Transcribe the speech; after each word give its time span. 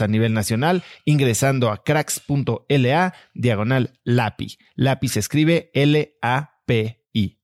a 0.00 0.08
nivel 0.08 0.32
nacional 0.32 0.82
ingresando 1.04 1.70
a 1.70 1.82
cracks.la 1.82 3.14
diagonal 3.34 3.98
LAPI. 4.04 4.58
LAPI 4.76 5.08
se 5.08 5.20
escribe 5.20 5.70
L-A-P-I. 5.74 7.38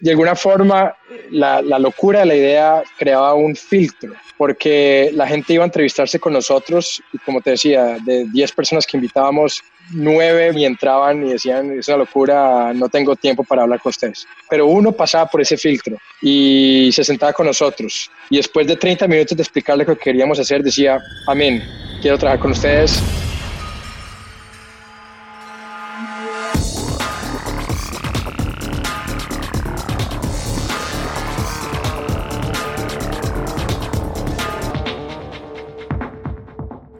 De 0.00 0.10
alguna 0.10 0.34
forma, 0.34 0.96
la, 1.30 1.62
la 1.62 1.78
locura 1.78 2.20
de 2.20 2.26
la 2.26 2.34
idea 2.34 2.82
creaba 2.98 3.34
un 3.34 3.54
filtro, 3.54 4.12
porque 4.36 5.10
la 5.14 5.28
gente 5.28 5.54
iba 5.54 5.62
a 5.62 5.66
entrevistarse 5.66 6.18
con 6.18 6.32
nosotros 6.32 7.00
y 7.12 7.18
como 7.18 7.40
te 7.40 7.50
decía, 7.50 7.98
de 8.04 8.26
10 8.32 8.52
personas 8.52 8.86
que 8.86 8.96
invitábamos, 8.96 9.62
9 9.90 10.52
y 10.56 10.64
entraban 10.64 11.26
y 11.26 11.32
decían, 11.32 11.78
es 11.78 11.88
una 11.88 11.98
locura, 11.98 12.72
no 12.74 12.88
tengo 12.88 13.16
tiempo 13.16 13.44
para 13.44 13.62
hablar 13.62 13.80
con 13.80 13.90
ustedes. 13.90 14.26
Pero 14.48 14.66
uno 14.66 14.92
pasaba 14.92 15.26
por 15.26 15.40
ese 15.40 15.56
filtro 15.56 15.96
y 16.20 16.90
se 16.92 17.04
sentaba 17.04 17.32
con 17.32 17.46
nosotros 17.46 18.10
y 18.30 18.36
después 18.36 18.66
de 18.66 18.76
30 18.76 19.06
minutos 19.08 19.36
de 19.36 19.42
explicarle 19.42 19.84
lo 19.84 19.96
que 19.96 20.04
queríamos 20.04 20.38
hacer, 20.38 20.62
decía, 20.62 21.00
amén, 21.26 21.62
quiero 22.00 22.18
trabajar 22.18 22.40
con 22.40 22.52
ustedes, 22.52 23.02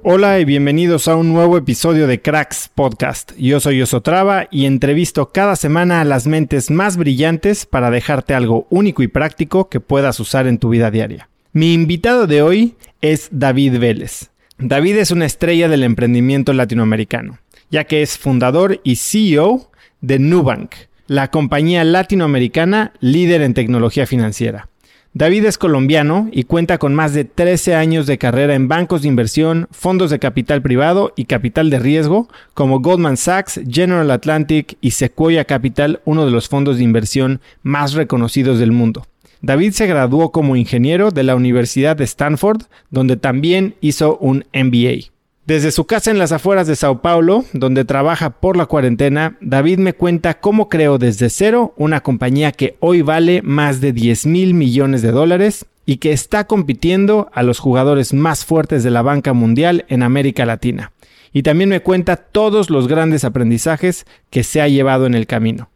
Hola 0.05 0.41
y 0.41 0.45
bienvenidos 0.45 1.07
a 1.07 1.15
un 1.15 1.33
nuevo 1.33 1.57
episodio 1.57 2.09
de 2.09 2.21
Cracks 2.21 2.69
Podcast. 2.75 3.31
Yo 3.39 3.61
soy 3.61 3.81
Osotrava 3.83 4.49
y 4.51 4.67
entrevisto 4.67 5.31
cada 5.31 5.55
semana 5.55 6.01
a 6.01 6.05
las 6.05 6.27
mentes 6.27 6.73
más 6.73 6.97
brillantes 6.97 7.67
para 7.67 7.89
dejarte 7.89 8.35
algo 8.35 8.67
único 8.69 9.05
y 9.05 9.07
práctico 9.07 9.69
que 9.69 9.79
puedas 9.79 10.19
usar 10.19 10.49
en 10.49 10.59
tu 10.59 10.71
vida 10.71 10.91
diaria. 10.91 11.29
Mi 11.53 11.73
invitado 11.73 12.27
de 12.27 12.43
hoy 12.43 12.75
es 13.01 13.29
David 13.31 13.79
Vélez. 13.79 14.31
David 14.59 14.97
es 14.97 15.13
una 15.13 15.25
estrella 15.25 15.69
del 15.69 15.85
emprendimiento 15.85 16.53
latinoamericano, 16.53 17.39
ya 17.71 17.85
que 17.85 18.03
es 18.03 18.19
fundador 18.19 18.81
y 18.83 18.97
CEO 18.97 19.71
de 20.01 20.19
Nubank, 20.19 20.75
la 21.07 21.31
compañía 21.31 21.85
latinoamericana 21.85 22.93
líder 22.99 23.41
en 23.41 23.55
tecnología 23.55 24.09
financiera. 24.09 24.69
David 25.15 25.45
es 25.45 25.59
colombiano 25.59 26.29
y 26.33 26.45
cuenta 26.45 26.79
con 26.79 26.95
más 26.95 27.13
de 27.13 27.27
13 27.27 27.75
años 27.75 28.07
de 28.07 28.17
carrera 28.17 28.55
en 28.55 28.67
bancos 28.67 29.03
de 29.03 29.09
inversión, 29.09 29.69
fondos 29.71 30.09
de 30.09 30.19
capital 30.19 30.63
privado 30.63 31.13
y 31.17 31.27
capital 31.27 31.69
de 31.69 31.79
riesgo, 31.79 32.29
como 32.55 32.81
Goldman 32.81 33.19
Sachs, 33.19 33.61
General 33.69 34.11
Atlantic 34.11 34.79
y 34.81 34.93
Sequoia 34.93 35.45
Capital, 35.45 36.01
uno 36.07 36.25
de 36.25 36.31
los 36.31 36.49
fondos 36.49 36.79
de 36.79 36.85
inversión 36.85 37.43
más 37.63 37.93
reconocidos 37.93 38.59
del 38.59 38.73
mundo. 38.73 39.07
David 39.43 39.73
se 39.73 39.87
graduó 39.87 40.33
como 40.33 40.57
ingeniero 40.57 41.11
de 41.11 41.25
la 41.25 41.37
Universidad 41.37 41.95
de 41.95 42.05
Stanford, 42.05 42.63
donde 42.91 43.19
también 43.19 43.75
hizo 43.83 44.17
un 44.17 44.47
MBA. 44.55 45.13
Desde 45.45 45.73
su 45.73 45.87
casa 45.87 46.13
en 46.13 46.19
las 46.19 46.31
afueras 46.31 46.69
de 46.69 46.77
Sao 46.77 47.03
Paulo, 47.03 47.45
donde 47.53 47.85
trabaja 47.85 48.31
por 48.31 48.57
la 48.57 48.67
cuarentena, 48.67 49.37
David 49.41 49.79
me 49.79 49.93
cuenta 49.93 50.39
cómo 50.39 50.69
creó 50.69 50.99
desde 50.99 51.31
cero 51.31 51.75
una 51.77 52.01
compañía 52.01 52.53
que 52.53 52.77
hoy 52.79 53.03
vale 53.03 53.43
más 53.43 53.81
de 53.81 53.93
10 53.93 54.27
mil 54.27 54.55
millones 54.55 55.03
de 55.03 55.11
dólares 55.11 55.67
y 55.85 55.97
que 55.97 56.13
está 56.13 56.47
compitiendo 56.47 57.29
a 57.33 57.43
los 57.43 57.59
jugadores 57.59 58.15
más 58.15 58.45
fuertes 58.45 58.85
de 58.85 58.93
la 58.93 59.03
banca 59.03 59.33
mundial 59.33 59.85
en 59.89 60.05
América 60.05 60.47
Latina. 60.47 60.93
Y 61.33 61.43
también 61.43 61.71
me 61.71 61.81
cuenta 61.81 62.15
todos 62.15 62.71
los 62.71 62.87
grandes 62.87 63.25
aprendizajes 63.25 64.07
que 64.31 64.45
se 64.45 64.61
ha 64.61 64.69
llevado 64.69 65.07
en 65.07 65.15
el 65.15 65.27
camino. 65.27 65.71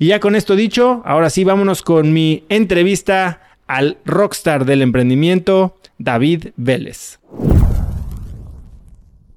Y 0.00 0.08
ya 0.08 0.18
con 0.18 0.34
esto 0.34 0.56
dicho, 0.56 1.00
ahora 1.04 1.30
sí 1.30 1.44
vámonos 1.44 1.82
con 1.82 2.12
mi 2.12 2.42
entrevista 2.48 3.40
al 3.68 3.98
rockstar 4.04 4.64
del 4.64 4.82
emprendimiento, 4.82 5.76
David 5.98 6.48
Vélez. 6.56 7.20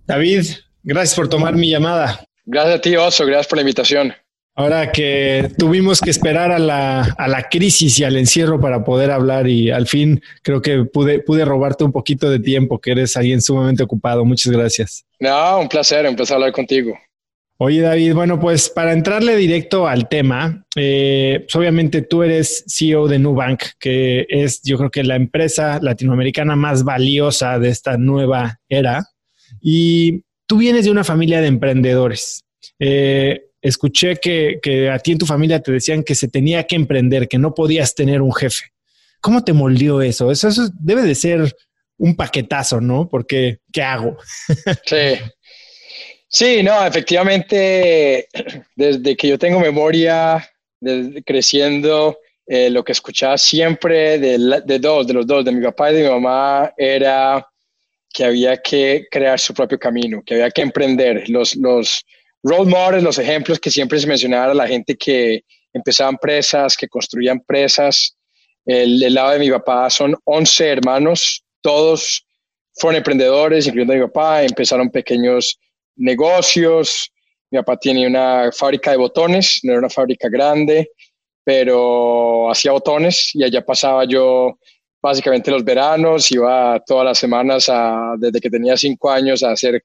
David, 0.08 0.46
gracias 0.84 1.16
por 1.16 1.28
tomar 1.28 1.56
mi 1.56 1.70
llamada. 1.70 2.26
Gracias 2.46 2.76
a 2.76 2.82
ti, 2.82 2.96
Oso, 2.96 3.26
gracias 3.26 3.48
por 3.48 3.58
la 3.58 3.62
invitación. 3.64 4.14
Ahora 4.58 4.92
que 4.92 5.52
tuvimos 5.58 6.00
que 6.00 6.12
esperar 6.12 6.52
a 6.52 6.60
la, 6.60 7.02
a 7.02 7.28
la, 7.28 7.50
crisis 7.50 8.00
y 8.00 8.06
al 8.06 8.16
encierro 8.16 8.62
para 8.62 8.86
poder 8.86 9.12
hablar 9.12 9.50
y 9.50 9.70
al 9.70 9.86
fin 9.86 10.22
creo 10.44 10.62
que 10.62 10.86
pude, 10.86 11.20
pude 11.20 11.44
robarte 11.44 11.84
un 11.84 11.92
poquito 11.92 12.30
de 12.30 12.40
tiempo, 12.40 12.80
que 12.80 12.92
eres 12.92 13.18
alguien 13.18 13.42
sumamente 13.42 13.84
ocupado. 13.84 14.24
Muchas 14.24 14.54
gracias. 14.54 15.06
No, 15.20 15.60
un 15.60 15.68
placer 15.68 16.06
empezar 16.06 16.36
a 16.36 16.38
hablar 16.38 16.54
contigo. 16.54 16.98
Oye 17.58 17.82
David, 17.82 18.14
bueno, 18.14 18.40
pues 18.40 18.70
para 18.70 18.92
entrarle 18.92 19.36
directo 19.38 19.88
al 19.88 20.10
tema, 20.10 20.66
eh, 20.76 21.40
pues 21.46 21.56
obviamente 21.56 22.02
tú 22.02 22.22
eres 22.22 22.66
CEO 22.68 23.08
de 23.08 23.18
Nubank, 23.18 23.64
que 23.80 24.26
es 24.30 24.62
yo 24.62 24.78
creo 24.78 24.92
que 24.92 25.04
la 25.04 25.16
empresa 25.16 25.80
latinoamericana 25.82 26.56
más 26.58 26.84
valiosa 26.84 27.58
de 27.58 27.70
esta 27.70 27.98
nueva 27.98 28.60
era. 28.70 29.06
Y 29.62 30.24
tú 30.48 30.58
vienes 30.58 30.86
de 30.86 30.92
una 30.92 31.04
familia 31.04 31.42
de 31.42 31.48
emprendedores. 31.48 32.44
Eh, 32.80 33.46
escuché 33.62 34.18
que, 34.18 34.60
que, 34.62 34.90
a 34.90 35.00
ti 35.00 35.14
en 35.14 35.18
tu 35.18 35.26
familia 35.26 35.60
te 35.60 35.72
decían 35.72 36.04
que 36.04 36.16
se 36.16 36.28
tenía 36.28 36.66
que 36.66 36.76
emprender, 36.76 37.28
que 37.28 37.38
no 37.38 37.54
podías 37.54 37.96
tener 37.96 38.22
un 38.22 38.34
jefe. 38.34 38.66
¿Cómo 39.22 39.44
te 39.44 39.54
moldeó 39.54 40.02
eso? 40.02 40.32
Eso, 40.32 40.50
debe 40.80 41.02
de 41.02 41.16
ser 41.16 41.56
un 41.98 42.16
paquetazo, 42.16 42.80
¿no? 42.80 43.10
Porque, 43.10 43.60
¿qué 43.72 43.82
hago? 43.82 44.18
sí. 44.86 45.16
Sí, 46.28 46.64
no, 46.64 46.86
efectivamente, 46.86 48.28
desde 48.76 49.16
que 49.16 49.30
yo 49.30 49.40
tengo 49.40 49.60
memoria, 49.60 50.48
creciendo, 51.26 52.18
eh, 52.46 52.70
lo 52.70 52.84
que 52.84 52.92
escuchaba 52.92 53.38
siempre 53.38 54.20
de, 54.20 54.62
de, 54.66 54.80
dos, 54.80 55.08
de 55.08 55.14
los 55.14 55.26
dos, 55.26 55.46
de 55.46 55.52
mi 55.52 55.64
papá 55.64 55.92
y 55.92 55.96
de 55.96 56.04
mi 56.04 56.10
mamá, 56.10 56.74
era 56.78 57.48
que 58.16 58.24
había 58.24 58.56
que 58.56 59.08
crear 59.12 59.38
su 59.38 59.54
propio 59.54 59.78
camino, 59.78 60.24
que 60.26 60.36
había 60.36 60.50
que 60.50 60.62
emprender. 60.62 61.30
Los, 61.30 61.54
los 61.58 62.06
role 62.44 62.72
models, 62.72 63.04
los 63.04 63.18
ejemplos 63.18 63.60
que 63.60 63.70
siempre 63.70 64.00
se 64.00 64.08
mencionaba 64.08 64.54
a 64.54 64.56
la 64.56 64.68
gente 64.68 64.96
que 64.96 65.44
empezaba 65.74 66.12
empresas, 66.12 66.78
que 66.78 66.88
construía 66.88 67.34
empresas. 67.34 68.16
El, 68.66 69.04
el 69.04 69.14
lado 69.14 69.32
de 69.32 69.40
mi 69.40 69.52
papá 69.52 69.90
son 69.90 70.16
11 70.24 70.66
hermanos, 70.66 71.44
todos 71.60 72.26
fueron 72.78 73.00
emprendedores, 73.00 73.68
incluyendo 73.68 73.94
a 73.94 73.98
mi 73.98 74.04
papá, 74.04 74.44
empezaron 74.44 74.90
pequeños 74.90 75.60
negocios. 75.98 77.12
Mi 77.52 77.60
papá 77.60 77.76
tiene 77.76 78.08
una 78.08 78.50
fábrica 78.54 78.92
de 78.92 78.98
botones, 78.98 79.60
no 79.64 79.74
era 79.74 79.80
una 79.80 79.90
fábrica 79.90 80.30
grande, 80.30 80.90
pero 81.44 82.50
hacía 82.50 82.72
botones 82.72 83.32
y 83.34 83.44
allá 83.44 83.62
pasaba 83.66 84.06
yo 84.06 84.58
básicamente 85.06 85.52
los 85.52 85.64
veranos, 85.64 86.32
iba 86.32 86.80
todas 86.84 87.06
las 87.06 87.20
semanas 87.20 87.70
desde 88.18 88.42
que 88.42 88.50
tenía 88.50 88.76
cinco 88.76 89.12
años 89.12 89.44
a 89.44 89.52
hacer 89.52 89.84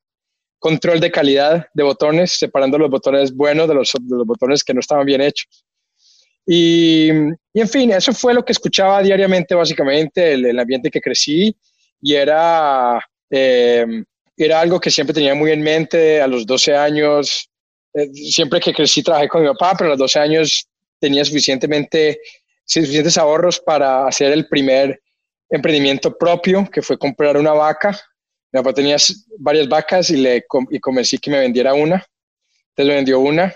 control 0.59 0.99
de 0.99 1.11
calidad 1.11 1.67
de 1.75 1.83
botones, 1.83 2.39
separando 2.39 2.79
los 2.79 2.91
botones 2.91 3.35
buenos 3.35 3.69
de 3.69 3.75
los, 3.75 3.93
botones 4.01 4.65
que 4.65 4.73
no 4.73 4.81
estaban 4.81 5.05
bien 5.05 5.21
hechos. 5.21 5.65
Y, 6.47 7.11
en 7.11 7.69
fin, 7.69 7.91
eso 7.93 8.15
fue 8.15 8.33
lo 8.33 8.43
que 8.43 8.53
escuchaba 8.53 9.03
diariamente, 9.03 9.55
básicamente, 9.55 10.33
el, 10.33 10.59
ambiente 10.59 10.91
que 10.91 11.03
crecí 11.03 11.55
y 12.01 12.15
era, 12.15 12.99
eh, 13.29 14.03
era 14.35 14.61
algo 14.61 14.81
que 14.81 14.91
siempre 14.91 15.13
tenía 15.13 15.35
muy 15.35 15.51
en 15.51 15.61
mente 15.61 16.23
a 16.23 16.27
los 16.27 16.47
12 16.47 16.75
años. 16.75 17.51
Eh, 17.93 18.09
siempre 18.15 18.59
que 18.59 18.73
crecí 18.73 19.03
trabajé 19.03 19.29
con 19.29 19.43
mi 19.43 19.49
papá, 19.49 19.75
pero 19.77 19.89
a 19.89 19.91
los 19.91 19.99
12 19.99 20.19
años 20.19 20.67
tenía 20.99 21.27
suficientemente, 21.27 22.21
suficientes 22.65 23.19
ahorros 23.19 23.61
para 23.61 24.07
hacer 24.07 24.33
el 24.33 24.49
primer 24.49 24.99
emprendimiento 25.51 26.17
propio, 26.17 26.69
que 26.71 26.83
fue 26.83 26.97
comprar 26.97 27.37
una 27.37 27.53
vaca. 27.53 27.91
Mi 28.53 28.61
papá 28.61 28.73
tenía 28.73 28.97
varias 29.39 29.69
vacas 29.69 30.11
y 30.11 30.17
le 30.17 30.45
y 30.71 30.81
convencí 30.81 31.19
que 31.19 31.31
me 31.31 31.41
vendiera 31.41 31.75
una. 31.75 32.05
Entonces 32.71 32.87
me 32.87 32.95
vendió 32.95 33.21
una 33.21 33.55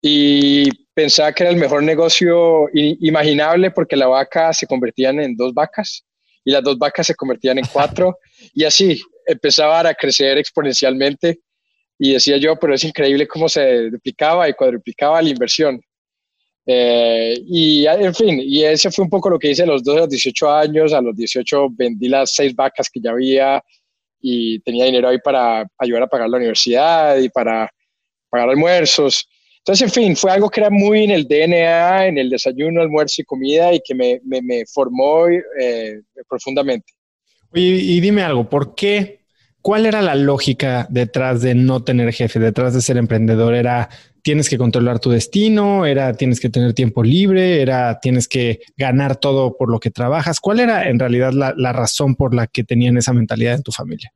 y 0.00 0.70
pensaba 0.94 1.32
que 1.32 1.42
era 1.42 1.50
el 1.50 1.58
mejor 1.58 1.82
negocio 1.82 2.68
imaginable 2.72 3.70
porque 3.70 3.96
la 3.96 4.06
vaca 4.06 4.52
se 4.52 4.66
convertían 4.66 5.20
en 5.20 5.36
dos 5.36 5.52
vacas 5.52 6.04
y 6.44 6.52
las 6.52 6.62
dos 6.62 6.78
vacas 6.78 7.08
se 7.08 7.14
convertían 7.14 7.58
en 7.58 7.66
cuatro 7.72 8.18
y 8.54 8.64
así 8.64 9.02
empezaba 9.26 9.80
a 9.80 9.94
crecer 9.94 10.38
exponencialmente 10.38 11.40
y 11.98 12.12
decía 12.12 12.36
yo, 12.36 12.56
pero 12.56 12.74
es 12.74 12.84
increíble 12.84 13.26
cómo 13.26 13.48
se 13.48 13.90
duplicaba 13.90 14.48
y 14.48 14.54
cuadruplicaba 14.54 15.20
la 15.22 15.30
inversión. 15.30 15.80
Eh, 16.68 17.40
y 17.46 17.86
en 17.86 18.14
fin, 18.14 18.40
y 18.42 18.64
ese 18.64 18.90
fue 18.90 19.04
un 19.04 19.10
poco 19.10 19.30
lo 19.30 19.38
que 19.38 19.50
hice 19.50 19.62
a 19.62 19.66
los 19.66 19.84
12, 19.84 19.98
a 19.98 20.00
los 20.02 20.10
18 20.10 20.50
años. 20.50 20.92
A 20.92 21.00
los 21.00 21.16
18 21.16 21.68
vendí 21.70 22.08
las 22.08 22.34
seis 22.34 22.54
vacas 22.54 22.88
que 22.90 23.00
ya 23.00 23.12
había 23.12 23.62
y 24.20 24.58
tenía 24.60 24.86
dinero 24.86 25.08
ahí 25.08 25.18
para 25.22 25.66
ayudar 25.78 26.02
a 26.02 26.08
pagar 26.08 26.28
la 26.28 26.38
universidad 26.38 27.16
y 27.18 27.28
para 27.28 27.70
pagar 28.28 28.50
almuerzos. 28.50 29.28
Entonces, 29.58 29.82
en 29.82 29.90
fin, 29.90 30.16
fue 30.16 30.30
algo 30.30 30.48
que 30.48 30.60
era 30.60 30.70
muy 30.70 31.04
en 31.04 31.10
el 31.10 31.26
DNA, 31.26 32.06
en 32.08 32.18
el 32.18 32.30
desayuno, 32.30 32.82
almuerzo 32.82 33.22
y 33.22 33.24
comida 33.24 33.72
y 33.72 33.80
que 33.84 33.94
me, 33.94 34.20
me, 34.24 34.42
me 34.42 34.64
formó 34.66 35.28
eh, 35.28 36.02
profundamente. 36.28 36.92
y 37.52 38.00
dime 38.00 38.22
algo, 38.22 38.48
¿por 38.48 38.74
qué? 38.74 39.26
¿Cuál 39.66 39.84
era 39.84 40.00
la 40.00 40.14
lógica 40.14 40.86
detrás 40.90 41.42
de 41.42 41.56
no 41.56 41.82
tener 41.82 42.12
jefe, 42.12 42.38
detrás 42.38 42.72
de 42.72 42.80
ser 42.80 42.98
emprendedor? 42.98 43.52
¿Era 43.52 43.88
tienes 44.26 44.50
que 44.50 44.58
controlar 44.58 44.98
tu 44.98 45.12
destino, 45.12 45.86
era 45.86 46.12
tienes 46.12 46.40
que 46.40 46.50
tener 46.50 46.74
tiempo 46.74 47.04
libre, 47.04 47.62
era 47.62 48.00
tienes 48.00 48.26
que 48.26 48.58
ganar 48.76 49.14
todo 49.14 49.56
por 49.56 49.70
lo 49.70 49.78
que 49.78 49.92
trabajas. 49.92 50.40
¿Cuál 50.40 50.58
era 50.58 50.88
en 50.88 50.98
realidad 50.98 51.30
la, 51.32 51.72
razón 51.72 52.16
por 52.16 52.34
la 52.34 52.48
que 52.48 52.64
tenían 52.64 52.96
esa 52.96 53.12
mentalidad 53.12 53.54
en 53.54 53.62
tu 53.62 53.70
familia? 53.70 54.12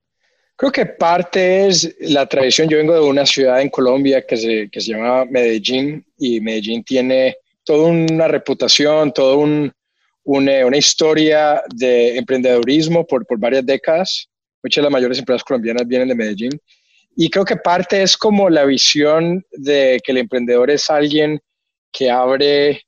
Creo 0.57 0.73
que 0.73 0.85
parte 0.85 1.69
es 1.69 1.95
la 2.01 2.27
tradición. 2.27 2.69
Yo 2.69 2.79
vengo 2.79 2.93
de 2.93 3.09
una 3.09 3.25
ciudad 3.25 3.62
en 3.62 3.69
Colombia 3.69 4.27
que 4.27 4.37
se, 4.37 4.69
que 4.69 4.81
se 4.81 4.95
llama 4.95 5.27
Medellín 5.27 6.05
y 6.19 6.41
Medellín 6.41 6.83
tiene 6.83 7.37
toda 7.63 7.87
una 7.87 8.27
reputación, 8.27 9.13
toda 9.13 9.37
un, 9.37 9.71
una, 10.25 10.67
una, 10.67 10.77
historia 10.77 11.63
de 11.73 12.17
emprendedurismo 12.17 13.06
por, 13.06 13.25
por 13.27 13.39
varias 13.39 13.65
décadas. 13.65 14.29
Muchas 14.61 14.83
de 14.83 14.87
las 14.87 14.93
mayores 14.93 15.21
empresas 15.21 15.45
colombianas 15.45 15.87
vienen 15.87 16.09
de 16.09 16.17
Medellín. 16.17 16.61
Y 17.17 17.31
creo 17.31 17.45
que 17.45 17.57
parte 17.57 18.03
es 18.03 18.17
como 18.17 18.49
la 18.49 18.65
visión 18.65 19.45
de 19.53 20.01
que 20.05 20.12
el 20.12 20.19
emprendedor 20.19 20.71
es 20.71 20.89
alguien 20.91 21.41
que 21.93 22.11
abre, 22.11 22.83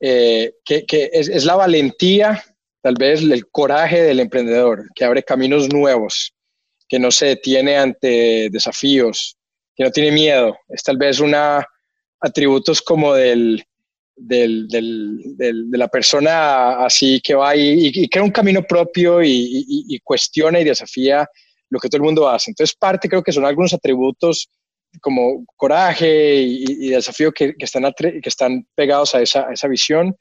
eh, 0.00 0.52
que, 0.64 0.84
es, 1.12 1.44
la 1.44 1.56
valentía, 1.56 2.42
tal 2.82 2.94
vez 2.98 3.22
el 3.22 3.48
coraje 3.48 4.02
del 4.02 4.20
emprendedor, 4.20 4.84
que 4.94 5.04
abre 5.04 5.22
caminos 5.22 5.72
nuevos, 5.72 6.34
que 6.88 6.98
no 6.98 7.10
se 7.10 7.26
detiene 7.26 7.76
ante 7.76 8.48
desafíos, 8.50 9.36
que 9.74 9.84
no 9.84 9.90
tiene 9.90 10.12
miedo. 10.12 10.56
Es 10.68 10.82
tal 10.82 10.98
vez 10.98 11.20
una 11.20 11.66
atributos 12.20 12.80
como 12.82 13.14
del, 13.14 13.64
de 14.16 15.52
la 15.72 15.88
persona 15.88 16.84
así 16.84 17.20
que 17.20 17.34
va 17.34 17.56
y, 17.56 17.90
y, 17.92 18.08
crea 18.08 18.24
un 18.24 18.30
camino 18.30 18.62
propio 18.62 19.22
y, 19.22 19.64
y 19.66 19.98
cuestiona 20.00 20.60
y 20.60 20.64
desafía 20.64 21.28
lo 21.70 21.78
que 21.78 21.88
todo 21.88 21.98
el 21.98 22.04
mundo 22.04 22.28
hace. 22.28 22.50
Entonces, 22.50 22.76
parte 22.76 23.08
creo 23.08 23.22
que 23.22 23.32
son 23.32 23.44
algunos 23.44 23.74
atributos 23.74 24.48
como 25.00 25.44
coraje 25.56 26.36
y, 26.36 26.88
desafío 26.88 27.32
que, 27.32 27.54
que, 27.54 27.64
están, 27.64 27.92
que 27.98 28.28
están 28.28 28.66
pegados 28.74 29.14
a 29.14 29.22
esa, 29.22 29.52
esa 29.52 29.68
visión. 29.68 30.16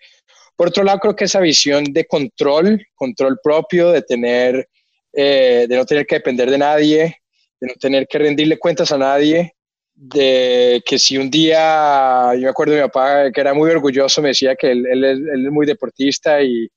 Por 0.56 0.68
otro 0.68 0.84
lado, 0.84 1.00
creo 1.00 1.16
que 1.16 1.26
esa 1.26 1.40
visión 1.40 1.84
de 1.86 2.06
control, 2.06 2.86
control 2.96 3.40
propio, 3.44 3.92
de 3.92 4.02
tener, 4.02 4.68
eh, 5.14 5.66
de 5.68 5.76
no 5.76 5.86
tener 5.86 6.06
que 6.06 6.16
depender 6.16 6.50
de 6.50 6.58
nadie, 6.58 7.18
de 7.60 7.68
no 7.68 7.74
tener 7.80 8.08
que 8.08 8.20
rendirle 8.20 8.60
cuentas 8.60 8.92
a 8.92 8.98
nadie, 8.98 9.54
de 9.96 10.82
que 10.86 10.98
si 10.98 11.18
un 11.18 11.30
día, 11.30 12.34
yo 12.36 12.42
me 12.42 12.50
acuerdo 12.50 12.74
de 12.74 12.82
mi 12.82 12.88
papá 12.88 13.32
que 13.32 13.42
era 13.42 13.54
muy 13.54 13.70
orgulloso, 13.70 14.22
me 14.22 14.30
decía 14.30 14.56
que 14.56 14.72
él, 14.72 14.86
él, 14.88 15.04
él 15.04 15.46
es, 15.46 15.52
muy 15.52 15.66
deportista 15.66 16.42
y, 16.42 16.68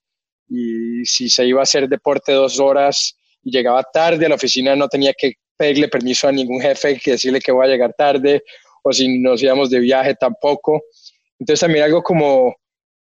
y, 0.49 1.05
si 1.05 1.29
se 1.29 1.47
iba 1.47 1.61
a 1.61 1.65
hacer 1.65 1.89
deporte 1.89 2.33
dos 2.33 2.61
horas, 2.61 3.17
y 3.47 3.51
llegaba 3.53 3.85
tarde 3.85 4.27
a 4.27 4.29
la 4.29 4.35
oficina, 4.35 4.75
no 4.75 4.89
tenía 4.89 5.15
que 5.17 5.35
pedirle 5.57 5.87
permiso 5.87 6.27
a 6.27 6.33
ningún 6.33 6.61
jefe 6.61 6.99
que 6.99 7.13
decirle 7.13 7.39
que 7.39 7.53
voy 7.53 7.65
a 7.65 7.69
llegar 7.71 7.95
tarde 7.97 8.43
o 8.83 8.93
si 8.93 9.21
nos 9.21 9.41
íbamos 9.41 9.71
de 9.71 9.79
viaje 9.79 10.17
tampoco. 10.17 10.83
Entonces 11.39 11.61
también 11.61 11.85
algo 11.85 12.03
como 12.03 12.57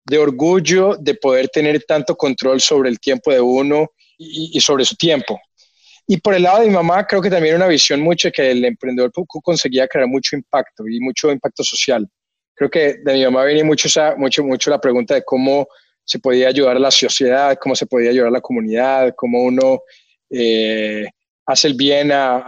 de 0.05 0.19
orgullo 0.19 0.96
de 1.00 1.14
poder 1.14 1.49
tener 1.49 1.82
tanto 1.85 2.14
control 2.14 2.61
sobre 2.61 2.91
el 2.91 3.00
tiempo 3.00 3.32
de 3.32 3.41
uno 3.41 3.88
y, 4.19 4.60
sobre 4.60 4.84
su 4.84 4.96
tiempo. 4.96 5.41
Y 6.06 6.19
por 6.19 6.34
el 6.34 6.43
lado 6.43 6.60
de 6.60 6.67
mi 6.67 6.74
mamá, 6.74 7.06
creo 7.06 7.22
que 7.22 7.31
también 7.31 7.56
una 7.56 7.67
visión 7.67 8.03
mucho 8.03 8.31
que 8.31 8.51
el 8.51 8.63
emprendedor 8.67 9.10
conseguía 9.43 9.89
crear 9.89 10.06
mucho 10.06 10.36
impacto 10.36 10.86
y 10.86 11.01
mucho 11.01 11.32
impacto 11.32 11.65
social. 11.65 12.06
Creo 12.55 12.69
que 12.69 12.96
de 13.03 13.15
mi 13.15 13.24
mamá 13.24 13.44
venía 13.44 13.65
mucho, 13.65 13.89
mucho, 14.19 14.44
mucho 14.44 14.69
la 14.69 14.79
pregunta 14.79 15.15
de 15.15 15.24
cómo 15.24 15.67
se 16.05 16.19
podía 16.19 16.48
ayudar 16.48 16.77
a 16.77 16.81
la 16.81 16.91
sociedad, 16.91 17.56
cómo 17.58 17.74
se 17.74 17.86
podía 17.86 18.10
ayudar 18.10 18.29
a 18.29 18.32
la 18.32 18.43
comunidad, 18.43 19.15
cómo 19.17 19.43
uno 19.43 19.81
eh, 20.31 21.06
hace 21.46 21.69
el 21.69 21.74
bien 21.74 22.10
a, 22.12 22.44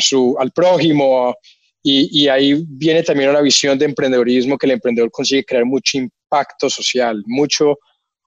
su, 0.00 0.36
al 0.38 0.50
prójimo 0.52 1.34
y, 1.82 2.24
y, 2.24 2.28
ahí 2.28 2.64
viene 2.66 3.02
también 3.02 3.30
una 3.30 3.40
visión 3.40 3.78
de 3.78 3.86
emprendedorismo 3.86 4.58
que 4.58 4.66
el 4.66 4.72
emprendedor 4.72 5.10
consigue 5.10 5.44
crear 5.44 5.64
mucho 5.64 5.98
impacto 5.98 6.68
social, 6.68 7.22
mucho, 7.26 7.78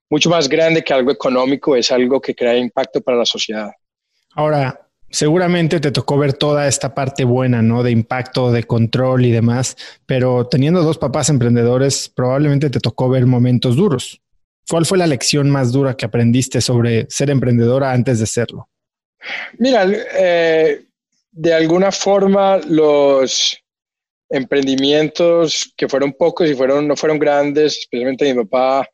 mucho 0.10 0.30
más 0.30 0.48
grande 0.48 0.84
que 0.84 0.94
algo 0.94 1.12
económico, 1.12 1.76
es 1.76 1.92
algo 1.92 2.20
que 2.20 2.34
crea 2.34 2.58
impacto 2.58 3.02
para 3.02 3.18
la 3.18 3.26
sociedad. 3.26 3.70
Ahora, 4.34 4.88
seguramente 5.10 5.80
te 5.80 5.92
tocó 5.92 6.18
ver 6.18 6.34
toda 6.34 6.68
esta 6.68 6.96
parte 6.96 7.24
buena, 7.24 7.62
¿no? 7.62 7.84
De 7.84 7.92
impacto, 7.92 8.52
de 8.52 8.64
control 8.64 9.26
y 9.26 9.32
demás, 9.32 9.76
pero 10.06 10.48
teniendo 10.48 10.84
dos 10.84 10.98
papás 10.98 11.30
emprendedores, 11.30 12.10
probablemente 12.10 12.70
te 12.70 12.80
tocó 12.80 13.10
ver 13.10 13.26
momentos 13.26 13.76
duros. 13.76 14.22
¿Cuál 14.72 14.86
fue 14.86 14.98
la 14.98 15.06
lección 15.06 15.50
más 15.50 15.74
dura 15.74 15.98
que 15.98 16.06
aprendiste 16.06 16.62
sobre 16.62 17.06
ser 17.10 17.30
emprendedora 17.30 17.92
antes 17.92 18.22
de 18.22 18.26
serlo? 18.26 18.70
Mira, 19.58 19.86
eh, 20.18 20.86
de 21.30 21.54
alguna 21.54 21.92
forma 21.92 22.58
los 22.70 23.62
emprendimientos 24.30 25.74
que 25.76 25.90
fueron 25.90 26.14
pocos 26.14 26.50
y 26.50 26.54
fueron, 26.54 26.88
no 26.88 26.96
fueron 26.96 27.20
grandes, 27.20 27.80
especialmente 27.80 28.34
mi 28.34 28.46
papá, 28.46 28.88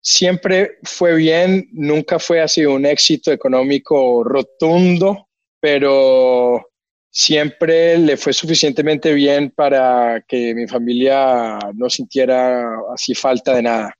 siempre 0.00 0.78
fue 0.82 1.14
bien, 1.14 1.68
nunca 1.70 2.18
fue 2.18 2.40
así 2.40 2.66
un 2.66 2.84
éxito 2.84 3.30
económico 3.30 4.24
rotundo, 4.24 5.28
pero 5.60 6.68
siempre 7.12 7.96
le 7.96 8.16
fue 8.16 8.32
suficientemente 8.32 9.12
bien 9.12 9.50
para 9.50 10.20
que 10.26 10.52
mi 10.52 10.66
familia 10.66 11.60
no 11.74 11.88
sintiera 11.88 12.66
así 12.92 13.14
falta 13.14 13.54
de 13.54 13.62
nada. 13.62 13.94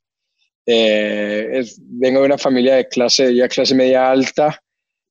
Eh, 0.65 1.65
vengo 1.77 2.21
de 2.21 2.25
una 2.25 2.37
familia 2.37 2.75
de 2.75 2.87
clase, 2.87 3.35
ya 3.35 3.47
clase 3.47 3.75
media 3.75 4.09
alta, 4.09 4.59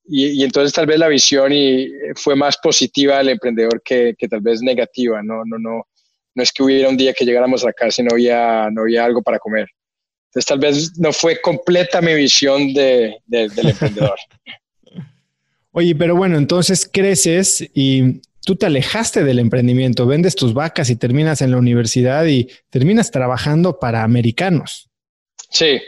y, 0.05 0.43
entonces 0.43 0.73
tal 0.73 0.87
vez 0.87 0.99
la 0.99 1.09
visión 1.09 1.53
y 1.53 1.89
fue 2.17 2.35
más 2.35 2.57
positiva 2.59 3.19
del 3.19 3.31
emprendedor 3.31 3.81
que, 3.85 4.15
que 4.19 4.29
tal 4.29 4.41
vez 4.41 4.61
negativa, 4.61 5.23
no, 5.23 5.45
no, 5.45 5.59
no, 5.59 5.87
no 6.35 6.43
es 6.43 6.53
que 6.53 6.63
hubiera 6.63 6.89
un 6.89 6.97
día 6.97 7.13
que 7.13 7.25
llegáramos 7.25 7.63
a 7.63 7.69
la 7.69 7.73
casa 7.73 8.03
y 8.03 8.05
no 8.05 8.13
había, 8.13 8.69
no 8.71 8.83
había 8.83 9.05
algo 9.05 9.23
para 9.23 9.39
comer. 9.39 9.69
Entonces 10.27 10.47
tal 10.47 10.59
vez 10.59 10.99
no 10.99 11.13
fue 11.13 11.41
completa 11.41 12.01
mi 12.01 12.15
visión 12.15 12.73
de, 12.73 13.17
del 13.27 13.69
emprendedor. 13.69 14.19
Oye, 15.73 15.95
pero 15.95 16.17
bueno, 16.17 16.37
entonces 16.37 16.89
creces 16.91 17.67
y 17.75 18.21
tú 18.45 18.57
te 18.57 18.67
alejaste 18.67 19.25
del 19.25 19.39
emprendimiento, 19.39 20.07
vendes 20.07 20.35
tus 20.35 20.53
vacas 20.53 20.91
y 20.91 20.97
terminas 20.97 21.43
en 21.43 21.51
la 21.51 21.59
universidad 21.59 22.27
y 22.27 22.49
terminas 22.71 23.11
trabajando 23.11 23.79
para 23.79 24.03
americanos. 24.03 24.91
Sí, 25.53 25.81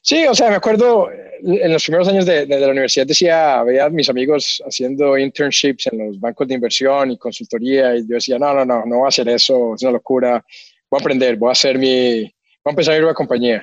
sí, 0.00 0.26
o 0.26 0.34
sea, 0.34 0.48
me 0.48 0.56
acuerdo 0.56 1.10
en 1.42 1.72
los 1.72 1.84
primeros 1.84 2.08
años 2.08 2.24
de, 2.24 2.46
la 2.46 2.68
universidad 2.68 3.06
decía, 3.06 3.62
veía 3.62 3.84
a 3.84 3.90
mis 3.90 4.08
amigos 4.08 4.62
haciendo 4.66 5.18
internships 5.18 5.88
en 5.88 5.98
los 5.98 6.18
bancos 6.18 6.48
de 6.48 6.54
inversión 6.54 7.10
y 7.10 7.18
consultoría 7.18 7.94
y 7.94 8.08
yo 8.08 8.14
decía, 8.14 8.38
no, 8.38 8.54
no, 8.54 8.64
no, 8.64 8.86
no 8.86 8.96
voy 8.98 9.04
a 9.04 9.08
hacer 9.08 9.28
eso, 9.28 9.74
es 9.74 9.82
una 9.82 9.92
locura, 9.92 10.42
voy 10.90 10.98
a 10.98 11.00
aprender, 11.00 11.36
voy 11.36 11.50
a 11.50 11.52
hacer 11.52 11.78
mi, 11.78 12.22
voy 12.22 12.30
a 12.64 12.70
empezar 12.70 12.94
mi 12.94 13.00
nueva 13.00 13.14
compañía. 13.14 13.62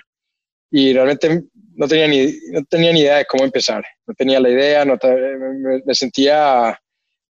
Y 0.70 0.94
realmente 0.94 1.44
no 1.76 1.88
tenía 1.88 2.08
ni, 2.08 2.34
no 2.52 2.64
tenía 2.66 2.94
ni 2.94 3.02
idea 3.02 3.18
de 3.18 3.26
cómo 3.26 3.44
empezar, 3.44 3.84
no 4.06 4.14
tenía 4.14 4.40
la 4.40 4.50
idea, 4.50 4.86
no, 4.86 4.98
me, 5.86 5.96
sentía 5.96 6.80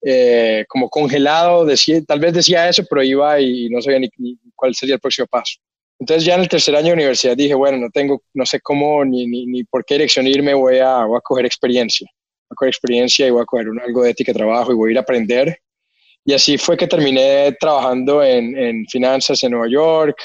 eh, 0.01 0.65
como 0.67 0.89
congelado, 0.89 1.65
decía, 1.65 2.01
tal 2.05 2.19
vez 2.19 2.33
decía 2.33 2.67
eso, 2.67 2.83
pero 2.89 3.01
iba 3.01 3.39
y 3.39 3.69
no 3.69 3.81
sabía 3.81 3.99
ni, 3.99 4.37
cuál 4.55 4.75
sería 4.75 4.95
el 4.95 5.01
próximo 5.01 5.27
paso. 5.27 5.59
Entonces 5.99 6.25
ya 6.25 6.35
en 6.35 6.41
el 6.41 6.49
tercer 6.49 6.75
año 6.75 6.87
de 6.87 6.93
universidad 6.93 7.37
dije, 7.37 7.53
bueno, 7.53 7.77
no 7.77 7.89
tengo, 7.89 8.23
no 8.33 8.45
sé 8.45 8.59
cómo 8.59 9.05
ni, 9.05 9.25
ni, 9.25 9.45
ni 9.45 9.63
por 9.63 9.85
qué 9.85 9.95
dirección 9.95 10.27
irme, 10.27 10.53
voy 10.53 10.79
a, 10.79 11.05
voy 11.05 11.17
a 11.17 11.21
coger 11.21 11.45
experiencia, 11.45 12.07
voy 12.49 12.53
a 12.53 12.55
coger 12.55 12.69
experiencia 12.69 13.27
y 13.27 13.31
voy 13.31 13.41
a 13.41 13.45
coger 13.45 13.69
un, 13.69 13.79
algo 13.79 14.03
de 14.03 14.11
ética 14.11 14.31
de 14.31 14.39
trabajo 14.39 14.71
y 14.71 14.75
voy 14.75 14.89
a 14.89 14.91
ir 14.91 14.97
a 14.97 15.01
aprender. 15.01 15.57
Y 16.25 16.33
así 16.33 16.57
fue 16.57 16.77
que 16.77 16.87
terminé 16.87 17.55
trabajando 17.59 18.23
en, 18.23 18.57
en 18.57 18.85
finanzas 18.87 19.43
en 19.43 19.51
Nueva 19.51 19.67
York, 19.69 20.17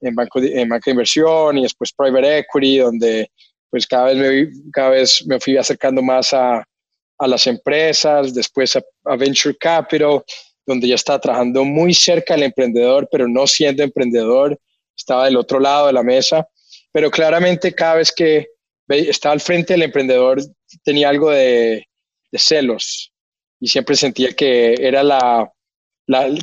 en 0.00 0.14
banco, 0.14 0.40
de, 0.40 0.60
en 0.60 0.68
banco 0.68 0.84
de 0.86 0.90
inversión 0.92 1.58
y 1.58 1.62
después 1.62 1.92
private 1.92 2.38
equity, 2.38 2.78
donde 2.78 3.30
pues 3.70 3.86
cada 3.86 4.12
vez 4.12 4.16
me, 4.16 4.70
cada 4.72 4.90
vez 4.90 5.24
me 5.26 5.40
fui 5.40 5.56
acercando 5.56 6.02
más 6.02 6.34
a, 6.34 6.62
a 7.18 7.26
las 7.26 7.46
empresas, 7.46 8.34
después 8.34 8.76
a, 8.76 9.16
Venture 9.16 9.56
Capital, 9.56 10.22
donde 10.66 10.88
ya 10.88 10.96
estaba 10.96 11.20
trabajando 11.20 11.64
muy 11.64 11.94
cerca 11.94 12.34
del 12.34 12.44
emprendedor, 12.44 13.08
pero 13.10 13.28
no 13.28 13.46
siendo 13.46 13.82
emprendedor, 13.82 14.58
estaba 14.96 15.26
del 15.26 15.36
otro 15.36 15.60
lado 15.60 15.86
de 15.86 15.92
la 15.92 16.02
mesa, 16.02 16.48
pero 16.92 17.10
claramente 17.10 17.74
cada 17.74 17.96
vez 17.96 18.12
que 18.12 18.48
estaba 18.88 19.32
al 19.32 19.40
frente 19.40 19.72
del 19.72 19.82
emprendedor 19.82 20.40
tenía 20.82 21.08
algo 21.08 21.30
de, 21.30 21.86
celos 22.34 23.12
y 23.60 23.68
siempre 23.68 23.94
sentía 23.94 24.32
que 24.32 24.74
era 24.80 25.02
la, 25.02 25.52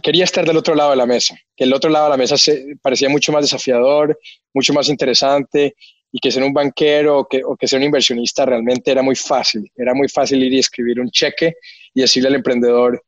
quería 0.03 0.23
estar 0.23 0.45
del 0.45 0.57
otro 0.57 0.75
lado 0.75 0.91
de 0.91 0.97
la 0.97 1.05
mesa, 1.05 1.35
que 1.55 1.63
el 1.63 1.73
otro 1.73 1.89
lado 1.89 2.05
de 2.05 2.11
la 2.11 2.17
mesa 2.17 2.37
se, 2.37 2.75
parecía 2.81 3.09
mucho 3.09 3.31
más 3.31 3.43
desafiador, 3.43 4.17
mucho 4.53 4.73
más 4.73 4.87
interesante 4.87 5.75
y 6.11 6.19
que 6.19 6.31
ser 6.31 6.43
un 6.43 6.53
banquero 6.53 7.19
o 7.19 7.27
que, 7.27 7.43
o 7.43 7.55
que 7.55 7.67
ser 7.67 7.79
un 7.79 7.85
inversionista 7.85 8.45
realmente 8.45 8.91
era 8.91 9.01
muy 9.01 9.15
fácil. 9.15 9.71
Era 9.75 9.93
muy 9.93 10.07
fácil 10.07 10.43
ir 10.43 10.53
y 10.53 10.59
escribir 10.59 10.99
un 10.99 11.09
cheque 11.09 11.55
y 11.93 12.01
decirle 12.01 12.29
al 12.29 12.35
emprendedor, 12.35 13.03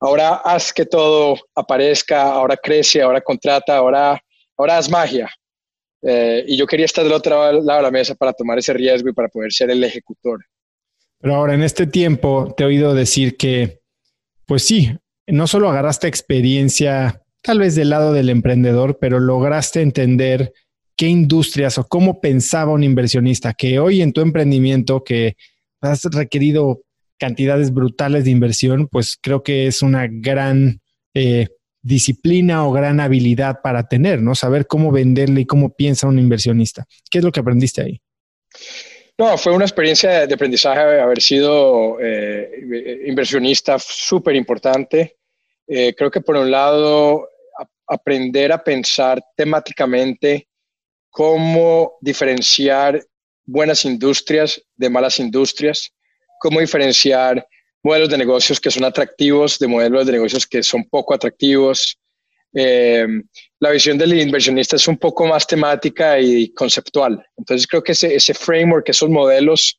ahora 0.00 0.34
haz 0.44 0.72
que 0.72 0.86
todo 0.86 1.36
aparezca, 1.54 2.22
ahora 2.22 2.56
crece, 2.56 3.02
ahora 3.02 3.20
contrata, 3.20 3.76
ahora, 3.76 4.20
ahora 4.56 4.78
haz 4.78 4.90
magia. 4.90 5.30
Eh, 6.02 6.44
y 6.46 6.56
yo 6.56 6.66
quería 6.66 6.84
estar 6.84 7.02
del 7.02 7.14
otro 7.14 7.52
lado 7.62 7.78
de 7.78 7.82
la 7.82 7.90
mesa 7.90 8.14
para 8.14 8.32
tomar 8.32 8.58
ese 8.58 8.72
riesgo 8.74 9.08
y 9.08 9.14
para 9.14 9.28
poder 9.28 9.52
ser 9.52 9.70
el 9.70 9.82
ejecutor. 9.82 10.44
Pero 11.18 11.34
ahora 11.34 11.54
en 11.54 11.62
este 11.62 11.86
tiempo 11.86 12.52
te 12.54 12.62
he 12.62 12.66
oído 12.66 12.94
decir 12.94 13.36
que, 13.38 13.80
pues 14.46 14.64
sí, 14.64 14.90
no 15.26 15.46
solo 15.46 15.70
agarraste 15.70 16.06
experiencia 16.06 17.22
tal 17.40 17.58
vez 17.58 17.74
del 17.74 17.90
lado 17.90 18.12
del 18.12 18.28
emprendedor, 18.28 18.98
pero 18.98 19.20
lograste 19.20 19.80
entender 19.80 20.52
qué 20.96 21.08
industrias 21.08 21.78
o 21.78 21.86
cómo 21.86 22.20
pensaba 22.20 22.72
un 22.72 22.84
inversionista, 22.84 23.52
que 23.52 23.78
hoy 23.78 24.00
en 24.00 24.12
tu 24.12 24.20
emprendimiento 24.20 25.04
que 25.04 25.36
has 25.80 26.04
requerido 26.04 26.82
cantidades 27.18 27.72
brutales 27.72 28.24
de 28.24 28.30
inversión, 28.30 28.88
pues 28.88 29.18
creo 29.20 29.42
que 29.42 29.66
es 29.66 29.82
una 29.82 30.06
gran 30.10 30.80
eh, 31.14 31.48
disciplina 31.84 32.66
o 32.66 32.72
gran 32.72 32.98
habilidad 32.98 33.60
para 33.62 33.86
tener, 33.86 34.22
¿no? 34.22 34.34
Saber 34.34 34.66
cómo 34.66 34.90
venderle 34.90 35.42
y 35.42 35.46
cómo 35.46 35.74
piensa 35.74 36.08
un 36.08 36.18
inversionista. 36.18 36.86
¿Qué 37.10 37.18
es 37.18 37.24
lo 37.24 37.30
que 37.30 37.40
aprendiste 37.40 37.82
ahí? 37.82 38.00
No, 39.18 39.36
fue 39.38 39.52
una 39.52 39.66
experiencia 39.66 40.26
de 40.26 40.34
aprendizaje 40.34 40.98
haber 40.98 41.20
sido 41.20 41.98
eh, 42.00 43.04
inversionista 43.06 43.78
súper 43.78 44.34
importante. 44.34 45.18
Eh, 45.68 45.94
creo 45.94 46.10
que 46.10 46.22
por 46.22 46.36
un 46.36 46.50
lado, 46.50 47.28
aprender 47.86 48.50
a 48.50 48.64
pensar 48.64 49.22
temáticamente 49.36 50.48
cómo 51.10 51.92
diferenciar 52.00 53.04
buenas 53.44 53.84
industrias 53.84 54.60
de 54.74 54.88
malas 54.88 55.20
industrias, 55.20 55.92
cómo 56.40 56.60
diferenciar 56.60 57.46
modelos 57.84 58.08
de 58.08 58.18
negocios 58.18 58.58
que 58.58 58.70
son 58.70 58.84
atractivos 58.84 59.58
de 59.58 59.68
modelos 59.68 60.06
de 60.06 60.12
negocios 60.12 60.46
que 60.46 60.62
son 60.62 60.84
poco 60.84 61.14
atractivos. 61.14 61.96
Eh, 62.52 63.06
la 63.60 63.70
visión 63.70 63.98
del 63.98 64.18
inversionista 64.18 64.76
es 64.76 64.88
un 64.88 64.96
poco 64.96 65.26
más 65.26 65.46
temática 65.46 66.18
y 66.18 66.52
conceptual. 66.52 67.24
Entonces 67.36 67.66
creo 67.66 67.82
que 67.82 67.92
ese, 67.92 68.14
ese 68.14 68.32
framework, 68.32 68.88
esos 68.88 69.10
modelos 69.10 69.78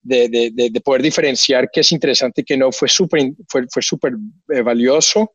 de, 0.00 0.28
de, 0.28 0.70
de, 0.70 0.80
poder 0.80 1.02
diferenciar 1.02 1.70
qué 1.72 1.80
es 1.80 1.92
interesante 1.92 2.40
y 2.40 2.44
qué 2.44 2.56
no 2.56 2.72
fue 2.72 2.88
súper 2.88 3.30
fue, 3.48 3.66
fue 3.70 3.82
super, 3.82 4.12
eh, 4.48 4.60
valioso 4.60 5.34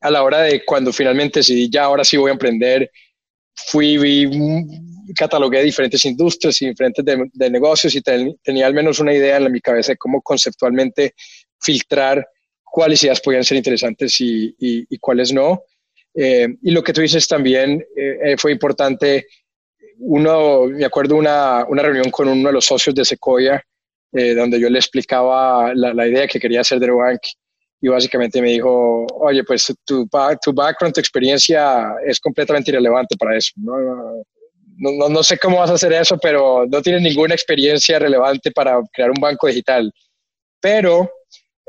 a 0.00 0.10
la 0.10 0.24
hora 0.24 0.42
de 0.42 0.64
cuando 0.64 0.92
finalmente 0.92 1.38
decidí 1.40 1.70
ya 1.70 1.84
ahora 1.84 2.02
sí 2.02 2.16
voy 2.16 2.30
a 2.30 2.32
emprender 2.32 2.90
fui, 3.66 3.98
vi, 3.98 4.28
catalogué 5.14 5.62
diferentes 5.62 6.04
industrias 6.04 6.60
y 6.62 6.68
diferentes 6.68 7.04
de, 7.04 7.50
negocios 7.50 7.94
y 7.94 8.02
tenía 8.02 8.66
al 8.66 8.74
menos 8.74 8.98
una 9.00 9.12
idea 9.12 9.36
en 9.36 9.52
mi 9.52 9.60
cabeza 9.60 9.92
de 9.92 9.98
cómo 9.98 10.22
conceptualmente 10.22 11.14
filtrar 11.60 12.26
cuáles 12.64 13.02
ideas 13.02 13.20
podían 13.20 13.44
ser 13.44 13.56
interesantes 13.56 14.20
y, 14.20 14.54
y, 14.58 14.98
cuáles 14.98 15.32
no. 15.32 15.64
Eh, 16.14 16.48
y 16.62 16.70
lo 16.70 16.82
que 16.82 16.92
tú 16.92 17.00
dices 17.00 17.26
también 17.26 17.84
eh, 17.96 18.18
eh, 18.24 18.36
fue 18.38 18.52
importante. 18.52 19.26
Uno, 19.98 20.66
me 20.66 20.84
acuerdo 20.84 21.16
una, 21.16 21.64
una 21.68 21.82
reunión 21.82 22.10
con 22.10 22.28
uno 22.28 22.48
de 22.48 22.54
los 22.54 22.64
socios 22.64 22.94
de 22.94 23.04
Sequoia, 23.04 23.62
donde 24.12 24.58
yo 24.58 24.68
le 24.68 24.78
explicaba 24.78 25.72
la, 25.72 25.94
la, 25.94 26.08
idea 26.08 26.26
que 26.26 26.40
quería 26.40 26.62
hacer 26.62 26.80
de 26.80 26.90
Bank 26.90 27.20
y 27.80 27.88
básicamente 27.88 28.42
me 28.42 28.50
dijo, 28.50 29.06
oye, 29.20 29.44
pues 29.44 29.72
tu, 29.84 30.08
tu 30.42 30.52
background, 30.52 30.94
tu 30.94 31.00
experiencia 31.00 31.94
es 32.04 32.18
completamente 32.18 32.70
irrelevante 32.70 33.16
para 33.16 33.36
eso. 33.36 33.52
¿no? 33.56 34.24
No, 34.76 35.08
no, 35.08 35.22
sé 35.22 35.38
cómo 35.38 35.58
vas 35.58 35.70
a 35.70 35.74
hacer 35.74 35.92
eso, 35.92 36.18
pero 36.18 36.66
no 36.66 36.82
tienes 36.82 37.02
ninguna 37.02 37.34
experiencia 37.34 37.98
relevante 37.98 38.50
para 38.50 38.80
crear 38.92 39.10
un 39.10 39.20
banco 39.20 39.46
digital. 39.46 39.92
Pero 40.60 41.10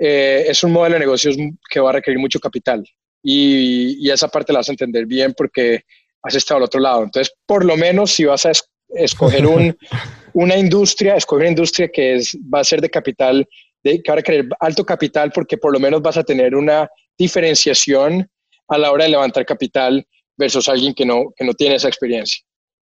eh, 0.03 0.45
es 0.47 0.63
un 0.63 0.71
modelo 0.71 0.95
de 0.95 1.01
negocios 1.01 1.37
que 1.69 1.79
va 1.79 1.91
a 1.91 1.93
requerir 1.93 2.19
mucho 2.19 2.39
capital 2.39 2.83
y, 3.21 4.03
y, 4.03 4.09
esa 4.09 4.27
parte 4.27 4.51
la 4.51 4.57
vas 4.59 4.69
a 4.69 4.71
entender 4.71 5.05
bien 5.05 5.31
porque 5.37 5.83
has 6.23 6.33
estado 6.33 6.57
al 6.57 6.63
otro 6.63 6.81
lado. 6.81 7.03
Entonces, 7.03 7.31
por 7.45 7.63
lo 7.63 7.77
menos 7.77 8.11
si 8.11 8.25
vas 8.25 8.47
a 8.47 8.51
escoger 8.95 9.45
un, 9.45 9.77
una 10.33 10.57
industria, 10.57 11.15
escoger 11.15 11.41
una 11.41 11.51
industria 11.51 11.87
que 11.87 12.15
es, 12.15 12.35
va 12.51 12.61
a 12.61 12.63
ser 12.63 12.81
de 12.81 12.89
capital 12.89 13.47
de 13.83 14.01
que 14.01 14.09
ahora 14.09 14.23
querer 14.23 14.47
alto 14.59 14.83
capital 14.83 15.31
porque 15.31 15.57
por 15.57 15.71
lo 15.71 15.79
menos 15.79 16.01
vas 16.01 16.17
a 16.17 16.23
tener 16.23 16.55
una 16.55 16.89
diferenciación 17.15 18.27
a 18.69 18.77
la 18.79 18.91
hora 18.91 19.03
de 19.03 19.11
levantar 19.11 19.45
capital 19.45 20.03
versus 20.35 20.67
alguien 20.67 20.95
que 20.95 21.05
no, 21.05 21.25
que 21.35 21.45
no 21.45 21.53
tiene 21.53 21.75
esa 21.75 21.89
experiencia. 21.89 22.41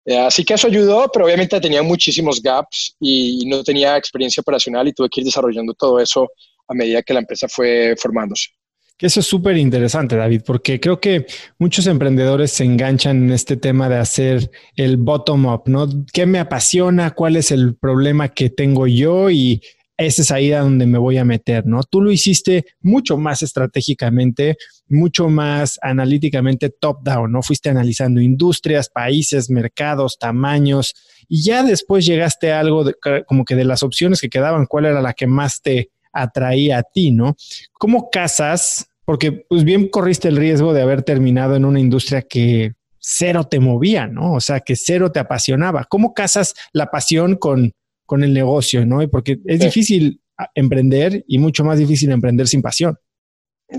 Eh, 0.06 0.18
así 0.18 0.44
que 0.44 0.56
eso 0.56 0.68
ayudó, 0.68 1.10
pero 1.14 1.26
obviamente 1.26 1.62
tenía 1.62 1.82
muchísimos 1.82 2.42
gaps 2.42 2.98
y 3.00 3.46
no 3.48 3.64
tenía 3.64 3.96
experiencia 3.96 4.42
operacional 4.42 4.88
y 4.88 4.94
tuve 4.94 5.08
que 5.10 5.22
ir 5.22 5.26
desarrollando 5.26 5.74
todo 5.74 5.98
eso 6.00 6.28
a 6.68 6.74
medida 6.74 7.02
que 7.02 7.14
la 7.14 7.20
empresa 7.20 7.48
fue 7.48 7.96
formándose. 7.98 8.50
Eso 8.98 9.20
es 9.20 9.26
súper 9.26 9.58
interesante, 9.58 10.16
David, 10.16 10.44
porque 10.46 10.80
creo 10.80 11.02
que 11.02 11.26
muchos 11.60 11.86
emprendedores 11.86 12.52
se 12.52 12.64
enganchan 12.64 13.26
en 13.26 13.32
este 13.32 13.58
tema 13.58 13.90
de 13.90 13.98
hacer 13.98 14.50
el 14.78 14.96
bottom 14.96 15.48
up, 15.48 15.64
¿no? 15.66 15.90
¿Qué 16.14 16.26
me 16.26 16.40
apasiona? 16.40 17.12
¿Cuál 17.12 17.36
es 17.36 17.52
el 17.52 17.76
problema 17.76 18.30
que 18.30 18.50
tengo 18.50 18.88
yo? 18.88 19.30
Y 19.30 19.62
esa 19.98 20.22
es 20.22 20.32
ahí 20.32 20.54
a 20.54 20.62
donde 20.62 20.86
me 20.86 20.98
voy 20.98 21.18
a 21.18 21.26
meter, 21.26 21.66
¿no? 21.66 21.84
Tú 21.84 22.02
lo 22.02 22.10
hiciste 22.10 22.68
mucho 22.80 23.18
más 23.18 23.42
estratégicamente, 23.42 24.56
mucho 24.88 25.28
más 25.28 25.78
analíticamente 25.82 26.70
top-down, 26.70 27.34
¿no? 27.34 27.42
Fuiste 27.42 27.70
analizando 27.70 28.22
industrias, 28.22 28.90
países, 28.90 29.50
mercados, 29.50 30.18
tamaños, 30.18 30.94
y 31.28 31.44
ya 31.44 31.64
después 31.64 32.06
llegaste 32.06 32.54
a 32.54 32.62
algo 32.62 32.86
como 33.26 33.44
que 33.44 33.56
de 33.56 33.66
las 33.66 33.84
opciones 33.84 34.22
que 34.22 34.30
quedaban, 34.30 34.68
cuál 34.68 34.86
era 34.86 35.02
la 35.02 35.14
que 35.14 35.28
más 35.28 35.62
te 35.62 35.90
atraía 36.16 36.80
a 36.80 36.84
ti, 36.84 37.12
¿no? 37.12 37.36
¿Cómo 37.74 38.10
casas? 38.10 38.88
Porque 39.06 39.32
pues 39.32 39.64
bien 39.64 39.90
corriste 39.90 40.28
el 40.28 40.38
riesgo 40.38 40.74
de 40.74 40.82
haber 40.82 41.04
terminado 41.04 41.56
en 41.56 41.66
una 41.66 41.80
industria 41.80 42.24
que 42.24 42.74
cero 42.98 43.44
te 43.44 43.60
movía, 43.60 44.08
¿no? 44.08 44.34
O 44.34 44.40
sea, 44.40 44.62
que 44.62 44.76
cero 44.76 45.12
te 45.12 45.20
apasionaba. 45.20 45.86
¿Cómo 45.88 46.14
casas 46.14 46.56
la 46.74 46.90
pasión 46.90 47.36
con 47.36 47.74
con 48.06 48.24
el 48.24 48.34
negocio, 48.34 48.86
¿no? 48.86 49.08
Porque 49.10 49.40
es 49.46 49.60
difícil 49.60 50.22
emprender 50.54 51.24
y 51.28 51.38
mucho 51.38 51.64
más 51.64 51.80
difícil 51.80 52.12
emprender 52.12 52.48
sin 52.48 52.62
pasión. 52.62 52.98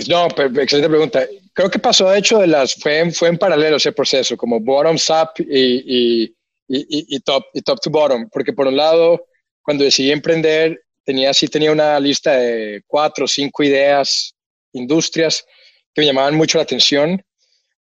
No, 0.09 0.26
excelente 0.26 0.88
pregunta. 0.88 1.26
Creo 1.52 1.71
que 1.71 1.78
pasó, 1.78 2.11
de 2.11 2.19
hecho, 2.19 2.38
de 2.38 2.49
las, 2.49 2.75
fue, 2.75 2.99
en, 2.99 3.12
fue 3.12 3.28
en 3.28 3.38
paralelo 3.38 3.76
ese 3.76 3.93
proceso, 3.93 4.37
como 4.37 4.61
bottoms 4.61 5.09
up 5.11 5.31
y, 5.38 6.25
y, 6.26 6.35
y, 6.69 7.21
top, 7.21 7.45
y 7.55 7.62
top 7.62 7.81
to 7.81 7.90
bottom, 7.90 8.28
porque 8.31 8.52
por 8.52 8.66
un 8.66 8.76
lado, 8.76 9.26
cuando 9.62 9.85
decidí 9.85 10.11
emprender, 10.11 10.81
tenía, 11.06 11.32
sí 11.32 11.46
tenía 11.46 11.70
una 11.72 11.98
lista 12.00 12.36
de 12.36 12.82
cuatro 12.86 13.25
o 13.25 13.28
cinco 13.28 13.62
ideas, 13.62 14.34
industrias 14.72 15.46
que 15.94 16.02
me 16.02 16.06
llamaban 16.06 16.34
mucho 16.34 16.58
la 16.58 16.64
atención, 16.64 17.22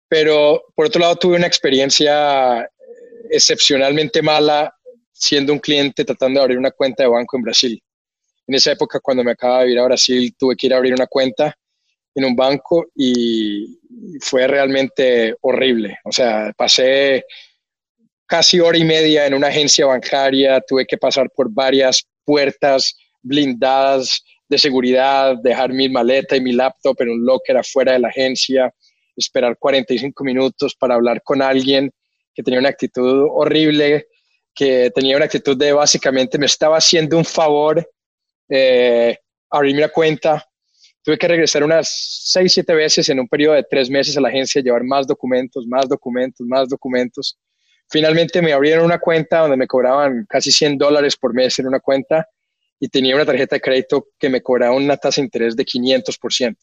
pero 0.08 0.62
por 0.74 0.86
otro 0.86 1.00
lado 1.00 1.16
tuve 1.16 1.36
una 1.36 1.48
experiencia 1.48 2.66
excepcionalmente 3.28 4.22
mala 4.22 4.72
siendo 5.12 5.52
un 5.52 5.58
cliente 5.58 6.04
tratando 6.04 6.38
de 6.38 6.44
abrir 6.44 6.58
una 6.58 6.70
cuenta 6.70 7.02
de 7.02 7.08
banco 7.08 7.36
en 7.36 7.42
Brasil. 7.42 7.82
En 8.46 8.54
esa 8.54 8.72
época, 8.72 9.00
cuando 9.00 9.24
me 9.24 9.32
acababa 9.32 9.64
de 9.64 9.72
ir 9.72 9.78
a 9.78 9.84
Brasil, 9.84 10.32
tuve 10.38 10.54
que 10.54 10.68
ir 10.68 10.74
a 10.74 10.76
abrir 10.76 10.94
una 10.94 11.08
cuenta 11.08 11.52
en 12.14 12.24
un 12.24 12.36
banco 12.36 12.86
y 12.94 13.78
fue 14.20 14.46
realmente 14.46 15.34
horrible. 15.40 15.98
O 16.04 16.12
sea, 16.12 16.52
pasé 16.56 17.24
casi 18.26 18.60
hora 18.60 18.78
y 18.78 18.84
media 18.84 19.26
en 19.26 19.34
una 19.34 19.48
agencia 19.48 19.86
bancaria, 19.86 20.60
tuve 20.60 20.86
que 20.86 20.96
pasar 20.96 21.28
por 21.34 21.50
varias 21.50 22.06
puertas 22.24 22.94
blindadas 23.26 24.22
de 24.48 24.58
seguridad, 24.58 25.36
dejar 25.42 25.72
mi 25.72 25.88
maleta 25.88 26.36
y 26.36 26.40
mi 26.40 26.52
laptop 26.52 26.96
en 27.00 27.10
un 27.10 27.26
locker 27.26 27.56
afuera 27.56 27.92
de 27.92 27.98
la 27.98 28.08
agencia, 28.08 28.72
esperar 29.16 29.56
45 29.58 30.24
minutos 30.24 30.74
para 30.74 30.94
hablar 30.94 31.22
con 31.22 31.42
alguien 31.42 31.90
que 32.34 32.42
tenía 32.42 32.60
una 32.60 32.68
actitud 32.68 33.26
horrible, 33.30 34.06
que 34.54 34.90
tenía 34.94 35.16
una 35.16 35.24
actitud 35.24 35.56
de 35.56 35.72
básicamente 35.72 36.38
me 36.38 36.46
estaba 36.46 36.76
haciendo 36.76 37.18
un 37.18 37.24
favor 37.24 37.88
eh, 38.48 39.16
abrirme 39.50 39.80
una 39.80 39.88
cuenta. 39.88 40.44
Tuve 41.02 41.18
que 41.18 41.28
regresar 41.28 41.62
unas 41.62 41.88
seis, 42.24 42.52
siete 42.52 42.74
veces 42.74 43.08
en 43.08 43.20
un 43.20 43.28
periodo 43.28 43.54
de 43.54 43.64
tres 43.68 43.90
meses 43.90 44.16
a 44.16 44.20
la 44.20 44.28
agencia, 44.28 44.62
llevar 44.62 44.84
más 44.84 45.06
documentos, 45.06 45.66
más 45.66 45.88
documentos, 45.88 46.46
más 46.46 46.68
documentos. 46.68 47.38
Finalmente 47.88 48.42
me 48.42 48.52
abrieron 48.52 48.84
una 48.84 48.98
cuenta 48.98 49.40
donde 49.40 49.56
me 49.56 49.66
cobraban 49.66 50.26
casi 50.28 50.50
100 50.50 50.78
dólares 50.78 51.16
por 51.16 51.32
mes 51.32 51.58
en 51.58 51.68
una 51.68 51.78
cuenta 51.78 52.26
y 52.78 52.88
tenía 52.88 53.14
una 53.14 53.26
tarjeta 53.26 53.56
de 53.56 53.60
crédito 53.60 54.08
que 54.18 54.28
me 54.28 54.42
cobraba 54.42 54.74
una 54.74 54.96
tasa 54.96 55.20
de 55.20 55.26
interés 55.26 55.56
de 55.56 55.64
500%. 55.64 56.56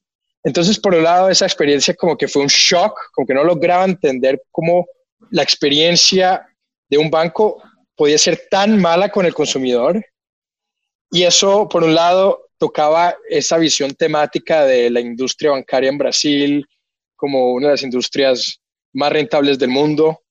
Entonces, 0.43 0.79
por 0.79 0.93
un 0.93 1.03
lado, 1.03 1.29
esa 1.29 1.45
experiencia 1.45 1.93
como 1.93 2.17
que 2.17 2.27
fue 2.27 2.41
un 2.41 2.49
shock, 2.49 3.11
como 3.13 3.25
que 3.25 3.33
no 3.33 3.43
lograba 3.43 3.85
entender 3.85 4.41
cómo 4.51 4.85
la 5.31 5.41
experiencia 5.41 6.45
de 6.89 6.97
un 6.97 7.09
banco 7.09 7.61
podía 7.95 8.17
ser 8.17 8.47
tan 8.49 8.79
mala 8.79 9.09
con 9.09 9.25
el 9.25 9.33
consumidor. 9.33 10.05
Y 11.11 11.23
eso, 11.23 11.67
por 11.69 11.83
un 11.83 11.95
lado, 11.95 12.49
tocaba 12.57 13.15
esa 13.29 13.57
visión 13.57 13.93
temática 13.93 14.65
de 14.65 14.89
la 14.89 14.99
industria 14.99 15.51
bancaria 15.51 15.89
en 15.89 15.97
Brasil 15.97 16.65
como 17.15 17.53
una 17.53 17.67
de 17.67 17.73
las 17.73 17.83
industrias 17.83 18.59
más 18.93 19.11
rentables 19.11 19.57
del 19.57 19.69
mundo, 19.69 20.23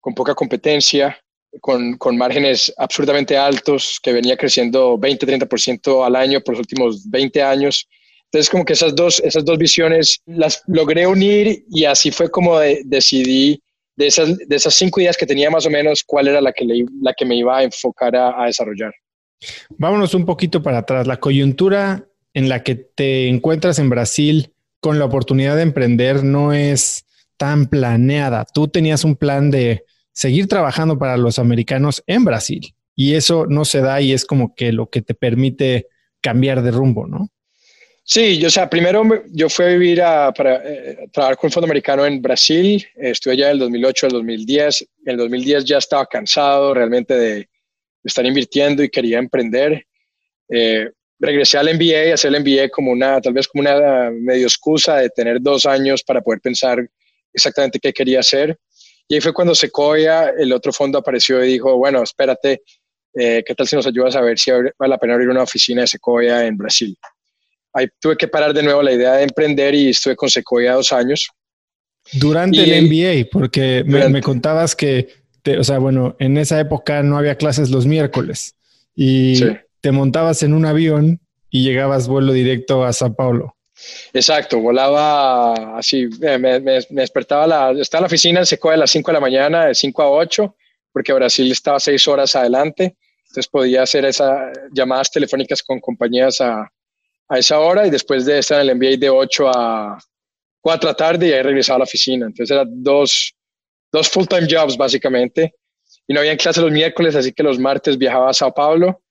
con 0.00 0.14
poca 0.14 0.34
competencia, 0.34 1.18
con, 1.60 1.96
con 1.96 2.16
márgenes 2.16 2.72
absurdamente 2.76 3.36
altos, 3.36 3.98
que 4.02 4.12
venía 4.12 4.36
creciendo 4.36 4.96
20-30% 4.98 6.04
al 6.04 6.16
año 6.16 6.40
por 6.40 6.54
los 6.54 6.60
últimos 6.60 7.08
20 7.10 7.42
años. 7.42 7.88
Entonces, 8.24 8.50
como 8.50 8.64
que 8.64 8.72
esas 8.72 8.94
dos, 8.94 9.20
esas 9.20 9.44
dos 9.44 9.58
visiones 9.58 10.20
las 10.26 10.62
logré 10.66 11.06
unir 11.06 11.64
y 11.70 11.84
así 11.84 12.10
fue 12.10 12.30
como 12.30 12.58
decidí 12.84 13.60
de 13.96 14.06
esas, 14.06 14.36
de 14.36 14.56
esas 14.56 14.74
cinco 14.74 15.00
ideas 15.00 15.16
que 15.16 15.26
tenía 15.26 15.50
más 15.50 15.64
o 15.66 15.70
menos, 15.70 16.02
cuál 16.04 16.28
era 16.28 16.40
la 16.40 16.52
que, 16.52 16.66
la 17.00 17.14
que 17.14 17.24
me 17.24 17.36
iba 17.36 17.58
a 17.58 17.62
enfocar 17.62 18.14
a, 18.14 18.42
a 18.42 18.46
desarrollar. 18.46 18.92
Vámonos 19.70 20.14
un 20.14 20.26
poquito 20.26 20.62
para 20.62 20.78
atrás. 20.78 21.06
La 21.06 21.18
coyuntura 21.18 22.06
en 22.34 22.48
la 22.48 22.62
que 22.62 22.74
te 22.74 23.28
encuentras 23.28 23.78
en 23.78 23.88
Brasil 23.88 24.52
con 24.80 24.98
la 24.98 25.06
oportunidad 25.06 25.56
de 25.56 25.62
emprender 25.62 26.22
no 26.22 26.52
es 26.52 27.06
tan 27.36 27.66
planeada. 27.66 28.44
Tú 28.44 28.68
tenías 28.68 29.04
un 29.04 29.16
plan 29.16 29.50
de 29.50 29.84
seguir 30.16 30.48
trabajando 30.48 30.98
para 30.98 31.18
los 31.18 31.38
americanos 31.38 32.02
en 32.06 32.24
Brasil 32.24 32.74
y 32.94 33.14
eso 33.14 33.44
no 33.46 33.66
se 33.66 33.82
da 33.82 34.00
y 34.00 34.12
es 34.12 34.24
como 34.24 34.54
que 34.54 34.72
lo 34.72 34.88
que 34.88 35.02
te 35.02 35.12
permite 35.12 35.88
cambiar 36.22 36.62
de 36.62 36.70
rumbo, 36.70 37.06
¿no? 37.06 37.28
Sí, 38.02 38.38
yo, 38.38 38.46
o 38.46 38.50
sea, 38.50 38.70
primero 38.70 39.02
yo 39.32 39.50
fui 39.50 39.66
a 39.66 39.68
vivir 39.68 40.00
a, 40.00 40.32
para 40.32 40.62
eh, 40.64 41.08
trabajar 41.12 41.36
con 41.36 41.48
el 41.48 41.52
Fondo 41.52 41.66
Americano 41.66 42.06
en 42.06 42.22
Brasil, 42.22 42.86
estuve 42.94 43.34
allá 43.34 43.48
del 43.48 43.58
2008 43.58 44.06
al 44.06 44.12
2010, 44.12 44.82
en 44.82 44.88
el 45.04 45.16
2010 45.18 45.64
ya 45.66 45.78
estaba 45.78 46.06
cansado 46.06 46.72
realmente 46.72 47.14
de, 47.14 47.48
estar 48.02 48.24
invirtiendo 48.24 48.84
y 48.84 48.88
quería 48.88 49.18
emprender. 49.18 49.84
Eh, 50.48 50.88
regresé 51.18 51.58
al 51.58 51.74
MBA, 51.74 52.14
hacer 52.14 52.32
el 52.32 52.40
MBA 52.40 52.68
como 52.70 52.92
una, 52.92 53.20
tal 53.20 53.32
vez 53.32 53.48
como 53.48 53.62
una 53.62 54.10
medio 54.12 54.46
excusa 54.46 54.98
de 54.98 55.10
tener 55.10 55.42
dos 55.42 55.66
años 55.66 56.04
para 56.04 56.20
poder 56.20 56.40
pensar 56.40 56.88
exactamente 57.34 57.80
qué 57.80 57.92
quería 57.92 58.20
hacer. 58.20 58.56
Y 59.08 59.14
ahí 59.14 59.20
fue 59.20 59.32
cuando 59.32 59.54
Sequoia, 59.54 60.30
el 60.36 60.52
otro 60.52 60.72
fondo, 60.72 60.98
apareció 60.98 61.44
y 61.44 61.52
dijo, 61.52 61.76
bueno, 61.76 62.02
espérate, 62.02 62.62
eh, 63.14 63.42
¿qué 63.46 63.54
tal 63.54 63.66
si 63.66 63.76
nos 63.76 63.86
ayudas 63.86 64.16
a 64.16 64.20
ver 64.20 64.38
si 64.38 64.50
vale 64.50 64.72
la 64.78 64.98
pena 64.98 65.14
abrir 65.14 65.28
una 65.28 65.42
oficina 65.42 65.82
de 65.82 65.86
Sequoia 65.86 66.46
en 66.46 66.56
Brasil? 66.56 66.96
Ahí 67.72 67.88
tuve 68.00 68.16
que 68.16 68.28
parar 68.28 68.52
de 68.52 68.62
nuevo 68.62 68.82
la 68.82 68.92
idea 68.92 69.14
de 69.14 69.22
emprender 69.22 69.74
y 69.74 69.90
estuve 69.90 70.16
con 70.16 70.28
Sequoia 70.28 70.74
dos 70.74 70.92
años. 70.92 71.28
Durante 72.12 72.62
el 72.62 72.86
MBA, 72.86 73.28
porque 73.30 73.84
me, 73.84 74.20
contabas 74.22 74.76
que, 74.76 75.08
o 75.58 75.64
sea, 75.64 75.78
bueno, 75.78 76.16
en 76.18 76.36
esa 76.36 76.60
época 76.60 77.02
no 77.02 77.18
había 77.18 77.36
clases 77.36 77.70
los 77.70 77.86
miércoles 77.86 78.54
y 78.94 79.40
te 79.80 79.92
montabas 79.92 80.42
en 80.42 80.52
un 80.52 80.66
avión 80.66 81.20
y 81.50 81.64
llegabas 81.64 82.08
vuelo 82.08 82.32
directo 82.32 82.84
a 82.84 82.92
Sao 82.92 83.14
Paulo. 83.14 83.55
Exacto, 84.12 84.60
volaba 84.60 85.78
así, 85.78 86.08
me, 86.18 86.60
despertaba, 86.90 87.46
la, 87.46 87.70
estaba 87.80 88.00
en 88.00 88.02
la 88.04 88.06
oficina 88.06 88.40
en 88.40 88.46
Secoya 88.46 88.74
a 88.74 88.78
las 88.78 88.90
5 88.90 89.10
de 89.10 89.14
la 89.14 89.20
mañana, 89.20 89.66
de 89.66 89.74
5 89.74 90.02
a 90.02 90.10
8, 90.10 90.56
porque 90.92 91.12
Brasil 91.12 91.50
estaba 91.52 91.78
6 91.78 92.08
horas 92.08 92.34
adelante, 92.36 92.96
entonces 93.22 93.48
podía 93.48 93.82
hacer 93.82 94.04
esas 94.06 94.52
llamadas 94.72 95.10
telefónicas 95.10 95.62
con 95.62 95.78
compañías 95.80 96.40
a, 96.40 96.72
a 97.28 97.38
esa 97.38 97.60
hora 97.60 97.86
y 97.86 97.90
después 97.90 98.24
de 98.24 98.38
estar 98.38 98.60
en 98.60 98.68
el 98.68 98.76
MBA 98.76 98.96
de 98.98 99.10
8 99.10 99.48
a 99.48 99.98
4 100.60 100.80
de 100.80 100.92
la 100.92 100.96
tarde 100.96 101.28
y 101.28 101.32
ahí 101.32 101.42
regresaba 101.42 101.76
a 101.76 101.78
la 101.80 101.84
oficina. 101.84 102.26
Entonces 102.26 102.50
eran 102.50 102.68
dos, 102.82 103.34
dos 103.92 104.08
full-time 104.08 104.46
jobs 104.50 104.76
básicamente. 104.76 105.54
Y 106.08 106.14
no 106.14 106.20
había 106.20 106.36
clases 106.36 106.62
los 106.62 106.72
miércoles, 106.72 107.14
así 107.14 107.32
que 107.32 107.42
los 107.42 107.58
martes 107.58 107.98
viajaba 107.98 108.30
a 108.30 108.34
Sao 108.34 108.54
Paulo 108.54 109.02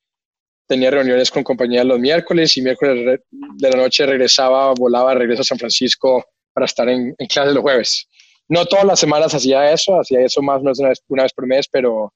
tenía 0.67 0.91
reuniones 0.91 1.31
con 1.31 1.43
compañías 1.43 1.85
los 1.85 1.99
miércoles 1.99 2.55
y 2.57 2.61
miércoles 2.61 3.19
de 3.31 3.69
la 3.69 3.77
noche 3.77 4.05
regresaba, 4.05 4.73
volaba, 4.73 5.13
regreso 5.13 5.41
a 5.41 5.45
San 5.45 5.59
Francisco 5.59 6.25
para 6.53 6.65
estar 6.65 6.87
en, 6.89 7.15
clases 7.29 7.53
los 7.53 7.61
jueves. 7.61 8.07
No 8.47 8.65
todas 8.65 8.85
las 8.85 8.99
semanas 8.99 9.33
hacía 9.33 9.71
eso, 9.71 9.99
hacía 9.99 10.21
eso 10.21 10.41
más 10.41 10.59
o 10.59 10.63
menos 10.63 10.79
una 10.79 10.89
vez, 10.89 11.03
una 11.07 11.23
vez 11.23 11.33
por 11.33 11.47
mes, 11.47 11.67
pero, 11.71 12.13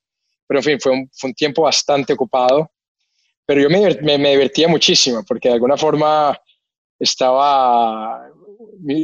pero 0.48 0.60
en 0.60 0.64
fin, 0.64 0.80
fue 0.80 0.92
un, 0.92 1.10
fue 1.14 1.30
un 1.30 1.34
tiempo 1.34 1.64
bastante 1.64 2.14
ocupado. 2.14 2.72
Pero 3.46 3.62
yo 3.62 3.70
me, 3.70 4.18
me, 4.18 4.30
divertía 4.30 4.68
muchísimo 4.68 5.24
porque 5.28 5.50
de 5.50 5.56
alguna 5.56 5.76
forma 5.76 6.40
estaba, 7.00 8.30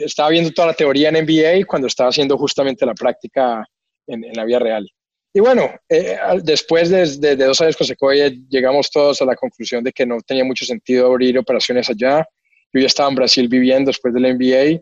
estaba 0.03 0.29
viendo 0.29 0.51
toda 0.51 0.67
la 0.67 0.73
teoría 0.75 1.09
en 1.09 1.23
MBA 1.23 1.65
cuando 1.65 1.87
estaba 1.87 2.09
haciendo 2.09 2.37
justamente 2.37 2.85
la 2.85 2.93
práctica 2.93 3.65
en, 4.05 4.23
en 4.23 4.33
la 4.33 4.45
vida 4.45 4.59
real. 4.59 4.87
Y 5.35 5.41
bueno, 5.41 5.69
eh, 5.89 6.17
después 6.43 6.89
de, 6.89 7.35
dos 7.35 7.59
años 7.59 7.75
con 7.75 7.85
Sequoia, 7.85 8.31
llegamos 8.47 8.89
todos 8.89 9.21
a 9.21 9.25
la 9.25 9.35
conclusión 9.35 9.83
de 9.83 9.91
que 9.91 10.05
no 10.05 10.21
tenía 10.21 10.45
mucho 10.45 10.63
sentido 10.63 11.07
abrir 11.07 11.37
operaciones 11.37 11.89
allá. 11.89 12.25
Yo 12.71 12.79
ya 12.79 12.87
estaba 12.87 13.09
en 13.09 13.15
Brasil 13.15 13.49
viviendo 13.49 13.89
después 13.89 14.13
del 14.13 14.33
MBA. 14.33 14.81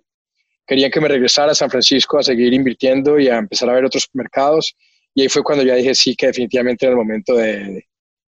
Querían 0.67 0.91
que 0.91 1.01
me 1.01 1.07
regresara 1.07 1.53
a 1.53 1.55
San 1.55 1.71
Francisco 1.71 2.19
a 2.19 2.23
seguir 2.23 2.53
invirtiendo 2.53 3.19
y 3.19 3.29
a 3.29 3.39
empezar 3.39 3.67
a 3.67 3.73
ver 3.73 3.85
otros 3.85 4.07
mercados. 4.13 4.75
Y 5.15 5.23
ahí 5.23 5.27
fue 5.27 5.41
cuando 5.41 5.63
ya 5.63 5.73
dije 5.73 5.95
sí, 5.95 6.15
que 6.15 6.27
definitivamente 6.27 6.85
era 6.85 6.91
el 6.91 6.99
momento 6.99 7.33
de, 7.33 7.87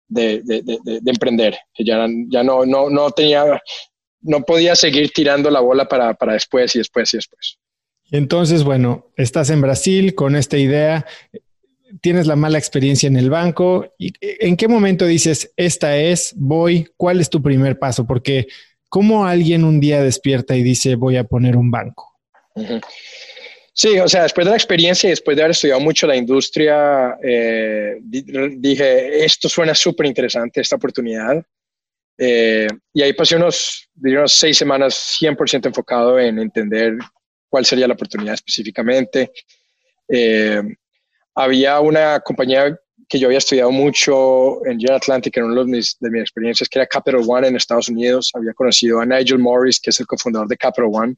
de, 0.09 0.43
de 0.43 1.11
emprender. 1.13 1.57
Que 1.73 1.85
ya, 1.85 2.05
ya 2.31 2.43
no, 2.43 2.67
no, 2.67 2.91
no 2.91 3.13
tenía, 3.13 3.63
no 4.23 4.43
podía 4.43 4.75
seguir 4.75 5.13
tirando 5.13 5.53
la 5.53 5.61
bola 5.61 5.87
para, 5.87 6.15
para 6.15 6.33
después 6.33 6.75
y 6.75 6.79
después 6.79 7.15
y 7.15 7.19
después. 7.19 7.59
Entonces, 8.11 8.65
bueno, 8.65 9.13
estás 9.17 9.51
en 9.51 9.61
Brasil 9.61 10.17
con 10.17 10.35
esta 10.35 10.59
idea 10.59 11.07
tienes 12.01 12.27
la 12.27 12.37
mala 12.37 12.59
experiencia 12.59 13.07
en 13.07 13.17
el 13.17 13.31
banco. 13.31 13.95
¿Y 13.99 14.13
¿En 14.21 14.57
qué 14.57 14.69
momento 14.69 15.07
dices, 15.07 15.53
esta 15.57 15.97
es, 15.97 16.35
voy? 16.37 16.89
¿Cuál 16.97 17.21
es 17.21 17.31
tu 17.31 17.43
primer 17.43 17.79
paso? 17.79 18.07
Porque 18.07 18.47
¿cómo 18.89 19.27
alguien 19.27 19.65
un 19.65 19.81
día 19.81 20.03
despierta 20.03 20.57
y 20.57 20.63
dice, 20.63 20.95
voy 20.95 21.17
a 21.17 21.25
poner 21.25 21.57
un 21.57 21.71
banco? 21.71 22.19
Sí, 23.73 23.99
o 23.99 24.09
sea, 24.09 24.25
después 24.25 24.45
de 24.45 24.51
la 24.51 24.57
experiencia 24.57 25.07
y 25.07 25.11
después 25.11 25.37
de 25.37 25.43
haber 25.43 25.53
estudiado 25.53 25.81
mucho 25.81 26.07
la 26.07 26.17
industria, 26.17 27.17
eh, 27.23 27.99
dije, 28.01 29.25
esto 29.25 29.49
suena 29.49 29.75
súper 29.75 30.07
interesante, 30.07 30.61
esta 30.61 30.77
oportunidad. 30.77 31.41
Eh, 32.21 32.67
y 32.93 33.03
ahí 33.03 33.13
pasé 33.13 33.37
unos, 33.37 33.89
unos 34.03 34.33
seis 34.33 34.59
semanas 34.59 35.17
100% 35.21 35.67
enfocado 35.67 36.19
en 36.19 36.41
entender 36.41 36.95
cuál 37.49 37.65
sería 37.65 37.87
la 37.87 37.95
oportunidad 37.95 38.35
específicamente. 38.35 39.31
Eh, 40.09 40.61
había 41.39 41.79
una 41.79 42.19
compañía 42.19 42.77
que 43.09 43.19
yo 43.19 43.29
había 43.29 43.39
estudiado 43.39 43.71
mucho 43.71 44.67
en 44.67 44.79
General 44.79 44.97
Atlantic, 44.97 45.37
en 45.37 45.45
una 45.45 45.61
de 45.61 45.67
mis, 45.67 45.97
de 46.01 46.11
mis 46.11 46.23
experiencias, 46.23 46.69
que 46.69 46.81
era 46.81 46.87
Capital 46.87 47.23
One 47.27 47.47
en 47.47 47.57
Estados 47.57 47.89
Unidos. 47.89 48.33
Había 48.35 48.53
conocido 48.55 49.01
a 49.01 49.07
Nigel 49.07 49.39
Morris, 49.39 49.79
que 49.81 49.91
es 49.91 50.01
el 50.01 50.07
cofundador 50.07 50.49
de 50.49 50.57
Capital 50.57 50.91
One. 50.93 51.15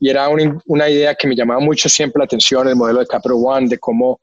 Y 0.00 0.08
era 0.08 0.28
una, 0.28 0.58
una 0.64 0.88
idea 0.88 1.14
que 1.14 1.28
me 1.28 1.36
llamaba 1.36 1.60
mucho 1.60 1.90
siempre 1.90 2.20
la 2.20 2.24
atención, 2.24 2.66
el 2.68 2.74
modelo 2.74 3.00
de 3.00 3.06
Capital 3.06 3.36
One, 3.44 3.68
de 3.68 3.78
cómo 3.78 4.18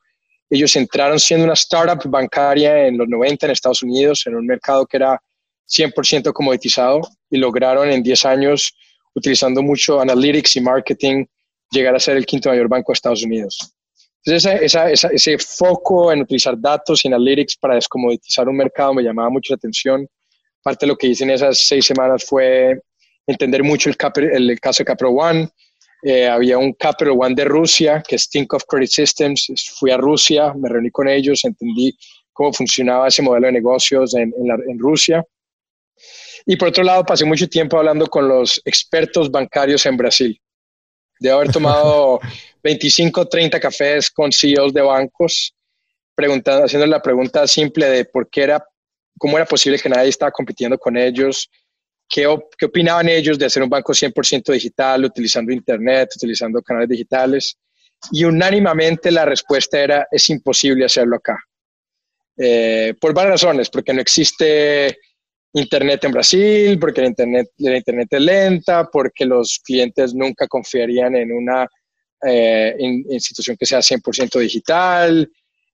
ellos 0.49 0.75
entraron 0.75 1.19
siendo 1.19 1.45
una 1.45 1.53
startup 1.53 2.09
bancaria 2.09 2.87
en 2.87 2.97
los 2.97 3.07
90 3.07 3.45
en 3.45 3.51
Estados 3.51 3.83
Unidos, 3.83 4.23
en 4.25 4.35
un 4.35 4.47
mercado 4.47 4.87
que 4.87 4.97
era 4.97 5.21
100% 5.69 6.33
comoditizado 6.33 6.99
y 7.29 7.37
lograron 7.37 7.89
en 7.89 8.01
10 8.01 8.25
años, 8.25 8.75
utilizando 9.13 9.61
mucho 9.61 10.01
analytics 10.01 10.55
y 10.55 10.61
marketing, 10.61 11.25
llegar 11.69 11.95
a 11.95 11.99
ser 11.99 12.17
el 12.17 12.25
quinto 12.25 12.49
mayor 12.49 12.67
banco 12.67 12.91
de 12.91 12.95
Estados 12.95 13.23
Unidos. 13.23 13.75
Entonces, 14.23 14.75
ese 15.11 15.37
foco 15.39 16.11
en 16.11 16.21
utilizar 16.21 16.59
datos 16.59 17.03
y 17.03 17.07
analytics 17.07 17.57
para 17.57 17.75
descomoditizar 17.75 18.47
un 18.47 18.55
mercado 18.55 18.93
me 18.93 19.03
llamaba 19.03 19.29
mucho 19.29 19.53
la 19.53 19.55
atención. 19.55 20.07
Parte 20.61 20.85
de 20.85 20.91
lo 20.91 20.97
que 20.97 21.07
hice 21.07 21.23
en 21.23 21.31
esas 21.31 21.65
seis 21.65 21.85
semanas 21.85 22.23
fue 22.23 22.79
entender 23.25 23.63
mucho 23.63 23.89
el, 23.89 23.97
caso 24.59 24.83
de 24.83 24.85
Capital 24.85 25.15
One. 25.17 25.49
Eh, 26.03 26.27
había 26.27 26.59
un 26.59 26.73
Capital 26.73 27.15
One 27.19 27.33
de 27.33 27.45
Rusia, 27.45 28.03
que 28.07 28.15
es 28.15 28.29
Think 28.29 28.53
of 28.53 28.63
Credit 28.67 28.89
Systems. 28.89 29.47
Fui 29.79 29.89
a 29.89 29.97
Rusia, 29.97 30.53
me 30.53 30.69
reuní 30.69 30.91
con 30.91 31.07
ellos, 31.07 31.43
entendí 31.43 31.95
cómo 32.31 32.53
funcionaba 32.53 33.07
ese 33.07 33.23
modelo 33.23 33.47
de 33.47 33.53
negocios 33.53 34.13
en, 34.13 34.31
en 34.67 34.79
Rusia. 34.79 35.25
Y 36.45 36.57
por 36.57 36.67
otro 36.67 36.83
lado, 36.83 37.03
pasé 37.03 37.25
mucho 37.25 37.47
tiempo 37.47 37.77
hablando 37.77 38.05
con 38.07 38.27
los 38.27 38.61
expertos 38.65 39.31
bancarios 39.31 39.85
en 39.87 39.97
Brasil. 39.97 40.39
De 41.21 41.29
haber 41.29 41.51
tomado 41.51 42.19
25, 42.63 43.27
30 43.27 43.59
cafés 43.59 44.09
con 44.09 44.31
CEOs 44.31 44.73
de 44.73 44.81
bancos, 44.81 45.53
preguntando, 46.15 46.65
haciendo 46.65 46.87
la 46.87 47.01
pregunta 47.01 47.45
simple 47.45 47.87
de 47.89 48.05
por 48.05 48.27
qué 48.29 48.41
era, 48.41 48.65
cómo 49.17 49.37
era 49.37 49.45
posible 49.45 49.77
que 49.79 49.89
nadie 49.89 50.09
estaba 50.09 50.31
compitiendo 50.31 50.77
con 50.79 50.97
ellos, 50.97 51.47
qué, 52.09 52.27
qué 52.57 52.65
opinaban 52.65 53.07
ellos 53.07 53.37
de 53.37 53.45
hacer 53.45 53.61
un 53.61 53.69
banco 53.69 53.93
100% 53.93 54.51
digital, 54.51 55.05
utilizando 55.05 55.53
Internet, 55.53 56.09
utilizando 56.15 56.61
canales 56.61 56.89
digitales. 56.89 57.55
Y 58.11 58.23
unánimemente 58.23 59.11
la 59.11 59.25
respuesta 59.25 59.79
era, 59.79 60.07
es 60.09 60.27
imposible 60.29 60.85
hacerlo 60.85 61.17
acá. 61.17 61.37
Eh, 62.35 62.95
por 62.99 63.13
varias 63.13 63.41
razones, 63.41 63.69
porque 63.69 63.93
no 63.93 64.01
existe 64.01 64.97
Internet 65.53 66.03
en 66.05 66.11
Brasil, 66.11 66.79
porque 66.79 67.01
la 67.01 67.07
internet, 67.07 67.47
la 67.57 67.77
internet 67.77 68.07
es 68.11 68.21
lenta, 68.21 68.89
porque 68.91 69.25
los 69.25 69.59
clientes 69.63 70.13
nunca 70.13 70.47
confiarían 70.47 71.15
en 71.15 71.31
una 71.31 71.67
eh, 72.25 72.75
institución 73.09 73.57
que 73.57 73.65
sea 73.65 73.79
100% 73.79 74.39
digital. 74.39 75.29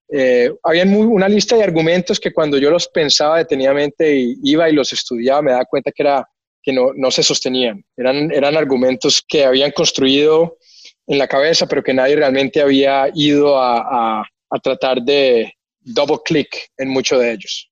Eh, 0.09 0.51
había 0.63 0.85
una 0.85 1.27
lista 1.27 1.55
de 1.55 1.63
argumentos 1.63 2.19
que 2.19 2.31
cuando 2.31 2.57
yo 2.57 2.71
los 2.71 2.87
pensaba 2.87 3.37
detenidamente 3.37 4.15
y 4.15 4.37
iba 4.43 4.69
y 4.69 4.73
los 4.73 4.93
estudiaba, 4.93 5.41
me 5.41 5.51
daba 5.51 5.65
cuenta 5.65 5.91
que, 5.91 6.03
era, 6.03 6.25
que 6.63 6.73
no, 6.73 6.93
no 6.95 7.11
se 7.11 7.21
sostenían. 7.21 7.83
Eran, 7.95 8.31
eran 8.31 8.57
argumentos 8.57 9.23
que 9.27 9.45
habían 9.45 9.71
construido 9.71 10.57
en 11.05 11.19
la 11.19 11.27
cabeza, 11.27 11.67
pero 11.67 11.83
que 11.83 11.93
nadie 11.93 12.15
realmente 12.15 12.61
había 12.61 13.09
ido 13.13 13.59
a, 13.59 14.19
a, 14.19 14.23
a 14.49 14.59
tratar 14.59 15.01
de 15.01 15.53
double 15.81 16.19
click 16.25 16.69
en 16.77 16.89
muchos 16.89 17.19
de 17.19 17.33
ellos. 17.33 17.69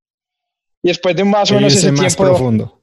Y 0.85 0.89
después 0.89 1.15
de 1.15 1.23
más 1.23 1.49
o 1.49 1.55
menos 1.55 1.73
ese 1.73 1.91
más 1.91 2.15
tiempo, 2.15 2.25
profundo. 2.25 2.79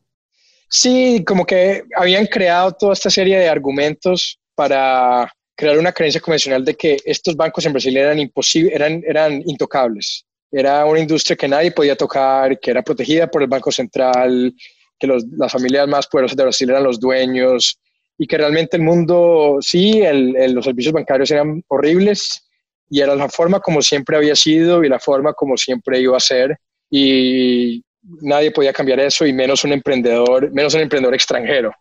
Sí, 0.68 1.22
como 1.24 1.46
que 1.46 1.84
habían 1.96 2.26
creado 2.26 2.72
toda 2.72 2.94
esta 2.94 3.08
serie 3.08 3.38
de 3.38 3.48
argumentos 3.48 4.40
para 4.56 5.32
crear 5.54 5.78
una 5.78 5.92
creencia 5.92 6.20
convencional 6.20 6.64
de 6.64 6.74
que 6.74 6.96
estos 7.04 7.36
bancos 7.36 7.64
en 7.64 7.72
Brasil 7.72 7.96
eran 7.96 8.18
imposibles, 8.18 8.74
eran, 8.74 9.04
eran 9.06 9.40
intocables. 9.46 10.26
Era 10.50 10.84
una 10.84 10.98
industria 10.98 11.36
que 11.36 11.46
nadie 11.46 11.70
podía 11.70 11.94
tocar, 11.94 12.58
que 12.58 12.72
era 12.72 12.82
protegida 12.82 13.30
por 13.30 13.40
el 13.40 13.48
Banco 13.48 13.70
Central, 13.70 14.52
que 14.98 15.06
los, 15.06 15.22
las 15.36 15.52
familias 15.52 15.86
más 15.86 16.08
poderosas 16.08 16.36
de 16.36 16.42
Brasil 16.42 16.70
eran 16.70 16.82
los 16.82 16.98
dueños 16.98 17.78
y 18.18 18.26
que 18.26 18.36
realmente 18.36 18.78
el 18.78 18.82
mundo, 18.82 19.58
sí, 19.60 20.00
el, 20.02 20.32
los 20.52 20.64
servicios 20.64 20.92
bancarios 20.92 21.30
eran 21.30 21.62
horribles 21.68 22.48
y 22.90 23.00
era 23.00 23.14
la 23.14 23.28
forma 23.28 23.60
como 23.60 23.80
siempre 23.80 24.16
había 24.16 24.34
sido 24.34 24.82
y 24.82 24.88
la 24.88 24.98
forma 24.98 25.34
como 25.34 25.56
siempre 25.56 26.00
iba 26.00 26.16
a 26.16 26.20
ser. 26.20 26.58
Y 26.90 27.84
nadie 28.02 28.50
podía 28.50 28.72
cambiar 28.72 29.00
eso 29.00 29.26
y 29.26 29.32
menos 29.32 29.64
un 29.64 29.72
emprendedor, 29.72 30.50
menos 30.52 30.74
un 30.74 30.80
emprendedor 30.80 31.14
extranjero. 31.14 31.72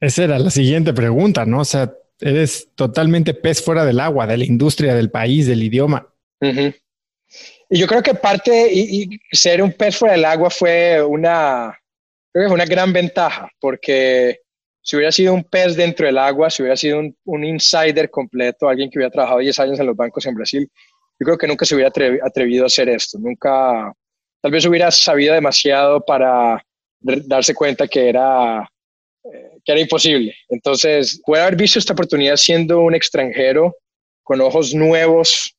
Esa 0.00 0.24
era 0.24 0.38
la 0.38 0.50
siguiente 0.50 0.92
pregunta, 0.92 1.46
¿no? 1.46 1.60
O 1.60 1.64
sea, 1.64 1.92
eres 2.20 2.68
totalmente 2.74 3.34
pez 3.34 3.62
fuera 3.62 3.84
del 3.84 4.00
agua, 4.00 4.26
de 4.26 4.36
la 4.36 4.44
industria, 4.44 4.94
del 4.94 5.10
país, 5.10 5.46
del 5.46 5.62
idioma. 5.62 6.08
Y 6.40 7.78
yo 7.78 7.86
creo 7.86 8.02
que 8.02 8.14
parte 8.14 8.70
y, 8.72 9.08
ser 9.32 9.62
un 9.62 9.72
pez 9.72 9.96
fuera 9.96 10.14
del 10.14 10.24
agua 10.24 10.50
fue 10.50 11.02
una, 11.02 11.76
creo 12.32 12.48
que 12.48 12.54
una 12.54 12.66
gran 12.66 12.92
ventaja, 12.92 13.48
porque 13.58 14.40
si 14.82 14.96
hubiera 14.96 15.10
sido 15.10 15.34
un 15.34 15.42
pez 15.42 15.74
dentro 15.74 16.06
del 16.06 16.18
agua, 16.18 16.48
si 16.48 16.62
hubiera 16.62 16.76
sido 16.76 17.00
un, 17.00 17.16
un 17.24 17.44
insider 17.44 18.10
completo, 18.10 18.68
alguien 18.68 18.88
que 18.90 18.98
hubiera 18.98 19.10
trabajado 19.10 19.40
10 19.40 19.58
años 19.60 19.80
en 19.80 19.86
los 19.86 19.96
bancos 19.96 20.24
en 20.26 20.34
Brasil, 20.34 20.70
yo 21.18 21.24
creo 21.24 21.38
que 21.38 21.46
nunca 21.46 21.64
se 21.64 21.74
hubiera 21.74 21.90
atrevido 22.22 22.64
a 22.64 22.66
hacer 22.66 22.88
esto, 22.88 23.18
nunca, 23.18 23.92
tal 24.46 24.52
vez 24.52 24.64
hubiera 24.64 24.92
sabido 24.92 25.34
demasiado 25.34 26.00
para 26.04 26.64
darse 27.00 27.52
cuenta 27.52 27.88
que 27.88 28.08
era, 28.08 28.62
eh, 29.24 29.58
que 29.64 29.72
era 29.72 29.80
imposible. 29.80 30.36
Entonces, 30.48 31.20
puede 31.26 31.42
haber 31.42 31.56
visto 31.56 31.80
esta 31.80 31.94
oportunidad 31.94 32.36
siendo 32.36 32.78
un 32.78 32.94
extranjero, 32.94 33.74
con 34.22 34.40
ojos 34.40 34.72
nuevos, 34.72 35.52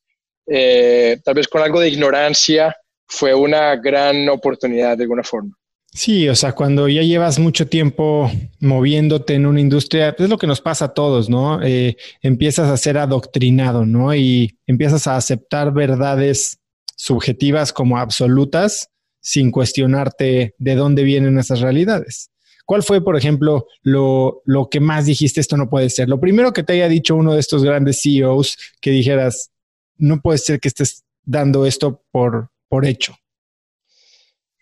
eh, 0.47 1.17
tal 1.25 1.33
vez 1.35 1.49
con 1.49 1.61
algo 1.61 1.81
de 1.81 1.89
ignorancia, 1.89 2.73
fue 3.09 3.33
una 3.33 3.75
gran 3.75 4.29
oportunidad 4.29 4.95
de 4.95 5.03
alguna 5.03 5.23
forma. 5.23 5.53
Sí, 5.91 6.29
o 6.29 6.35
sea, 6.35 6.53
cuando 6.53 6.87
ya 6.87 7.01
llevas 7.01 7.39
mucho 7.39 7.67
tiempo 7.67 8.31
moviéndote 8.61 9.33
en 9.33 9.47
una 9.47 9.59
industria, 9.59 10.15
es 10.17 10.29
lo 10.29 10.37
que 10.37 10.47
nos 10.47 10.61
pasa 10.61 10.85
a 10.85 10.93
todos, 10.93 11.29
¿no? 11.29 11.61
Eh, 11.61 11.97
empiezas 12.21 12.69
a 12.69 12.77
ser 12.77 12.97
adoctrinado, 12.97 13.85
¿no? 13.85 14.15
Y 14.15 14.57
empiezas 14.65 15.07
a 15.07 15.17
aceptar 15.17 15.73
verdades 15.73 16.61
subjetivas 16.97 17.71
como 17.71 17.97
absolutas 17.97 18.89
sin 19.21 19.51
cuestionarte 19.51 20.55
de 20.57 20.75
dónde 20.75 21.03
vienen 21.03 21.37
esas 21.37 21.61
realidades. 21.61 22.31
¿Cuál 22.65 22.83
fue, 22.83 23.01
por 23.01 23.15
ejemplo, 23.15 23.67
lo, 23.81 24.41
lo, 24.43 24.69
que 24.69 24.81
más 24.81 25.05
dijiste, 25.05 25.39
esto 25.39 25.55
no 25.55 25.69
puede 25.69 25.89
ser? 25.89 26.09
Lo 26.09 26.19
primero 26.19 26.51
que 26.51 26.63
te 26.63 26.73
haya 26.73 26.89
dicho 26.89 27.15
uno 27.15 27.33
de 27.33 27.39
estos 27.39 27.63
grandes 27.63 28.01
CEOs 28.01 28.57
que 28.81 28.91
dijeras, 28.91 29.51
no 29.95 30.19
puede 30.21 30.37
ser 30.37 30.59
que 30.59 30.67
estés 30.67 31.05
dando 31.23 31.65
esto 31.65 32.03
por, 32.11 32.49
por 32.67 32.85
hecho. 32.85 33.15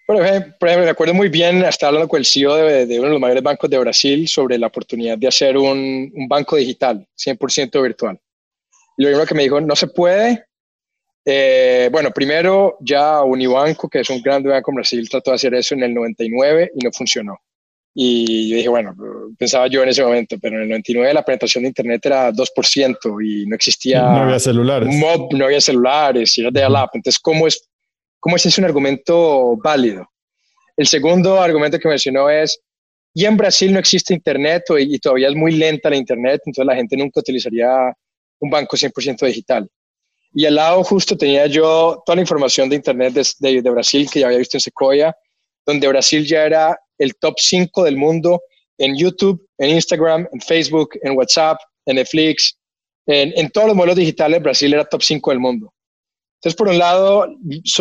Por 0.06 0.18
ejemplo, 0.24 0.56
me 0.62 0.90
acuerdo 0.90 1.16
muy 1.16 1.30
bien, 1.30 1.66
hasta 1.66 1.88
hablando 1.88 2.08
con 2.08 2.20
el 2.20 2.26
CEO 2.26 2.56
de, 2.56 2.86
de, 2.86 3.00
uno 3.00 3.08
de 3.08 3.14
los 3.14 3.22
mayores 3.22 3.42
bancos 3.42 3.70
de 3.72 3.80
Brasil 3.80 4.28
sobre 4.28 4.60
la 4.60 4.68
oportunidad 4.68 5.18
de 5.18 5.28
hacer 5.28 5.58
un, 5.58 6.12
un 6.14 6.28
banco 6.28 6.58
digital, 6.58 7.08
100% 7.18 7.82
virtual. 7.82 8.20
Y 8.98 9.04
lo 9.04 9.10
primero 9.10 9.26
que 9.26 9.36
me 9.36 9.44
dijo, 9.44 9.60
no 9.62 9.76
se 9.76 9.88
puede 9.88 10.45
eh, 11.26 11.90
bueno, 11.92 12.12
primero 12.12 12.78
ya 12.80 13.24
Unibanco, 13.24 13.90
que 13.90 14.02
es 14.02 14.10
un 14.12 14.22
gran 14.22 14.44
banco 14.44 14.72
en 14.72 14.76
Brasil, 14.76 15.10
trató 15.10 15.32
de 15.32 15.36
hacer 15.36 15.56
eso 15.56 15.74
en 15.74 15.84
el 15.84 15.94
99 15.94 16.72
y 16.76 16.86
no 16.86 16.92
funcionó. 16.92 17.40
Y 17.98 18.50
yo 18.50 18.58
dije, 18.58 18.70
bueno, 18.70 18.94
pensaba 19.38 19.68
yo 19.68 19.82
en 19.82 19.90
ese 19.90 20.04
momento, 20.04 20.36
pero 20.40 20.58
en 20.58 20.64
el 20.64 20.70
99 20.70 21.14
la 21.14 21.24
penetración 21.24 21.64
de 21.64 21.70
Internet 21.70 22.06
era 22.06 22.32
2% 22.32 23.26
y 23.26 23.46
no 23.48 23.56
existía... 23.56 24.02
No 24.02 24.24
había 24.24 24.38
celulares. 24.38 24.94
Mob, 24.94 25.34
no 25.34 25.46
había 25.46 25.62
celulares, 25.62 26.38
y 26.38 26.42
era 26.42 26.52
de 26.52 26.62
alap. 26.62 26.90
Entonces, 26.94 27.20
¿cómo 27.20 27.48
es, 27.48 27.68
¿cómo 28.20 28.36
es 28.36 28.46
ese 28.46 28.62
un 28.62 28.66
argumento 28.66 29.56
válido? 29.64 30.08
El 30.78 30.88
segundo 30.88 31.42
argumento 31.42 31.80
que 31.80 31.88
mencionó 31.88 32.30
es, 32.30 32.60
y 33.14 33.26
en 33.26 33.38
Brasil 33.38 33.72
no 33.72 33.80
existe 33.80 34.14
Internet 34.14 34.64
y 34.78 35.00
todavía 35.00 35.30
es 35.30 35.36
muy 35.36 35.54
lenta 35.54 35.90
la 35.90 35.96
Internet, 35.96 36.42
entonces 36.46 36.68
la 36.68 36.76
gente 36.76 36.98
nunca 36.98 37.22
utilizaría 37.22 37.94
un 38.40 38.50
banco 38.50 38.76
100% 38.76 39.26
digital. 39.26 39.70
Y 40.38 40.46
al 40.46 40.56
lado 40.56 40.84
justo 40.84 41.18
tenía 41.18 41.48
yo 41.48 42.04
toda 42.06 42.18
la 42.18 42.22
información 42.22 42.68
de 42.68 42.76
Internet 42.76 43.14
de, 43.40 43.72
Brasil 43.72 44.10
que 44.12 44.20
ya 44.20 44.26
había 44.26 44.40
visto 44.40 44.58
en 44.58 44.62
Sequoia, 44.62 45.16
donde 45.66 45.88
Brasil 45.88 46.26
ya 46.26 46.44
era 46.44 46.78
el 46.98 47.16
top 47.16 47.36
5 47.38 47.86
del 47.86 47.96
mundo 47.96 48.42
en 48.78 48.98
YouTube, 48.98 49.48
en 49.58 49.70
Instagram, 49.70 50.28
en 50.34 50.42
Facebook, 50.42 50.90
en 51.04 51.16
WhatsApp, 51.16 51.58
en 51.86 51.96
Netflix, 51.96 52.58
en, 53.08 53.50
todos 53.52 53.68
los 53.68 53.78
modelos 53.78 53.96
digitales, 53.96 54.44
Brasil 54.44 54.74
era 54.74 54.84
top 54.84 55.04
5 55.04 55.32
del 55.32 55.40
mundo. 55.40 55.74
Entonces, 56.42 56.58
por 56.58 56.68
un 56.68 56.80
lado, 56.80 57.28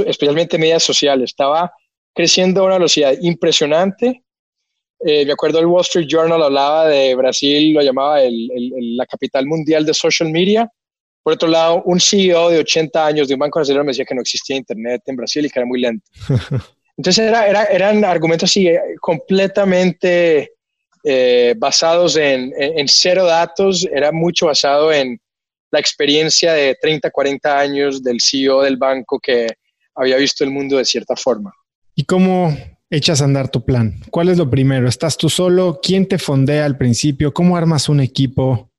especialmente 0.07 0.57
medias 0.57 0.85
sociales, 0.85 1.31
estaba 1.31 1.73
creciendo 2.15 2.61
a 2.61 2.67
una 2.67 2.75
velocidad 2.75 3.15
impresionante. 3.21 4.23
Eh, 5.05 5.27
me 5.27 5.33
acuerdo 5.33 5.59
el 5.59 5.67
Wall 5.67 5.83
Street 5.83 6.07
Journal 6.09 6.41
hablaba 6.41 6.87
de 6.87 7.17
Brasil, 7.17 7.75
lo 7.75 7.83
llamaba 7.83 8.21
la 8.21 9.07
capital 9.07 9.45
mundial 9.45 9.85
de 9.85 9.93
social 9.93 10.31
media 10.31 10.71
por 11.25 11.33
otro 11.33 11.49
lado, 11.49 11.83
un 11.87 11.99
CEO 11.99 12.51
de 12.51 12.59
80 12.59 13.07
años 13.07 13.29
de 13.29 13.35
un 13.35 13.41
banco 13.41 13.59
brasileño 13.59 13.83
me 13.83 13.93
decía 13.93 14.05
que 14.05 14.15
no 14.15 14.21
existía 14.21 14.57
Internet 14.57 15.01
en 15.07 15.17
Brasil 15.17 15.47
y 15.47 15.49
que 15.49 15.59
era 15.59 15.67
muy 15.67 15.81
lento. 15.81 16.05
Entonces 16.99 17.27
era, 17.27 17.49
era, 17.49 17.65
eran 17.65 18.05
argumentos 18.05 18.51
así 18.51 18.69
completamente 19.01 20.53
eh, 21.03 21.55
basados 21.57 22.17
en, 22.17 22.53
en, 22.59 22.87
cero 22.89 23.25
datos, 23.25 23.89
era 23.91 24.13
mucho 24.13 24.47
basado 24.47 24.93
en 24.93 25.19
la 25.73 25.81
experiencia 25.81 26.53
de 26.53 26.77
30, 26.81 27.11
40 27.11 27.59
años 27.59 28.03
del 28.03 28.19
CEO 28.21 28.61
del 28.61 28.77
banco 28.77 29.19
que 29.19 29.47
había 29.95 30.19
visto 30.19 30.45
el 30.45 30.51
mundo 30.51 30.77
de 30.77 30.85
cierta 30.85 31.17
forma. 31.17 31.53
¿Y 31.95 32.05
cómo 32.05 32.57
echas 32.91 33.23
a 33.23 33.25
andar 33.25 33.49
tu 33.49 33.65
plan? 33.65 33.99
¿Cuál 34.11 34.29
es 34.29 34.37
lo 34.37 34.51
primero? 34.51 34.89
¿Estás 34.89 35.17
tú 35.17 35.31
solo? 35.31 35.81
¿Quién 35.83 36.07
te 36.07 36.19
fondea 36.19 36.67
al 36.67 36.77
principio? 36.77 37.33
¿Cómo 37.33 37.57
armas 37.57 37.89
un 37.89 38.01
equipo? 38.01 38.71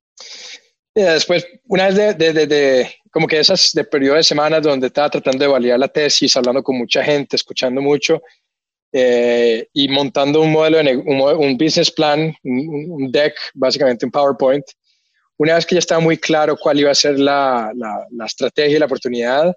Después, 1.03 1.45
una 1.67 1.89
vez 1.89 2.17
de, 2.17 2.89
como 3.12 3.27
que 3.27 3.39
esas 3.39 3.71
de 3.73 3.84
periodo 3.84 4.15
de 4.15 4.23
semanas 4.23 4.62
donde 4.63 4.88
estaba 4.88 5.10
tratando 5.10 5.43
de 5.43 5.51
validar 5.51 5.79
la 5.79 5.88
tesis, 5.88 6.36
hablando 6.38 6.63
con 6.63 6.77
mucha 6.77 7.03
gente, 7.03 7.36
escuchando 7.36 7.81
mucho 7.81 8.21
eh, 8.93 9.67
y 9.73 9.89
montando 9.89 10.41
un 10.41 10.53
modelo, 10.53 10.77
de 10.77 10.95
un, 10.95 11.58
business 11.58 11.91
plan, 11.91 12.34
un, 12.43 13.12
deck, 13.12 13.36
básicamente 13.53 14.05
un 14.05 14.12
PowerPoint. 14.12 14.63
Una 15.38 15.55
vez 15.55 15.65
que 15.65 15.75
ya 15.75 15.79
estaba 15.79 15.99
muy 15.99 16.17
claro 16.17 16.55
cuál 16.55 16.79
iba 16.79 16.91
a 16.91 16.95
ser 16.95 17.19
la, 17.19 17.73
la, 17.75 18.25
estrategia 18.25 18.77
y 18.77 18.79
la 18.79 18.86
oportunidad, 18.86 19.53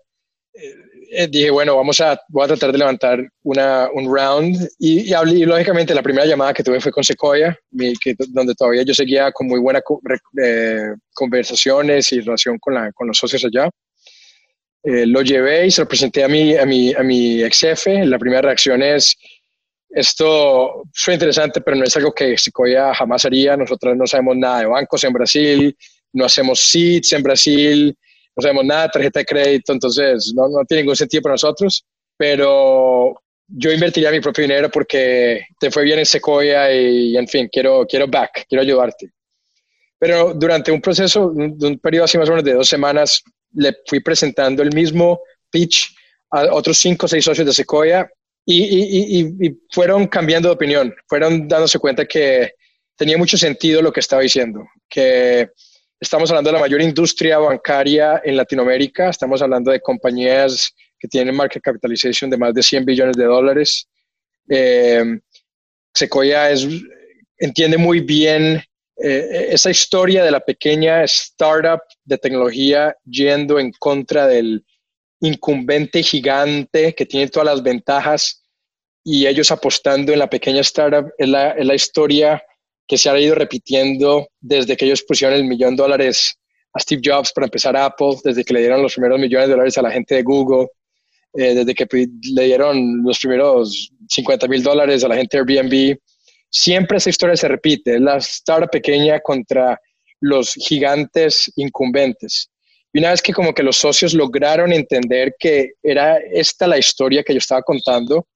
eh, 0.54 0.74
eh, 1.10 1.26
dije, 1.26 1.50
bueno, 1.50 1.76
vamos 1.76 2.00
a, 2.00 2.20
voy 2.28 2.44
a 2.44 2.48
tratar 2.48 2.70
de 2.70 2.78
levantar 2.78 3.26
una, 3.42 3.88
un 3.94 4.14
round 4.14 4.68
y, 4.78 5.12
y, 5.12 5.44
lógicamente 5.46 5.94
la 5.94 6.02
primera 6.02 6.26
llamada 6.26 6.52
que 6.52 6.62
tuve 6.62 6.80
fue 6.80 6.92
con 6.92 7.02
Sequoia, 7.02 7.58
que, 8.00 8.14
donde 8.28 8.54
todavía 8.54 8.82
yo 8.82 8.92
seguía 8.92 9.32
con 9.32 9.46
muy 9.46 9.58
buenas 9.58 9.82
eh, 10.42 10.88
conversaciones 11.14 12.12
y 12.12 12.20
relación 12.20 12.58
con, 12.58 12.74
la, 12.74 12.92
con 12.92 13.06
los 13.06 13.16
socios 13.16 13.44
allá. 13.44 13.70
Eh, 14.82 15.06
lo 15.06 15.22
llevé 15.22 15.66
y 15.66 15.70
se 15.70 15.80
lo 15.80 15.88
presenté 15.88 16.24
a 16.24 16.28
mi, 16.28 16.54
a 16.56 16.66
mi, 16.66 16.92
a 16.92 17.02
mi 17.02 17.42
ex 17.42 17.60
jefe. 17.60 18.04
La 18.04 18.18
primera 18.18 18.42
reacción 18.42 18.82
es, 18.82 19.16
esto 19.88 20.84
fue 20.92 21.14
interesante, 21.14 21.60
pero 21.62 21.76
no 21.76 21.84
es 21.84 21.96
algo 21.96 22.12
que 22.12 22.36
Sequoia 22.36 22.94
jamás 22.94 23.24
haría. 23.24 23.56
Nosotros 23.56 23.96
no 23.96 24.06
sabemos 24.06 24.36
nada 24.36 24.60
de 24.60 24.66
bancos 24.66 25.02
en 25.04 25.12
Brasil, 25.12 25.76
no 26.12 26.26
hacemos 26.26 26.60
seeds 26.60 27.12
en 27.12 27.22
Brasil, 27.22 27.96
no 28.38 28.42
sabemos 28.42 28.64
nada 28.64 28.82
de 28.84 28.88
tarjeta 28.90 29.18
de 29.18 29.26
crédito, 29.26 29.72
entonces 29.72 30.32
no, 30.32 30.48
no 30.48 30.64
tiene 30.64 30.82
ningún 30.82 30.94
sentido 30.94 31.22
para 31.22 31.32
nosotros, 31.34 31.84
pero 32.16 33.20
yo 33.48 33.72
invertiría 33.72 34.12
mi 34.12 34.20
propio 34.20 34.42
dinero 34.42 34.70
porque 34.70 35.44
te 35.58 35.72
fue 35.72 35.82
bien 35.82 35.98
en 35.98 36.06
Sequoia 36.06 36.72
y, 36.72 37.16
en 37.16 37.26
fin, 37.26 37.48
quiero, 37.50 37.84
quiero 37.84 38.06
back, 38.06 38.46
quiero 38.48 38.62
ayudarte. 38.62 39.10
Pero 39.98 40.34
durante 40.34 40.70
un 40.70 40.80
proceso, 40.80 41.32
de 41.34 41.66
un 41.66 41.78
periodo 41.80 42.04
así 42.04 42.16
más 42.16 42.28
o 42.28 42.32
menos 42.32 42.44
de 42.44 42.54
dos 42.54 42.68
semanas, 42.68 43.24
le 43.54 43.74
fui 43.86 43.98
presentando 43.98 44.62
el 44.62 44.72
mismo 44.72 45.20
pitch 45.50 45.92
a 46.30 46.54
otros 46.54 46.78
cinco 46.78 47.06
o 47.06 47.08
seis 47.08 47.24
socios 47.24 47.46
de 47.46 47.52
Sequoia 47.52 48.08
y, 48.44 48.62
y, 48.62 49.46
y, 49.48 49.58
fueron 49.72 50.06
cambiando 50.06 50.48
de 50.48 50.54
opinión, 50.54 50.94
fueron 51.08 51.48
dándose 51.48 51.80
cuenta 51.80 52.06
que 52.06 52.52
tenía 52.94 53.18
mucho 53.18 53.36
sentido 53.36 53.82
lo 53.82 53.92
que 53.92 54.00
estaba 54.00 54.22
diciendo, 54.22 54.64
que 54.88 55.50
Estamos 56.00 56.30
hablando 56.30 56.50
de 56.50 56.54
la 56.54 56.60
mayor 56.60 56.80
industria 56.80 57.38
bancaria 57.38 58.22
en 58.24 58.36
Latinoamérica. 58.36 59.08
Estamos 59.08 59.42
hablando 59.42 59.72
de 59.72 59.80
compañías 59.80 60.72
que 60.96 61.08
tienen 61.08 61.34
market 61.34 61.60
capitalization 61.60 62.30
de 62.30 62.36
más 62.36 62.54
de 62.54 62.62
100 62.62 62.84
billones 62.84 63.16
de 63.16 63.24
dólares. 63.24 63.88
Eh, 64.48 65.18
Sequoia 65.92 66.50
es, 66.50 66.68
entiende 67.36 67.78
muy 67.78 67.98
bien 67.98 68.62
eh, 68.96 69.48
esa 69.50 69.70
historia 69.70 70.22
de 70.22 70.30
la 70.30 70.38
pequeña 70.38 71.02
startup 71.02 71.80
de 72.04 72.18
tecnología 72.18 72.96
yendo 73.04 73.58
en 73.58 73.72
contra 73.72 74.28
del 74.28 74.64
incumbente 75.20 76.04
gigante 76.04 76.94
que 76.94 77.06
tiene 77.06 77.26
todas 77.26 77.46
las 77.46 77.62
ventajas 77.64 78.44
y 79.02 79.26
ellos 79.26 79.50
apostando 79.50 80.12
en 80.12 80.20
la 80.20 80.30
pequeña 80.30 80.60
startup 80.60 81.12
es 81.18 81.28
la, 81.28 81.50
es 81.50 81.66
la 81.66 81.74
historia 81.74 82.40
que 82.88 82.96
se 82.96 83.10
ha 83.10 83.20
ido 83.20 83.34
repitiendo 83.34 84.28
desde 84.40 84.76
que 84.76 84.86
ellos 84.86 85.04
pusieron 85.06 85.36
el 85.36 85.44
millón 85.44 85.76
de 85.76 85.82
dólares 85.82 86.34
a 86.72 86.80
Steve 86.80 87.02
Jobs 87.04 87.32
para 87.32 87.46
empezar 87.46 87.76
Apple, 87.76 88.16
desde 88.24 88.42
que 88.42 88.54
le 88.54 88.60
dieron 88.60 88.82
los 88.82 88.94
primeros 88.94 89.20
millones 89.20 89.48
de 89.48 89.52
dólares 89.52 89.76
a 89.76 89.82
la 89.82 89.90
gente 89.90 90.14
de 90.14 90.22
Google, 90.22 90.68
eh, 91.34 91.54
desde 91.54 91.74
que 91.74 91.86
le 92.34 92.44
dieron 92.44 93.02
los 93.04 93.18
primeros 93.18 93.92
50 94.08 94.48
mil 94.48 94.62
dólares 94.62 95.04
a 95.04 95.08
la 95.08 95.16
gente 95.16 95.36
de 95.36 95.40
Airbnb. 95.42 95.98
Siempre 96.50 96.96
esa 96.96 97.10
historia 97.10 97.36
se 97.36 97.46
repite, 97.46 98.00
la 98.00 98.16
startup 98.16 98.70
pequeña 98.70 99.20
contra 99.20 99.78
los 100.20 100.54
gigantes 100.54 101.52
incumbentes. 101.56 102.50
Y 102.94 103.00
una 103.00 103.10
vez 103.10 103.20
que 103.20 103.34
como 103.34 103.52
que 103.52 103.62
los 103.62 103.76
socios 103.76 104.14
lograron 104.14 104.72
entender 104.72 105.34
que 105.38 105.72
era 105.82 106.16
esta 106.16 106.66
la 106.66 106.78
historia 106.78 107.22
que 107.22 107.34
yo 107.34 107.38
estaba 107.38 107.60
contando, 107.62 108.26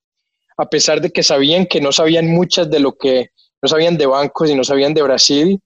a 0.59 0.69
pesar 0.69 1.01
de 1.01 1.11
que 1.11 1.23
sabían 1.23 1.65
que 1.65 1.81
no 1.81 1.91
sabían 1.91 2.27
muchas 2.29 2.71
de 2.71 2.81
lo 2.81 2.93
que 2.93 3.31
no 3.63 3.69
sabían 3.69 3.97
de 3.97 4.07
bancos 4.07 4.51
y 4.51 4.55
no 4.55 4.65
sabían 4.65 4.93
de 4.93 5.03
Brasil. 5.03 5.59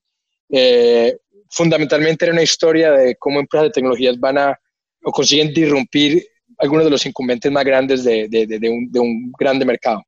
Eh, 0.50 1.16
fundamentalmente 1.50 2.26
era 2.26 2.32
una 2.32 2.42
historia 2.42 2.92
de 2.92 3.16
cómo 3.16 3.40
empresas 3.40 3.68
de 3.68 3.72
tecnologías 3.72 4.20
van 4.20 4.38
a 4.38 4.60
o 5.02 5.12
consiguen 5.12 5.52
disrumpir 5.54 6.26
algunos 6.58 6.84
de 6.84 6.90
los 6.90 7.06
incumbentes 7.06 7.50
más 7.50 7.64
grandes 7.64 8.04
de, 8.04 8.28
de, 8.28 8.46
de, 8.46 8.68
un, 8.68 8.90
de 8.90 8.98
un, 8.98 9.32
grande 9.38 9.64
mercado. 9.64 10.02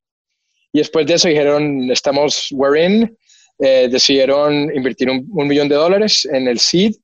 Y 0.73 0.79
después 0.79 1.07
de 1.07 1.15
eso 1.15 1.29
dijeron, 1.29 1.91
estamos, 1.91 2.49
we're 2.51 2.85
in, 2.85 3.17
eh, 3.61 3.89
decidieron 3.91 4.75
invertir 4.75 5.09
un, 5.09 5.49
millón 5.49 5.69
de 5.69 5.77
dólares 5.77 6.27
en 6.31 6.49
el 6.49 6.59
seed, 6.59 6.95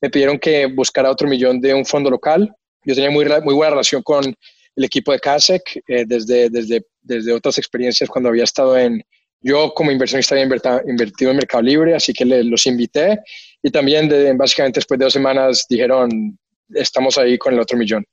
me 0.00 0.10
pidieron 0.10 0.38
que 0.38 0.66
buscara 0.66 1.10
otro 1.10 1.28
millón 1.28 1.60
de 1.60 1.74
un 1.74 1.84
fondo 1.84 2.10
local. 2.10 2.52
Yo 2.84 2.94
tenía 2.94 3.10
muy, 3.10 3.24
muy 3.44 3.54
buena 3.54 3.70
relación 3.70 4.02
con 4.02 4.24
el 4.24 4.84
equipo 4.84 5.12
de 5.12 5.20
CASEC 5.20 5.82
eh, 5.86 6.04
desde, 6.06 6.48
desde, 6.48 6.86
desde 7.02 7.32
otras 7.32 7.58
experiencias 7.58 8.08
cuando 8.08 8.30
había 8.30 8.44
estado 8.44 8.76
en, 8.78 9.04
yo 9.42 9.72
como 9.74 9.90
inversionista 9.90 10.34
había 10.34 10.44
invertido 10.86 11.30
en 11.30 11.36
Mercado 11.36 11.62
Libre, 11.62 11.94
así 11.94 12.12
que 12.12 12.24
los 12.24 12.66
invité 12.66 13.20
y 13.62 13.70
también 13.70 14.08
de, 14.08 14.32
básicamente 14.34 14.78
después 14.78 14.98
de 14.98 15.04
dos 15.04 15.12
semanas 15.12 15.66
dijeron, 15.68 16.38
estamos 16.74 17.18
ahí 17.18 17.38
con 17.38 17.54
el 17.54 17.60
otro 17.60 17.76
millón. 17.76 18.04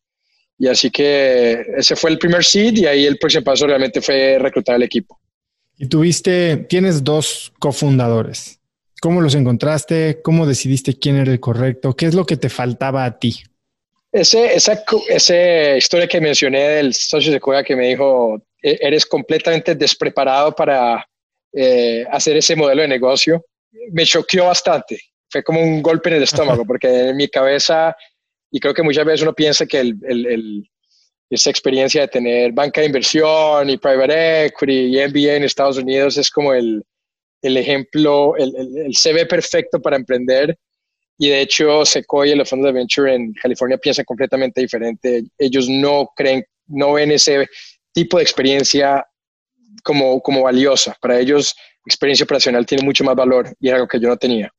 Y 0.58 0.68
así 0.68 0.92
que 0.92 1.66
ese 1.78 1.96
fue 1.96 2.12
el 2.12 2.20
primer 2.20 2.44
seed 2.44 2.76
y 2.78 2.86
ahí 2.86 3.06
el 3.06 3.18
próximo 3.18 3.44
paso 3.44 3.66
realmente 3.66 4.02
fue 4.02 4.38
reclutar 4.40 4.76
el 4.76 4.84
equipo. 4.84 5.20
Y 5.78 5.88
tuviste, 5.88 6.58
tienes 6.58 7.04
dos 7.04 7.54
cofundadores. 7.60 8.60
¿Cómo 9.02 9.22
los 9.22 9.34
encontraste? 9.36 10.22
¿Cómo 10.22 10.46
decidiste 10.46 11.00
quién 11.00 11.16
era 11.16 11.32
el 11.32 11.40
correcto? 11.40 11.96
¿Qué 11.96 12.06
es 12.06 12.14
lo 12.14 12.26
que 12.26 12.36
te 12.36 12.50
faltaba 12.50 13.06
a 13.06 13.18
ti? 13.18 13.42
Ese, 14.12 14.54
esa, 14.54 14.84
esa 15.08 15.78
historia 15.78 16.08
que 16.08 16.20
mencioné 16.20 16.68
del 16.68 16.94
socio 16.94 17.32
de 17.32 17.40
Cueva 17.40 17.64
que 17.64 17.78
me 17.78 17.88
dijo, 17.88 18.42
e-, 18.62 18.78
eres 18.82 19.06
completamente 19.06 19.76
despreparado 19.76 20.54
para 20.54 21.08
eh, 21.54 22.06
hacer 22.12 22.38
ese 22.38 22.56
modelo 22.56 22.82
de 22.82 22.88
negocio, 22.88 23.46
me 23.92 24.06
choqueó 24.06 24.46
bastante. 24.46 25.02
Fue 25.30 25.44
como 25.44 25.62
un 25.62 25.82
golpe 25.82 26.10
en 26.10 26.16
el 26.16 26.24
estómago, 26.24 26.64
porque 26.68 27.10
en 27.10 27.18
mi 27.18 27.28
cabeza, 27.28 27.96
y 28.52 28.60
creo 28.60 28.74
que 28.74 28.84
muchas 28.84 29.06
veces 29.06 29.22
uno 29.22 29.34
piensa 29.34 29.66
que 29.66 29.80
el, 29.80 29.98
el, 30.08 30.70
esa 31.30 31.50
experiencia 31.50 32.02
de 32.02 32.08
tener 32.08 32.52
banca 32.52 32.82
de 32.82 32.88
inversión 32.88 33.70
y 33.70 33.78
private 33.78 34.46
equity 34.46 34.98
y 34.98 35.08
MBA 35.08 35.36
en 35.36 35.44
Estados 35.44 35.78
Unidos 35.78 36.18
es 36.18 36.30
como 36.32 36.54
el, 36.54 36.84
ejemplo, 37.42 38.36
el, 38.38 38.56
el, 38.56 38.96
CV 38.96 39.26
perfecto 39.26 39.80
para 39.82 39.96
emprender. 39.96 40.58
Y 41.18 41.30
de 41.30 41.42
hecho, 41.42 41.86
Sequoia 41.86 42.34
y 42.34 42.38
los 42.38 42.50
fondos 42.50 42.68
de 42.68 42.80
venture 42.80 43.14
en 43.14 43.34
California 43.34 43.78
piensan 43.78 44.06
completamente 44.06 44.62
diferente. 44.62 45.24
Ellos 45.38 45.68
no 45.68 46.10
creen, 46.16 46.46
no 46.68 46.94
ven 46.94 47.12
ese 47.12 47.48
tipo 47.94 48.18
de 48.18 48.24
experiencia 48.24 49.06
como, 49.84 50.22
como 50.22 50.44
valiosa. 50.44 50.96
Para 51.02 51.20
ellos, 51.20 51.56
experiencia 51.86 52.24
operacional 52.24 52.66
tiene 52.66 52.84
mucho 52.84 53.04
más 53.04 53.16
valor 53.16 53.56
y 53.60 53.70
es 53.70 53.74
algo 53.74 53.88
que 53.88 54.00
yo 54.00 54.10
no 54.10 54.18
tenía. 54.18 54.52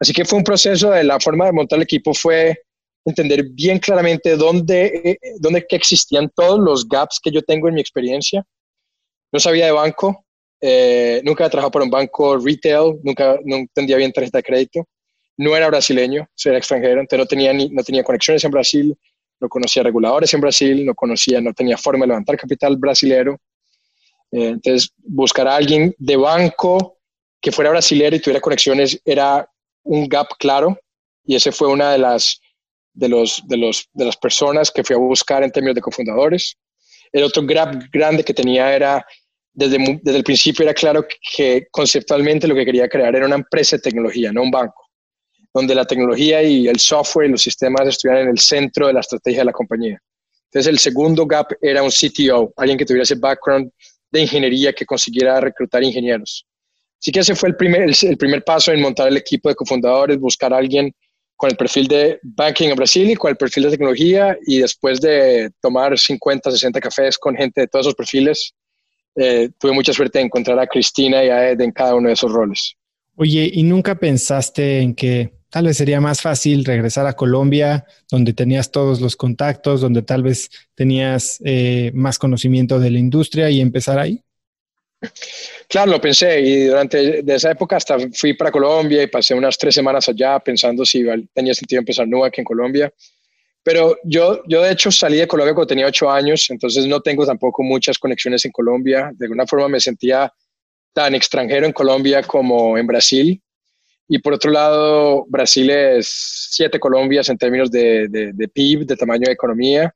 Así 0.00 0.12
que 0.12 0.24
fue 0.24 0.38
un 0.38 0.44
proceso 0.44 0.90
de 0.90 1.04
la 1.04 1.18
forma 1.18 1.46
de 1.46 1.52
montar 1.52 1.76
el 1.78 1.82
equipo 1.82 2.14
fue 2.14 2.56
entender 3.04 3.44
bien 3.50 3.78
claramente 3.78 4.36
dónde, 4.36 4.86
eh, 5.04 5.18
dónde 5.40 5.64
que 5.66 5.76
existían 5.76 6.30
todos 6.34 6.60
los 6.60 6.88
gaps 6.88 7.18
que 7.22 7.30
yo 7.30 7.42
tengo 7.42 7.68
en 7.68 7.74
mi 7.74 7.80
experiencia. 7.80 8.44
No 9.32 9.40
sabía 9.40 9.66
de 9.66 9.72
banco, 9.72 10.24
eh, 10.60 11.20
nunca 11.24 11.46
he 11.46 11.50
trabajado 11.50 11.70
por 11.70 11.82
un 11.82 11.90
banco 11.90 12.38
retail, 12.38 12.98
nunca 13.02 13.38
no 13.44 13.56
entendía 13.56 13.96
bien 13.96 14.12
tarjeta 14.12 14.38
de 14.38 14.44
crédito. 14.44 14.88
No 15.36 15.56
era 15.56 15.68
brasileño, 15.68 16.26
era 16.44 16.58
extranjero, 16.58 17.00
entonces 17.00 17.18
no 17.18 17.26
tenía, 17.26 17.52
ni, 17.52 17.68
no 17.70 17.82
tenía 17.84 18.02
conexiones 18.02 18.44
en 18.44 18.50
Brasil, 18.50 18.98
no 19.40 19.48
conocía 19.48 19.84
reguladores 19.84 20.34
en 20.34 20.40
Brasil, 20.40 20.84
no 20.84 20.94
conocía, 20.94 21.40
no 21.40 21.52
tenía 21.52 21.76
forma 21.76 22.04
de 22.04 22.08
levantar 22.08 22.36
capital 22.36 22.76
brasilero. 22.76 23.38
Eh, 24.32 24.48
entonces, 24.48 24.92
buscar 24.98 25.48
a 25.48 25.56
alguien 25.56 25.94
de 25.98 26.16
banco 26.16 26.98
que 27.40 27.52
fuera 27.52 27.70
brasileño 27.70 28.16
y 28.16 28.20
tuviera 28.20 28.40
conexiones 28.40 29.00
era 29.04 29.48
un 29.84 30.08
gap 30.08 30.28
claro 30.38 30.78
y 31.24 31.34
ese 31.34 31.52
fue 31.52 31.68
una 31.68 31.92
de 31.92 31.98
las, 31.98 32.40
de, 32.92 33.08
los, 33.08 33.42
de, 33.46 33.56
los, 33.56 33.88
de 33.92 34.04
las 34.06 34.16
personas 34.16 34.70
que 34.70 34.82
fui 34.82 34.94
a 34.94 34.98
buscar 34.98 35.42
en 35.42 35.50
términos 35.50 35.74
de 35.74 35.80
cofundadores. 35.80 36.56
El 37.12 37.24
otro 37.24 37.42
gap 37.46 37.74
grande 37.92 38.24
que 38.24 38.34
tenía 38.34 38.74
era, 38.74 39.06
desde, 39.52 40.00
desde 40.02 40.18
el 40.18 40.24
principio 40.24 40.64
era 40.64 40.74
claro 40.74 41.06
que 41.34 41.66
conceptualmente 41.70 42.48
lo 42.48 42.54
que 42.54 42.64
quería 42.64 42.88
crear 42.88 43.14
era 43.14 43.26
una 43.26 43.36
empresa 43.36 43.76
de 43.76 43.82
tecnología, 43.82 44.32
no 44.32 44.42
un 44.42 44.50
banco, 44.50 44.88
donde 45.52 45.74
la 45.74 45.84
tecnología 45.84 46.42
y 46.42 46.66
el 46.66 46.78
software 46.78 47.28
y 47.28 47.32
los 47.32 47.42
sistemas 47.42 47.86
estuvieran 47.86 48.24
en 48.24 48.30
el 48.30 48.38
centro 48.38 48.86
de 48.86 48.94
la 48.94 49.00
estrategia 49.00 49.40
de 49.40 49.46
la 49.46 49.52
compañía. 49.52 50.00
Entonces 50.44 50.70
el 50.70 50.78
segundo 50.78 51.26
gap 51.26 51.52
era 51.60 51.82
un 51.82 51.90
CTO, 51.90 52.52
alguien 52.56 52.78
que 52.78 52.86
tuviera 52.86 53.02
ese 53.02 53.16
background 53.16 53.70
de 54.10 54.20
ingeniería 54.20 54.72
que 54.72 54.86
consiguiera 54.86 55.40
reclutar 55.40 55.82
ingenieros. 55.82 56.46
Así 57.00 57.12
que 57.12 57.20
ese 57.20 57.34
fue 57.34 57.50
el 57.50 57.56
primer, 57.56 57.82
el, 57.82 58.16
primer 58.16 58.42
paso 58.42 58.72
en 58.72 58.80
montar 58.80 59.08
el 59.08 59.16
equipo 59.16 59.48
de 59.48 59.54
cofundadores, 59.54 60.18
buscar 60.18 60.52
a 60.52 60.58
alguien 60.58 60.92
con 61.36 61.50
el 61.50 61.56
perfil 61.56 61.86
de 61.86 62.18
banking 62.22 62.68
en 62.70 62.76
Brasil 62.76 63.08
y 63.08 63.14
con 63.14 63.30
el 63.30 63.36
perfil 63.36 63.64
de 63.64 63.70
tecnología 63.70 64.36
y 64.46 64.58
después 64.58 65.00
de 65.00 65.50
tomar 65.60 65.96
50, 65.96 66.50
60 66.50 66.80
cafés 66.80 67.16
con 67.16 67.36
gente 67.36 67.60
de 67.60 67.68
todos 67.68 67.86
esos 67.86 67.94
perfiles, 67.94 68.52
eh, 69.14 69.48
tuve 69.58 69.72
mucha 69.72 69.92
suerte 69.92 70.18
de 70.18 70.24
encontrar 70.24 70.58
a 70.58 70.66
Cristina 70.66 71.24
y 71.24 71.28
a 71.28 71.50
Ed 71.50 71.60
en 71.60 71.70
cada 71.70 71.94
uno 71.94 72.08
de 72.08 72.14
esos 72.14 72.32
roles. 72.32 72.74
Oye, 73.14 73.50
¿y 73.52 73.62
nunca 73.62 73.96
pensaste 73.96 74.80
en 74.80 74.94
que 74.94 75.37
tal 75.50 75.66
vez 75.66 75.76
sería 75.76 76.00
más 76.00 76.20
fácil 76.20 76.64
regresar 76.64 77.06
a 77.06 77.14
Colombia, 77.14 77.86
donde 78.10 78.32
tenías 78.32 78.70
todos 78.70 79.00
los 79.00 79.16
contactos, 79.16 79.80
donde 79.80 80.02
tal 80.02 80.22
vez 80.22 80.50
tenías 80.74 81.40
eh, 81.44 81.90
más 81.94 82.18
conocimiento 82.18 82.78
de 82.78 82.90
la 82.90 82.98
industria 82.98 83.50
y 83.50 83.60
empezar 83.60 83.98
ahí? 83.98 84.22
Claro, 85.68 85.92
lo 85.92 86.00
pensé 86.00 86.40
y 86.40 86.64
durante 86.64 87.22
esa 87.32 87.52
época 87.52 87.76
hasta 87.76 87.98
fui 88.12 88.34
para 88.34 88.50
Colombia 88.50 89.02
y 89.02 89.06
pasé 89.06 89.34
unas 89.34 89.56
tres 89.56 89.74
semanas 89.74 90.08
allá 90.08 90.38
pensando 90.40 90.84
si 90.84 91.04
tenía 91.32 91.54
sentido 91.54 91.80
empezar 91.80 92.08
nueva 92.08 92.28
aquí 92.28 92.40
en 92.40 92.44
Colombia. 92.44 92.92
Pero 93.62 93.98
yo, 94.02 94.42
yo 94.48 94.62
de 94.62 94.72
hecho 94.72 94.90
salí 94.90 95.18
de 95.18 95.28
Colombia 95.28 95.54
cuando 95.54 95.68
tenía 95.68 95.86
ocho 95.86 96.10
años, 96.10 96.48
entonces 96.50 96.86
no 96.86 97.00
tengo 97.00 97.26
tampoco 97.26 97.62
muchas 97.62 97.98
conexiones 97.98 98.44
en 98.44 98.50
Colombia. 98.50 99.12
De 99.14 99.26
alguna 99.26 99.46
forma 99.46 99.68
me 99.68 99.80
sentía 99.80 100.32
tan 100.92 101.14
extranjero 101.14 101.66
en 101.66 101.72
Colombia 101.72 102.22
como 102.22 102.78
en 102.78 102.86
Brasil. 102.86 103.42
Y 104.08 104.18
por 104.20 104.32
otro 104.32 104.50
lado, 104.50 105.26
Brasil 105.28 105.68
es 105.70 106.08
siete 106.50 106.80
Colombias 106.80 107.28
en 107.28 107.36
términos 107.36 107.70
de, 107.70 108.08
de, 108.08 108.48
PIB, 108.48 108.86
de 108.86 108.96
tamaño 108.96 109.26
de 109.26 109.32
economía, 109.32 109.94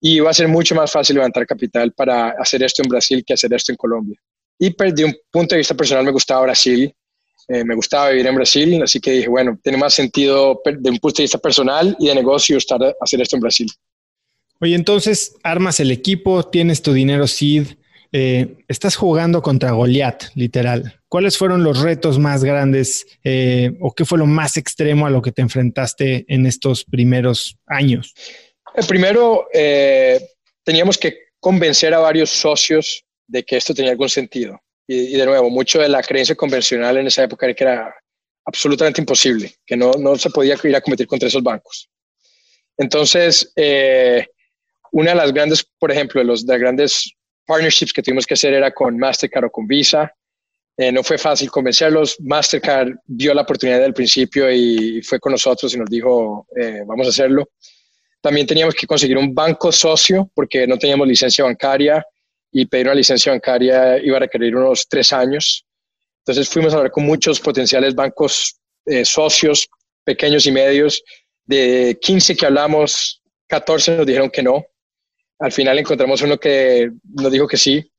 y 0.00 0.18
va 0.20 0.30
a 0.30 0.34
ser 0.34 0.48
mucho 0.48 0.74
más 0.74 0.90
fácil 0.90 1.16
levantar 1.16 1.46
capital 1.46 1.92
para 1.92 2.30
hacer 2.30 2.62
esto 2.62 2.82
en 2.82 2.88
Brasil 2.88 3.22
que 3.24 3.34
hacer 3.34 3.52
esto 3.52 3.70
en 3.70 3.76
Colombia. 3.76 4.18
Y 4.58 4.74
de 4.92 5.04
un 5.04 5.14
punto 5.30 5.54
de 5.54 5.58
vista 5.58 5.74
personal 5.74 6.04
me 6.04 6.10
gustaba 6.10 6.42
Brasil, 6.42 6.94
eh, 7.48 7.64
me 7.64 7.74
gustaba 7.74 8.10
vivir 8.10 8.26
en 8.26 8.34
Brasil, 8.34 8.82
así 8.82 8.98
que 8.98 9.10
dije, 9.10 9.28
bueno, 9.28 9.58
tiene 9.62 9.76
más 9.76 9.92
sentido 9.92 10.60
de 10.64 10.90
un 10.90 10.98
punto 10.98 11.18
de 11.18 11.24
vista 11.24 11.38
personal 11.38 11.96
y 11.98 12.06
de 12.06 12.14
negocio 12.14 12.56
estar 12.56 12.80
hacer 13.00 13.20
esto 13.20 13.36
en 13.36 13.42
Brasil. 13.42 13.68
Oye, 14.60 14.74
entonces 14.74 15.34
armas 15.42 15.80
el 15.80 15.90
equipo, 15.90 16.44
tienes 16.44 16.80
tu 16.82 16.92
dinero 16.92 17.26
seed, 17.26 17.66
eh, 18.12 18.64
estás 18.68 18.96
jugando 18.96 19.42
contra 19.42 19.72
Goliat, 19.72 20.24
literal. 20.34 21.00
¿Cuáles 21.08 21.36
fueron 21.36 21.64
los 21.64 21.80
retos 21.80 22.18
más 22.18 22.44
grandes 22.44 23.06
eh, 23.24 23.72
o 23.80 23.92
qué 23.92 24.04
fue 24.04 24.18
lo 24.18 24.26
más 24.26 24.56
extremo 24.56 25.06
a 25.06 25.10
lo 25.10 25.22
que 25.22 25.32
te 25.32 25.42
enfrentaste 25.42 26.24
en 26.28 26.46
estos 26.46 26.84
primeros 26.84 27.56
años? 27.66 28.14
El 28.74 28.86
primero, 28.86 29.48
teníamos 30.62 30.96
que 30.96 31.30
convencer 31.40 31.92
a 31.94 31.98
varios 31.98 32.30
socios 32.30 33.04
de 33.26 33.42
que 33.44 33.56
esto 33.56 33.74
tenía 33.74 33.92
algún 33.92 34.08
sentido. 34.08 34.60
Y, 34.86 35.16
de 35.16 35.24
nuevo, 35.24 35.50
mucho 35.50 35.78
de 35.78 35.88
la 35.88 36.02
creencia 36.02 36.34
convencional 36.34 36.96
en 36.96 37.06
esa 37.06 37.22
época 37.22 37.46
era 37.46 37.54
que 37.54 37.64
era 37.64 37.94
absolutamente 38.44 39.00
imposible, 39.00 39.54
que 39.64 39.76
no, 39.76 39.92
no 39.92 40.16
se 40.16 40.30
podía 40.30 40.56
ir 40.64 40.74
a 40.74 40.80
competir 40.80 41.06
contra 41.06 41.28
esos 41.28 41.42
bancos. 41.42 41.88
Entonces, 42.76 43.52
eh, 43.54 44.26
una 44.90 45.10
de 45.10 45.16
las 45.16 45.32
grandes, 45.32 45.64
por 45.78 45.92
ejemplo, 45.92 46.20
de 46.20 46.26
los 46.26 46.44
de 46.44 46.58
grandes 46.58 47.14
partnerships 47.50 47.92
que 47.92 48.00
tuvimos 48.00 48.26
que 48.26 48.34
hacer 48.34 48.54
era 48.54 48.70
con 48.70 48.96
Mastercard 48.96 49.46
o 49.46 49.50
con 49.50 49.66
Visa. 49.66 50.14
Eh, 50.76 50.92
no 50.92 51.02
fue 51.02 51.18
fácil 51.18 51.50
convencerlos. 51.50 52.16
Mastercard 52.20 52.92
vio 53.06 53.34
la 53.34 53.42
oportunidad 53.42 53.80
del 53.80 53.92
principio 53.92 54.48
y 54.52 55.02
fue 55.02 55.18
con 55.18 55.32
nosotros 55.32 55.74
y 55.74 55.78
nos 55.78 55.90
dijo, 55.90 56.46
eh, 56.56 56.82
vamos 56.86 57.08
a 57.08 57.10
hacerlo. 57.10 57.50
También 58.20 58.46
teníamos 58.46 58.76
que 58.76 58.86
conseguir 58.86 59.18
un 59.18 59.34
banco 59.34 59.72
socio 59.72 60.30
porque 60.32 60.64
no 60.68 60.78
teníamos 60.78 61.08
licencia 61.08 61.44
bancaria 61.44 62.06
y 62.52 62.66
pedir 62.66 62.86
una 62.86 62.94
licencia 62.94 63.32
bancaria 63.32 63.98
iba 63.98 64.16
a 64.18 64.20
requerir 64.20 64.54
unos 64.54 64.86
tres 64.88 65.12
años. 65.12 65.66
Entonces 66.20 66.48
fuimos 66.48 66.72
a 66.72 66.76
hablar 66.76 66.92
con 66.92 67.04
muchos 67.04 67.40
potenciales 67.40 67.96
bancos 67.96 68.60
eh, 68.86 69.04
socios, 69.04 69.68
pequeños 70.04 70.46
y 70.46 70.52
medios. 70.52 71.02
De 71.44 71.98
15 72.00 72.36
que 72.36 72.46
hablamos, 72.46 73.20
14 73.48 73.96
nos 73.96 74.06
dijeron 74.06 74.30
que 74.30 74.42
no. 74.44 74.64
Al 75.40 75.52
final 75.52 75.78
encontramos 75.78 76.22
uno 76.22 76.38
que 76.38 76.90
nos 77.04 77.32
dijo 77.32 77.46
que 77.46 77.56
sí. 77.56 77.90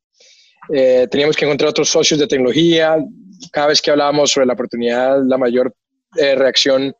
Eh, 0.73 1.07
teníamos 1.09 1.35
que 1.35 1.45
encontrar 1.45 1.69
otros 1.69 1.89
socios 1.89 2.19
de 2.19 2.27
tecnología. 2.27 2.97
Cada 3.51 3.67
vez 3.67 3.81
que 3.81 3.91
hablábamos 3.91 4.31
sobre 4.31 4.47
la 4.47 4.53
oportunidad, 4.53 5.19
la 5.25 5.37
mayor 5.37 5.73
eh, 6.17 6.35
reacción 6.35 6.93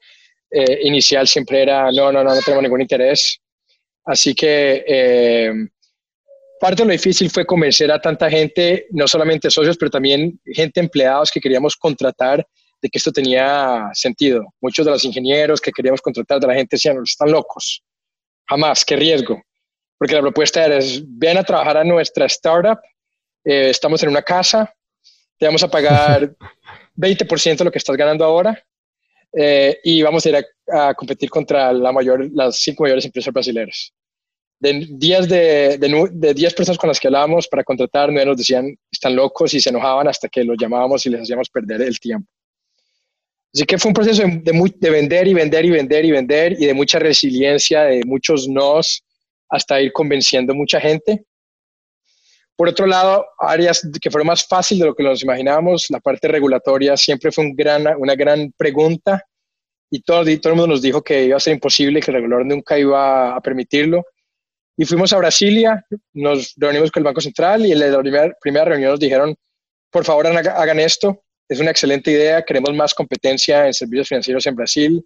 inicial 0.83 1.29
siempre 1.29 1.61
era, 1.61 1.89
no, 1.93 2.11
no, 2.11 2.25
no, 2.25 2.35
no 2.35 2.41
tenemos 2.41 2.61
ningún 2.61 2.81
interés. 2.81 3.39
Así 4.03 4.35
que 4.35 4.83
parte 6.61 6.83
de 6.83 6.87
lo 6.87 6.91
difícil 6.91 7.29
fue 7.29 7.45
convencer 7.45 7.91
a 7.91 7.99
tanta 7.99 8.29
gente, 8.29 8.85
no 8.91 9.07
solamente 9.07 9.49
socios, 9.49 9.77
pero 9.77 9.89
también 9.89 10.39
gente 10.45 10.79
empleados 10.79 11.31
que 11.31 11.39
queríamos 11.39 11.75
contratar 11.75 12.45
de 12.81 12.89
que 12.89 12.99
esto 12.99 13.11
tenía 13.11 13.89
sentido. 13.93 14.45
Muchos 14.61 14.85
de 14.85 14.91
los 14.91 15.03
ingenieros 15.03 15.59
que 15.59 15.71
queríamos 15.71 16.01
contratar 16.01 16.39
de 16.39 16.47
la 16.47 16.53
gente 16.53 16.75
decían, 16.75 16.97
están 17.03 17.31
locos, 17.31 17.83
jamás, 18.47 18.85
qué 18.85 18.95
riesgo. 18.95 19.41
Porque 20.01 20.15
la 20.15 20.21
propuesta 20.21 20.65
era, 20.65 20.79
ven 21.05 21.37
a 21.37 21.43
trabajar 21.43 21.77
a 21.77 21.83
nuestra 21.83 22.25
startup, 22.25 22.79
eh, 23.45 23.69
estamos 23.69 24.01
en 24.01 24.09
una 24.09 24.23
casa, 24.23 24.73
te 25.37 25.45
vamos 25.45 25.61
a 25.61 25.69
pagar 25.69 26.35
20% 26.97 27.57
de 27.57 27.65
lo 27.65 27.71
que 27.71 27.77
estás 27.77 27.95
ganando 27.95 28.25
ahora 28.25 28.59
eh, 29.31 29.79
y 29.83 30.01
vamos 30.01 30.25
a 30.25 30.29
ir 30.29 30.37
a, 30.37 30.87
a, 30.89 30.95
competir 30.95 31.29
contra 31.29 31.71
la 31.71 31.91
mayor, 31.91 32.27
las 32.33 32.55
cinco 32.55 32.81
mayores 32.81 33.05
empresas 33.05 33.31
brasileñas 33.31 33.93
de 34.59 34.87
10 34.89 35.29
de, 35.29 35.77
de, 35.77 36.33
diez 36.33 36.55
personas 36.55 36.79
con 36.79 36.87
las 36.87 36.99
que 36.99 37.07
hablábamos 37.07 37.47
para 37.47 37.63
contratar, 37.63 38.11
nos 38.11 38.37
decían 38.37 38.75
están 38.91 39.15
locos 39.15 39.53
y 39.53 39.61
se 39.61 39.69
enojaban 39.69 40.07
hasta 40.07 40.27
que 40.29 40.43
los 40.43 40.57
llamábamos 40.59 41.05
y 41.05 41.11
les 41.11 41.21
hacíamos 41.21 41.47
perder 41.47 41.83
el 41.83 41.99
tiempo. 41.99 42.27
Así 43.53 43.65
que 43.65 43.77
fue 43.77 43.89
un 43.89 43.93
proceso 43.93 44.23
de, 44.23 44.73
de, 44.79 44.89
vender 44.89 45.27
y 45.27 45.35
vender 45.35 45.63
y 45.63 45.69
vender 45.69 46.05
y 46.05 46.11
vender 46.11 46.53
y 46.53 46.65
de 46.65 46.73
mucha 46.73 46.97
resiliencia, 46.97 47.83
de 47.83 48.01
muchos 48.03 48.47
nos, 48.47 49.03
hasta 49.51 49.79
ir 49.79 49.91
convenciendo 49.91 50.55
mucha 50.55 50.79
gente. 50.79 51.25
Por 52.55 52.69
otro 52.69 52.87
lado, 52.87 53.25
áreas 53.37 53.87
que 54.01 54.09
fueron 54.09 54.27
más 54.27 54.47
fáciles 54.47 54.81
de 54.81 54.87
lo 54.87 54.95
que 54.95 55.03
nos 55.03 55.21
imaginábamos, 55.23 55.87
la 55.89 55.99
parte 55.99 56.27
regulatoria 56.27 56.97
siempre 56.97 57.31
fue 57.31 57.45
un 57.45 57.55
gran, 57.55 57.85
una 57.97 58.15
gran 58.15 58.51
pregunta 58.57 59.23
y 59.91 60.01
todo, 60.01 60.27
y 60.29 60.37
todo 60.37 60.53
el 60.53 60.57
mundo 60.57 60.73
nos 60.73 60.81
dijo 60.81 61.03
que 61.03 61.25
iba 61.25 61.37
a 61.37 61.39
ser 61.39 61.53
imposible, 61.53 61.99
que 62.01 62.11
el 62.11 62.15
regulador 62.15 62.45
nunca 62.45 62.79
iba 62.79 63.35
a 63.35 63.41
permitirlo 63.41 64.03
y 64.77 64.85
fuimos 64.85 65.13
a 65.13 65.17
Brasilia, 65.17 65.85
nos 66.13 66.53
reunimos 66.57 66.91
con 66.91 67.01
el 67.01 67.05
Banco 67.05 67.21
Central 67.21 67.65
y 67.65 67.71
en 67.71 67.79
la 67.79 67.99
primera, 67.99 68.35
primera 68.41 68.65
reunión 68.65 68.91
nos 68.91 68.99
dijeron, 68.99 69.35
por 69.91 70.05
favor 70.05 70.25
hagan 70.25 70.79
esto, 70.79 71.23
es 71.47 71.59
una 71.59 71.69
excelente 71.71 72.09
idea, 72.09 72.43
queremos 72.43 72.73
más 72.73 72.93
competencia 72.93 73.67
en 73.67 73.73
servicios 73.75 74.07
financieros 74.07 74.47
en 74.47 74.55
Brasil, 74.55 75.05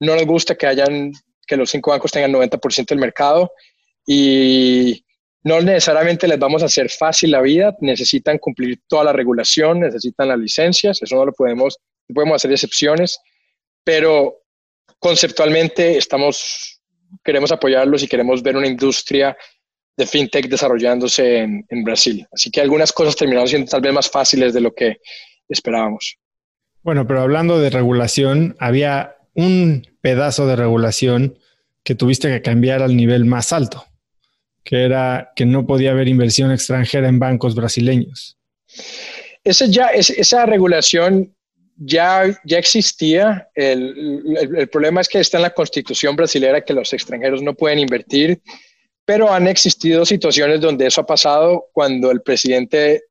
no 0.00 0.14
nos 0.14 0.24
gusta 0.24 0.54
que 0.54 0.66
hayan 0.66 1.12
que 1.46 1.56
los 1.56 1.70
cinco 1.70 1.90
bancos 1.90 2.12
tengan 2.12 2.32
90% 2.32 2.86
del 2.86 2.98
mercado 2.98 3.52
y 4.06 5.04
no 5.42 5.60
necesariamente 5.60 6.28
les 6.28 6.38
vamos 6.38 6.62
a 6.62 6.66
hacer 6.66 6.90
fácil 6.90 7.30
la 7.30 7.40
vida, 7.40 7.76
necesitan 7.80 8.38
cumplir 8.38 8.80
toda 8.86 9.04
la 9.04 9.12
regulación, 9.12 9.80
necesitan 9.80 10.28
las 10.28 10.38
licencias, 10.38 11.00
eso 11.02 11.16
no 11.16 11.26
lo 11.26 11.32
podemos, 11.32 11.78
podemos 12.12 12.36
hacer 12.36 12.52
excepciones, 12.52 13.18
pero 13.84 14.42
conceptualmente 14.98 15.96
estamos 15.96 16.80
queremos 17.24 17.52
apoyarlos 17.52 18.02
y 18.02 18.08
queremos 18.08 18.42
ver 18.42 18.56
una 18.56 18.66
industria 18.66 19.36
de 19.96 20.06
fintech 20.06 20.48
desarrollándose 20.48 21.38
en, 21.38 21.84
Brasil. 21.84 22.26
Así 22.32 22.50
que 22.50 22.60
algunas 22.60 22.92
cosas 22.92 23.16
terminaron 23.16 23.48
siendo 23.48 23.70
tal 23.70 23.82
vez 23.82 23.92
más 23.92 24.10
fáciles 24.10 24.54
de 24.54 24.60
lo 24.60 24.72
que 24.72 24.98
esperábamos. 25.48 26.16
Bueno, 26.82 27.06
pero 27.06 27.20
hablando 27.20 27.58
de 27.58 27.68
regulación, 27.68 28.56
había 28.58 29.16
un 29.34 29.86
pedazo 30.00 30.46
de 30.46 30.56
regulación 30.56 31.38
que 31.84 31.94
tuviste 31.94 32.28
que 32.28 32.42
cambiar 32.42 32.82
al 32.82 32.96
nivel 32.96 33.26
más 33.26 33.52
alto, 33.52 33.84
que 34.64 34.84
era 34.84 35.32
que 35.34 35.46
no 35.46 35.66
podía 35.66 35.92
haber 35.92 36.08
inversión 36.08 36.52
extranjera 36.52 37.08
en 37.08 37.18
bancos 37.18 37.54
brasileños. 37.54 38.36
Esa, 39.42 39.66
ya, 39.66 39.86
esa 39.88 40.46
regulación 40.46 41.34
ya, 41.76 42.24
ya 42.44 42.58
existía. 42.58 43.48
El, 43.54 44.22
el, 44.56 44.68
problema 44.68 45.00
es 45.00 45.08
que 45.08 45.18
está 45.18 45.38
en 45.38 45.44
la 45.44 45.54
constitución 45.54 46.14
brasileña 46.14 46.60
que 46.60 46.74
los 46.74 46.92
extranjeros 46.92 47.42
no 47.42 47.54
pueden 47.54 47.78
invertir, 47.78 48.40
pero 49.04 49.32
han 49.32 49.48
existido 49.48 50.04
situaciones 50.04 50.60
donde 50.60 50.86
eso 50.86 51.00
ha 51.00 51.06
pasado 51.06 51.66
cuando 51.72 52.10
el 52.10 52.20
presidente 52.20 53.02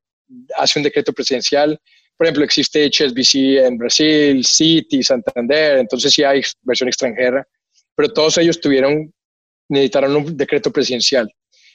hace 0.56 0.78
un 0.78 0.84
decreto 0.84 1.12
presidencial. 1.12 1.78
Por 2.16 2.26
ejemplo, 2.26 2.44
existe 2.44 2.88
HSBC 2.88 3.66
en 3.66 3.78
Brasil, 3.78 4.44
Citi, 4.44 5.02
Santander, 5.02 5.78
entonces 5.78 6.12
sí 6.12 6.22
hay 6.22 6.42
inversión 6.62 6.88
extranjera, 6.88 7.46
pero 7.96 8.12
todos 8.12 8.38
ellos 8.38 8.60
tuvieron, 8.60 9.12
necesitaron 9.68 10.14
un 10.14 10.36
decreto 10.36 10.70
presidencial. 10.70 11.30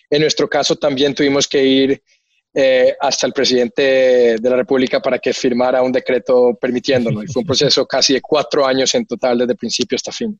En 0.10 0.22
nuestro 0.22 0.48
caso 0.48 0.76
también 0.76 1.14
tuvimos 1.14 1.48
que 1.48 1.64
ir 1.64 2.04
eh, 2.58 2.96
hasta 3.02 3.28
el 3.28 3.34
presidente 3.34 3.82
de 4.40 4.50
la 4.50 4.56
República 4.56 5.02
para 5.02 5.20
que 5.20 5.34
firmara 5.34 5.82
un 5.82 5.92
decreto 5.92 6.58
permitiéndolo. 6.60 7.22
Y 7.22 7.28
fue 7.28 7.42
un 7.42 7.46
proceso 7.46 7.86
casi 7.88 8.14
de 8.14 8.22
cuatro 8.22 8.66
años 8.66 8.96
en 8.96 9.06
total, 9.06 9.40
desde 9.40 9.56
principio 9.56 9.98
hasta 9.98 10.14
fin. 10.14 10.40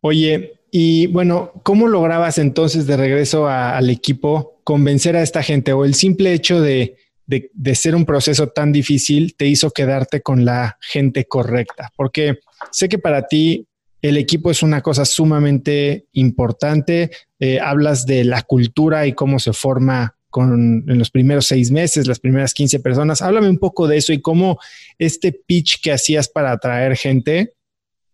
Oye, 0.00 0.54
y 0.72 1.06
bueno, 1.06 1.52
¿cómo 1.62 1.86
lograbas 1.86 2.38
entonces 2.38 2.86
de 2.86 2.96
regreso 2.96 3.46
al 3.46 3.90
equipo 3.90 4.60
convencer 4.64 5.14
a 5.14 5.22
esta 5.22 5.42
gente 5.42 5.72
o 5.72 5.84
el 5.84 5.94
simple 5.94 6.32
hecho 6.32 6.60
de, 6.60 6.96
de, 7.26 7.74
ser 7.76 7.94
un 7.94 8.06
proceso 8.06 8.48
tan 8.48 8.72
difícil 8.72 9.36
te 9.36 9.46
hizo 9.46 9.70
quedarte 9.70 10.22
con 10.22 10.44
la 10.44 10.78
gente 10.80 11.26
correcta? 11.26 11.92
Porque 11.96 12.38
sé 12.72 12.88
que 12.88 12.98
para 12.98 13.28
ti 13.28 13.68
el 14.02 14.16
equipo 14.16 14.50
es 14.50 14.62
una 14.62 14.80
cosa 14.80 15.04
sumamente 15.04 16.06
importante. 16.12 17.10
Eh, 17.38 17.58
hablas 17.60 18.06
de 18.06 18.24
la 18.24 18.42
cultura 18.42 19.06
y 19.06 19.12
cómo 19.12 19.38
se 19.38 19.52
forma 19.52 20.16
con, 20.30 20.84
en 20.88 20.98
los 20.98 21.10
primeros 21.10 21.46
seis 21.46 21.70
meses, 21.70 22.06
las 22.06 22.20
primeras 22.20 22.54
15 22.54 22.80
personas. 22.80 23.20
Háblame 23.20 23.48
un 23.48 23.58
poco 23.58 23.86
de 23.86 23.98
eso 23.98 24.12
y 24.12 24.20
cómo 24.20 24.58
este 24.98 25.32
pitch 25.32 25.82
que 25.82 25.92
hacías 25.92 26.28
para 26.28 26.52
atraer 26.52 26.96
gente 26.96 27.54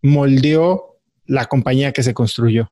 moldeó 0.02 0.98
la 1.26 1.44
compañía 1.46 1.92
que 1.92 2.02
se 2.02 2.14
construyó. 2.14 2.70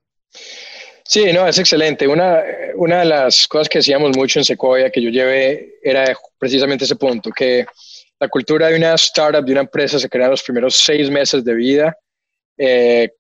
Sí, 1.07 1.33
no, 1.33 1.47
es 1.47 1.59
excelente. 1.59 2.09
Una, 2.09 2.43
una 2.77 3.01
de 3.01 3.05
las 3.05 3.47
cosas 3.47 3.69
que 3.69 3.79
hacíamos 3.79 4.17
mucho 4.17 4.39
en 4.39 4.45
Sequoia 4.45 4.91
que 4.91 5.03
yo 5.03 5.11
llevé 5.11 5.75
era 5.83 6.17
precisamente 6.39 6.85
ese 6.85 6.97
punto, 6.97 7.31
que 7.31 7.67
la 8.19 8.29
cultura 8.29 8.69
de 8.69 8.77
una 8.77 8.95
startup, 8.95 9.45
de 9.45 9.53
una 9.53 9.61
empresa, 9.63 9.99
se 9.99 10.09
crea 10.09 10.25
en 10.25 10.31
los 10.31 10.43
primeros 10.43 10.77
seis 10.77 11.11
meses 11.11 11.45
de 11.45 11.55
vida 11.55 11.97
eh, 12.57 13.11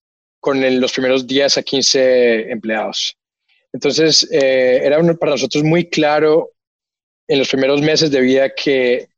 con 0.41 0.61
los 0.81 0.93
primeros 0.93 1.27
10 1.27 1.59
a 1.59 1.63
15 1.63 2.51
empleados. 2.51 3.17
Entonces, 3.73 4.29
eh, 4.31 4.81
era 4.85 5.03
para 5.15 5.33
nosotros 5.33 5.65
muy 5.65 5.89
claro 5.89 6.53
en 7.27 7.39
los 7.39 7.49
primeros 7.49 7.81
meses 7.81 8.11
de 8.11 8.21
vida 8.21 8.55
que 8.55 9.09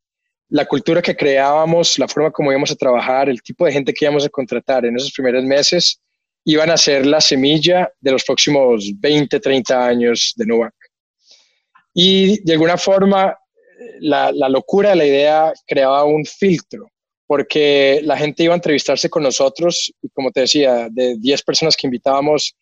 la 0.49 0.65
cultura 0.65 1.03
que 1.03 1.17
creábamos, 1.17 1.99
la 1.99 2.09
forma 2.09 2.31
como 2.31 2.53
íbamos 2.53 2.71
a 2.71 2.77
trabajar, 2.77 3.29
el 3.29 3.43
tipo 3.43 3.67
de 3.67 3.73
gente 3.73 3.93
que 3.93 4.05
íbamos 4.05 4.25
a 4.25 4.29
contratar 4.29 4.87
en 4.87 4.97
esos 4.97 5.13
primeros 5.13 5.45
meses, 5.45 6.01
iban 6.45 6.71
a 6.71 6.77
ser 6.77 7.05
la 7.05 7.21
semilla 7.21 7.93
de 8.01 8.13
los 8.13 8.25
próximos 8.25 8.89
20, 8.99 9.41
30 9.41 9.87
años 9.87 10.33
de 10.37 10.47
Nubank. 10.47 10.75
Y 11.93 12.43
de 12.45 12.53
alguna 12.53 12.79
forma, 12.79 13.37
la, 14.01 14.31
la 14.31 14.49
locura 14.49 14.91
de 14.91 14.97
la 14.97 15.05
idea 15.05 15.53
creaba 15.67 16.05
un 16.05 16.25
filtro, 16.25 16.89
porque 17.27 18.01
la 18.05 18.17
gente 18.17 18.45
iba 18.45 18.55
a 18.55 18.57
entrevistarse 18.57 19.11
con 19.11 19.23
nosotros 19.23 19.93
y 20.01 20.09
como 20.11 20.31
te 20.31 20.41
decía, 20.41 20.89
de 20.91 21.17
10 21.19 21.43
personas 21.43 21.77
que 21.77 21.87
invitábamos, 21.87 22.55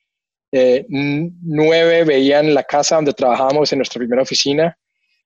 eh, 0.57 0.87
nueve 0.89 2.05
veían 2.05 2.55
la 2.55 2.63
casa 2.63 2.97
donde 2.97 3.13
trabajábamos 3.13 3.73
en 3.73 3.79
nuestra 3.79 3.99
primera 3.99 4.23
oficina, 4.23 4.79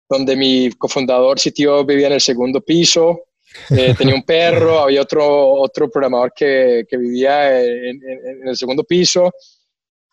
donde 0.08 0.34
mi 0.34 0.70
cofundador 0.70 1.38
sitio 1.38 1.84
vivía 1.84 2.06
en 2.06 2.14
el 2.14 2.20
segundo 2.20 2.62
piso, 2.62 3.24
eh, 3.76 3.94
tenía 3.96 4.14
un 4.14 4.22
perro, 4.22 4.78
había 4.84 5.02
otro, 5.02 5.52
otro 5.52 5.90
programador 5.90 6.32
que, 6.34 6.84
que 6.88 6.96
vivía 6.96 7.60
en, 7.62 8.00
el 8.48 8.56
segundo 8.56 8.84
piso. 8.84 9.30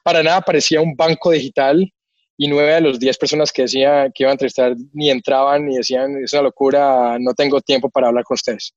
Para 0.03 0.21
nada 0.21 0.41
parecía 0.41 0.82
un 0.82 0.95
banco 0.95 1.32
digital 1.32 1.89
y 2.38 2.47
nueve 2.47 2.73
de 2.73 2.82
los 2.82 2.99
diez 2.99 3.17
personas 3.17 3.51
que 3.51 3.63
decían 3.63 4.11
que 4.13 4.23
iban 4.23 4.32
a 4.32 4.34
entrevistar 4.34 4.76
ni 4.93 5.09
entraban 5.09 5.65
ni 5.65 5.78
decían, 5.78 6.21
es 6.23 6.34
una 6.34 6.43
locura, 6.43 7.17
no 7.19 7.34
tengo 7.34 7.61
tiempo 7.61 7.89
para 7.89 8.09
hablar 8.09 8.23
con 8.26 8.36
ustedes. 8.36 8.73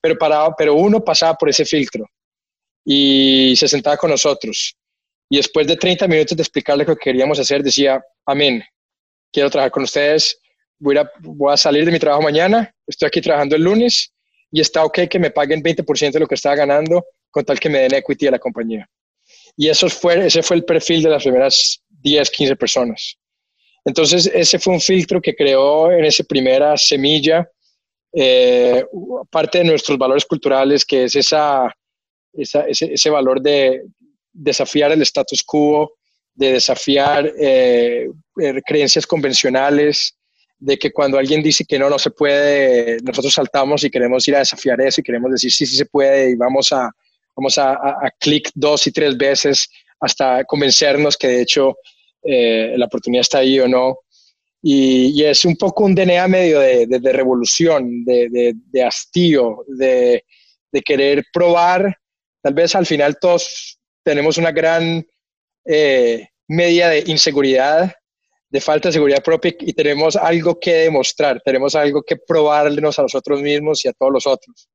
Pero, 0.00 0.16
para, 0.16 0.54
pero 0.56 0.74
uno 0.74 1.02
pasaba 1.02 1.34
por 1.34 1.48
ese 1.48 1.64
filtro 1.64 2.04
y 2.84 3.54
se 3.56 3.66
sentaba 3.66 3.96
con 3.96 4.10
nosotros 4.10 4.76
y 5.28 5.36
después 5.36 5.66
de 5.66 5.76
30 5.76 6.06
minutos 6.06 6.36
de 6.36 6.42
explicarle 6.42 6.84
lo 6.84 6.96
que 6.96 7.10
queríamos 7.10 7.38
hacer, 7.38 7.62
decía, 7.62 8.02
amén, 8.24 8.62
quiero 9.32 9.50
trabajar 9.50 9.72
con 9.72 9.82
ustedes, 9.82 10.38
voy 10.78 10.96
a, 10.98 11.10
voy 11.20 11.52
a 11.52 11.56
salir 11.56 11.84
de 11.84 11.90
mi 11.90 11.98
trabajo 11.98 12.22
mañana, 12.22 12.72
estoy 12.86 13.08
aquí 13.08 13.20
trabajando 13.20 13.56
el 13.56 13.62
lunes 13.62 14.12
y 14.52 14.60
está 14.60 14.84
ok 14.84 15.00
que 15.10 15.18
me 15.18 15.30
paguen 15.30 15.62
20% 15.62 16.12
de 16.12 16.20
lo 16.20 16.28
que 16.28 16.36
estaba 16.36 16.54
ganando 16.54 17.04
con 17.30 17.44
tal 17.44 17.58
que 17.58 17.68
me 17.68 17.80
den 17.80 17.94
equity 17.94 18.28
a 18.28 18.32
la 18.32 18.38
compañía. 18.38 18.88
Y 19.56 19.68
eso 19.68 19.88
fue, 19.88 20.26
ese 20.26 20.42
fue 20.42 20.56
el 20.56 20.64
perfil 20.64 21.02
de 21.02 21.10
las 21.10 21.22
primeras 21.22 21.82
10, 21.88 22.30
15 22.30 22.56
personas. 22.56 23.16
Entonces, 23.84 24.30
ese 24.32 24.58
fue 24.58 24.74
un 24.74 24.80
filtro 24.80 25.20
que 25.20 25.34
creó 25.34 25.90
en 25.90 26.04
esa 26.04 26.24
primera 26.24 26.76
semilla 26.76 27.48
eh, 28.18 28.82
parte 29.28 29.58
de 29.58 29.64
nuestros 29.64 29.98
valores 29.98 30.24
culturales, 30.24 30.86
que 30.86 31.04
es 31.04 31.14
ese, 31.14 31.36
ese, 32.32 33.10
valor 33.10 33.42
de, 33.42 33.82
desafiar 34.32 34.90
el 34.92 35.02
status 35.02 35.42
quo, 35.42 35.92
de 36.34 36.52
desafiar 36.52 37.30
eh, 37.38 38.08
eh, 38.40 38.62
creencias 38.64 39.06
convencionales, 39.06 40.16
de 40.58 40.78
que 40.78 40.92
cuando 40.92 41.18
alguien 41.18 41.42
dice 41.42 41.66
que 41.66 41.78
no, 41.78 41.90
no 41.90 41.98
se 41.98 42.10
puede, 42.10 42.96
nosotros 43.02 43.34
saltamos 43.34 43.84
y 43.84 43.90
queremos 43.90 44.26
ir 44.28 44.36
a 44.36 44.40
desafiar 44.40 44.80
eso 44.80 45.02
y 45.02 45.04
queremos 45.04 45.30
decir 45.30 45.52
sí, 45.52 45.66
sí 45.66 45.76
se 45.76 45.84
puede 45.84 46.30
y 46.30 46.34
vamos 46.36 46.72
a, 46.72 46.90
vamos 47.34 47.58
a, 47.58 47.78
clic 48.18 48.50
dos 48.54 48.86
y 48.86 48.92
tres 48.92 49.16
veces 49.18 49.68
hasta 50.00 50.42
convencernos 50.44 51.18
que 51.18 51.28
de 51.28 51.42
hecho 51.42 51.76
eh, 52.22 52.74
la 52.78 52.86
oportunidad 52.86 53.20
está 53.20 53.38
ahí 53.38 53.60
o 53.60 53.68
no. 53.68 53.98
Y, 54.68 55.22
es 55.22 55.44
un 55.44 55.54
poco 55.54 55.84
un 55.84 55.94
DNA 55.94 56.26
medio 56.26 56.58
de, 56.58 56.88
de, 56.88 57.12
revolución, 57.12 58.04
de, 58.04 58.52
de, 58.72 58.82
hastío, 58.82 59.64
de, 59.68 60.24
querer 60.84 61.24
probar. 61.32 61.96
Tal 62.42 62.52
vez 62.52 62.74
al 62.74 62.84
final 62.84 63.16
todos 63.20 63.78
tenemos 64.02 64.38
una 64.38 64.50
gran 64.50 65.06
eh, 65.64 66.26
media 66.48 66.88
de 66.88 67.04
inseguridad, 67.06 67.94
de 68.50 68.60
falta 68.60 68.88
de 68.88 68.94
seguridad 68.94 69.22
propia 69.22 69.54
y 69.60 69.72
tenemos 69.72 70.16
algo 70.16 70.58
que 70.58 70.74
demostrar, 70.74 71.40
tenemos 71.44 71.76
algo 71.76 72.02
que 72.02 72.16
probarnos 72.16 72.98
a 72.98 73.02
nosotros 73.02 73.40
mismos 73.40 73.84
y 73.84 73.88
a 73.88 73.92
todos 73.92 74.12
los 74.12 74.26
otros. 74.26 74.68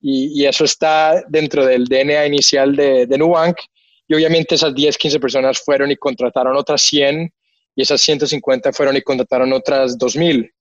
Y, 0.00 0.46
eso 0.46 0.64
está 0.64 1.22
dentro 1.28 1.66
del 1.66 1.84
DNA 1.84 2.24
inicial 2.24 2.74
de, 2.74 3.06
de 3.06 3.18
Nubank. 3.18 3.58
Y 4.06 4.14
obviamente 4.14 4.54
esas 4.54 4.74
10, 4.74 4.96
15 4.96 5.20
personas 5.20 5.58
fueron 5.58 5.90
y 5.90 5.96
contrataron 5.96 6.56
otras 6.56 6.80
100 6.80 7.30
y 7.78 7.82
esas 7.82 8.00
150 8.00 8.72
fueron 8.72 8.96
y 8.96 9.02
contrataron 9.02 9.52
otras 9.52 9.96
2000. 9.96 10.52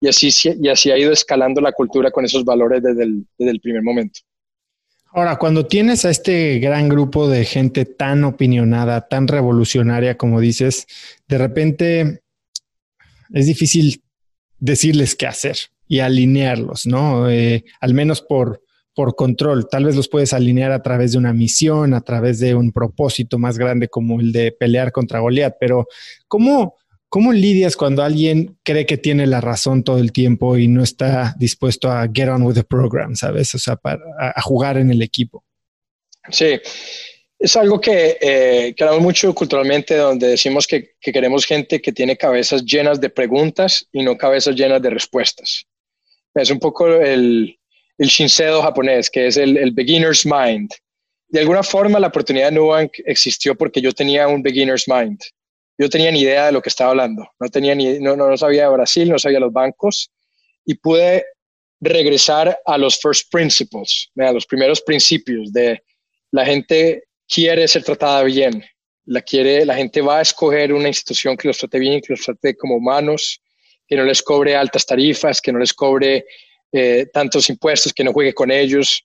Y 0.00 0.08
así, 0.08 0.28
y 0.60 0.68
así 0.68 0.90
ha 0.90 0.98
ido 0.98 1.12
escalando 1.12 1.60
la 1.60 1.70
cultura 1.70 2.10
con 2.10 2.24
esos 2.24 2.44
valores 2.44 2.82
desde 2.82 3.04
el, 3.04 3.24
desde 3.38 3.52
el 3.52 3.60
primer 3.60 3.80
momento. 3.80 4.18
Ahora, 5.12 5.36
cuando 5.36 5.66
tienes 5.66 6.04
a 6.04 6.10
este 6.10 6.58
gran 6.58 6.88
grupo 6.88 7.28
de 7.28 7.44
gente 7.44 7.84
tan 7.84 8.24
opinionada, 8.24 9.06
tan 9.06 9.28
revolucionaria, 9.28 10.16
como 10.16 10.40
dices, 10.40 10.88
de 11.28 11.38
repente 11.38 12.22
es 13.32 13.46
difícil 13.46 14.02
decirles 14.58 15.14
qué 15.14 15.28
hacer 15.28 15.56
y 15.86 16.00
alinearlos, 16.00 16.86
¿no? 16.86 17.30
Eh, 17.30 17.64
al 17.80 17.94
menos 17.94 18.20
por, 18.20 18.63
por 18.94 19.16
control. 19.16 19.68
Tal 19.68 19.84
vez 19.84 19.96
los 19.96 20.08
puedes 20.08 20.32
alinear 20.32 20.72
a 20.72 20.82
través 20.82 21.12
de 21.12 21.18
una 21.18 21.32
misión, 21.32 21.94
a 21.94 22.00
través 22.00 22.38
de 22.38 22.54
un 22.54 22.72
propósito 22.72 23.38
más 23.38 23.58
grande 23.58 23.88
como 23.88 24.20
el 24.20 24.32
de 24.32 24.52
pelear 24.52 24.92
contra 24.92 25.20
Goliat, 25.20 25.56
pero 25.58 25.86
¿cómo, 26.28 26.76
¿Cómo 27.14 27.32
lidias 27.32 27.76
cuando 27.76 28.02
alguien 28.02 28.58
cree 28.64 28.86
que 28.86 28.96
tiene 28.96 29.28
la 29.28 29.40
razón 29.40 29.84
todo 29.84 29.98
el 29.98 30.10
tiempo 30.10 30.58
y 30.58 30.66
no 30.66 30.82
está 30.82 31.36
dispuesto 31.38 31.88
a 31.88 32.08
get 32.12 32.28
on 32.28 32.42
with 32.42 32.56
the 32.56 32.64
program, 32.64 33.14
sabes? 33.14 33.54
O 33.54 33.58
sea, 33.60 33.76
para, 33.76 34.00
a, 34.18 34.42
jugar 34.42 34.78
en 34.78 34.90
el 34.90 35.00
equipo. 35.00 35.44
Sí, 36.28 36.58
es 37.38 37.56
algo 37.56 37.80
que 37.80 38.18
eh, 38.20 38.74
mucho 38.98 39.32
culturalmente, 39.32 39.96
donde 39.96 40.26
decimos 40.26 40.66
que, 40.66 40.94
que, 41.00 41.12
queremos 41.12 41.46
gente 41.46 41.80
que 41.80 41.92
tiene 41.92 42.16
cabezas 42.16 42.64
llenas 42.64 43.00
de 43.00 43.10
preguntas 43.10 43.86
y 43.92 44.02
no 44.02 44.18
cabezas 44.18 44.56
llenas 44.56 44.82
de 44.82 44.90
respuestas. 44.90 45.66
Es 46.34 46.50
un 46.50 46.58
poco 46.58 46.88
el, 46.88 47.60
el 47.98 48.08
Shinsedo 48.08 48.62
japonés, 48.62 49.10
que 49.10 49.26
es 49.26 49.36
el, 49.36 49.56
el 49.56 49.72
beginner's 49.72 50.24
mind. 50.24 50.70
De 51.28 51.40
alguna 51.40 51.62
forma, 51.62 51.98
la 51.98 52.08
oportunidad 52.08 52.50
de 52.50 52.56
Nubank 52.56 52.92
existió 53.06 53.54
porque 53.54 53.80
yo 53.80 53.92
tenía 53.92 54.28
un 54.28 54.42
beginner's 54.42 54.86
mind. 54.86 55.20
Yo 55.76 55.88
tenía 55.88 56.10
ni 56.10 56.20
idea 56.20 56.46
de 56.46 56.52
lo 56.52 56.62
que 56.62 56.68
estaba 56.68 56.90
hablando, 56.90 57.28
no, 57.40 57.48
tenía 57.48 57.74
ni, 57.74 57.98
no, 57.98 58.14
no, 58.14 58.36
sabía 58.36 58.68
de 58.68 58.74
Brasil, 58.74 59.08
no 59.08 59.18
sabía 59.18 59.40
los 59.40 59.52
bancos. 59.52 60.10
Y 60.64 60.74
pude 60.74 61.24
regresar 61.80 62.58
a 62.64 62.78
los 62.78 62.98
first 62.98 63.30
principles, 63.30 64.10
a 64.16 64.32
los 64.32 64.46
primeros 64.46 64.80
principios 64.80 65.52
de 65.52 65.82
la 66.30 66.46
gente 66.46 67.04
quiere 67.28 67.66
ser 67.66 67.82
tratada 67.82 68.22
bien, 68.22 68.64
la, 69.06 69.20
quiere, 69.20 69.66
la 69.66 69.74
gente 69.74 70.00
va 70.00 70.18
a 70.18 70.22
escoger 70.22 70.72
una 70.72 70.88
institución 70.88 71.36
que 71.36 71.48
los 71.48 71.58
trate 71.58 71.78
bien, 71.78 72.00
que 72.00 72.12
los 72.12 72.22
trate 72.22 72.56
como 72.56 72.76
humanos, 72.76 73.40
que 73.86 73.96
no 73.96 74.04
les 74.04 74.22
cobre 74.22 74.56
altas 74.56 74.86
tarifas, 74.86 75.40
que 75.40 75.52
no 75.52 75.58
les 75.58 75.74
cobre 75.74 76.24
eh, 76.76 77.06
tantos 77.12 77.48
impuestos, 77.48 77.92
que 77.92 78.02
no 78.02 78.12
juegue 78.12 78.34
con 78.34 78.50
ellos. 78.50 79.02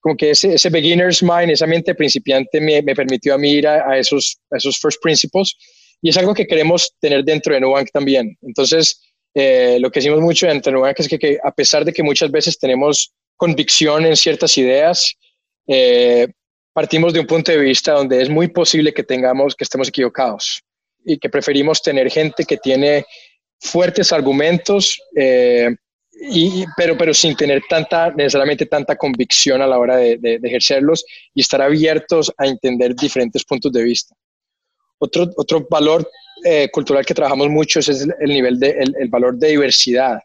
Como 0.00 0.16
que 0.16 0.30
ese, 0.30 0.68
beginner's 0.68 1.22
mind, 1.22 1.50
esa 1.50 1.66
mente 1.66 1.94
principiante 1.94 2.60
me, 2.60 2.82
me 2.82 2.94
permitió 2.94 3.34
a 3.34 3.38
mí 3.38 3.52
ir 3.52 3.68
a, 3.68 3.88
a, 3.88 3.98
esos, 3.98 4.36
esos 4.50 4.78
first 4.78 5.00
principles 5.00 5.56
y 6.02 6.10
es 6.10 6.16
algo 6.18 6.34
que 6.34 6.46
queremos 6.46 6.92
tener 7.00 7.24
dentro 7.24 7.54
de 7.54 7.60
Nubank 7.60 7.88
también. 7.90 8.36
Entonces, 8.42 9.00
eh, 9.32 9.78
lo 9.80 9.90
que 9.90 10.00
decimos 10.00 10.20
mucho 10.20 10.46
dentro 10.46 10.70
de 10.70 10.76
Nubank 10.76 11.00
es 11.00 11.08
que, 11.08 11.38
a 11.42 11.50
pesar 11.50 11.84
de 11.84 11.94
que 11.94 12.02
muchas 12.02 12.30
veces 12.30 12.58
tenemos 12.58 13.14
convicción 13.36 14.04
en 14.04 14.14
ciertas 14.14 14.58
ideas, 14.58 15.14
eh, 15.66 16.28
partimos 16.74 17.14
de 17.14 17.20
un 17.20 17.26
punto 17.26 17.52
de 17.52 17.58
vista 17.58 17.92
donde 17.92 18.20
es 18.20 18.28
muy 18.28 18.48
posible 18.48 18.92
que 18.92 19.02
tengamos, 19.02 19.54
que 19.54 19.64
estemos 19.64 19.88
equivocados 19.88 20.62
y 21.06 21.16
que 21.16 21.30
preferimos 21.30 21.80
tener 21.80 22.10
gente 22.10 22.44
que 22.44 22.58
tiene 22.58 23.06
fuertes 23.58 24.12
argumentos, 24.12 25.00
y, 26.20 26.64
pero, 26.76 26.96
pero 26.96 27.12
sin 27.12 27.36
tener 27.36 27.62
tanta, 27.68 28.10
necesariamente 28.10 28.66
tanta 28.66 28.96
convicción 28.96 29.60
a 29.62 29.66
la 29.66 29.78
hora 29.78 29.96
de, 29.96 30.18
de 30.18 30.40
ejercerlos 30.42 31.04
y 31.34 31.40
estar 31.40 31.60
abiertos 31.60 32.32
a 32.36 32.46
entender 32.46 32.94
diferentes 32.94 33.44
puntos 33.44 33.72
de 33.72 33.82
vista. 33.82 34.14
Otro, 34.98 35.30
otro 35.36 35.66
valor 35.68 36.08
eh, 36.44 36.68
cultural 36.70 37.04
que 37.04 37.14
trabajamos 37.14 37.48
mucho 37.48 37.80
es 37.80 37.88
el, 37.88 38.28
nivel 38.28 38.58
de, 38.58 38.70
el, 38.70 39.08
valor 39.08 39.36
de 39.36 39.48
diversidad. 39.48 40.18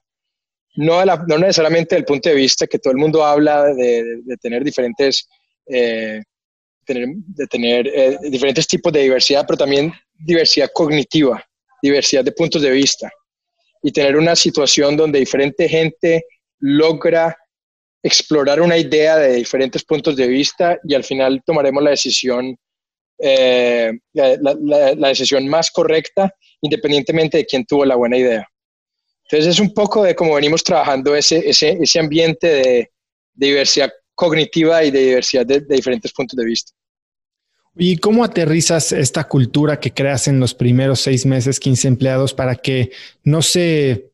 No, 0.75 1.03
no 1.03 1.37
necesariamente 1.37 1.95
del 1.95 2.05
punto 2.05 2.29
de 2.29 2.35
vista 2.35 2.67
que 2.67 2.79
todo 2.79 2.91
el 2.91 2.99
mundo 2.99 3.23
habla 3.25 3.65
de, 3.73 4.21
de 4.23 4.37
tener 4.37 4.63
diferentes, 4.63 5.27
eh, 5.65 6.21
tener, 6.85 7.07
de 7.15 7.47
tener 7.47 7.87
eh, 7.87 8.17
diferentes 8.29 8.67
tipos 8.67 8.93
de 8.93 9.01
diversidad, 9.01 9.45
pero 9.47 9.57
también 9.57 9.91
diversidad 10.13 10.69
cognitiva, 10.73 11.43
diversidad 11.81 12.23
de 12.23 12.31
puntos 12.31 12.61
de 12.61 12.71
vista 12.71 13.11
y 13.81 13.91
tener 13.91 14.17
una 14.17 14.35
situación 14.35 14.97
donde 14.97 15.19
diferente 15.19 15.67
gente 15.69 16.25
logra 16.59 17.35
explorar 18.03 18.61
una 18.61 18.77
idea 18.77 19.17
de 19.17 19.35
diferentes 19.35 19.83
puntos 19.83 20.15
de 20.15 20.27
vista 20.27 20.77
y 20.83 20.95
al 20.95 21.03
final 21.03 21.41
tomaremos 21.45 21.83
la 21.83 21.91
decisión, 21.91 22.55
eh, 23.17 23.91
la, 24.13 25.09
decisión 25.09 25.47
más 25.47 25.71
correcta 25.71 26.33
independientemente 26.61 27.37
de 27.37 27.45
quién 27.45 27.65
tuvo 27.65 27.85
la 27.85 27.95
buena 27.95 28.17
idea. 28.17 28.47
Entonces 29.23 29.55
es 29.55 29.59
un 29.59 29.73
poco 29.73 30.03
de 30.03 30.15
cómo 30.15 30.35
venimos 30.35 30.63
trabajando 30.63 31.15
ese, 31.15 31.49
ese, 31.49 31.77
ese 31.81 31.99
ambiente 31.99 32.47
de, 32.47 32.91
diversidad 33.33 33.89
cognitiva 34.15 34.83
y 34.83 34.91
de 34.91 34.99
diversidad 34.99 35.45
de, 35.45 35.61
de 35.61 35.75
diferentes 35.77 36.11
puntos 36.11 36.35
de 36.35 36.43
vista. 36.43 36.73
¿Y 37.75 37.97
cómo 37.97 38.23
aterrizas 38.23 38.91
esta 38.91 39.25
cultura 39.25 39.79
que 39.79 39.93
creas 39.93 40.27
en 40.27 40.39
los 40.39 40.53
primeros 40.53 40.99
seis 41.01 41.25
meses, 41.25 41.59
15 41.59 41.87
empleados, 41.87 42.33
para 42.33 42.55
que 42.55 42.91
no 43.23 43.41
se 43.41 44.09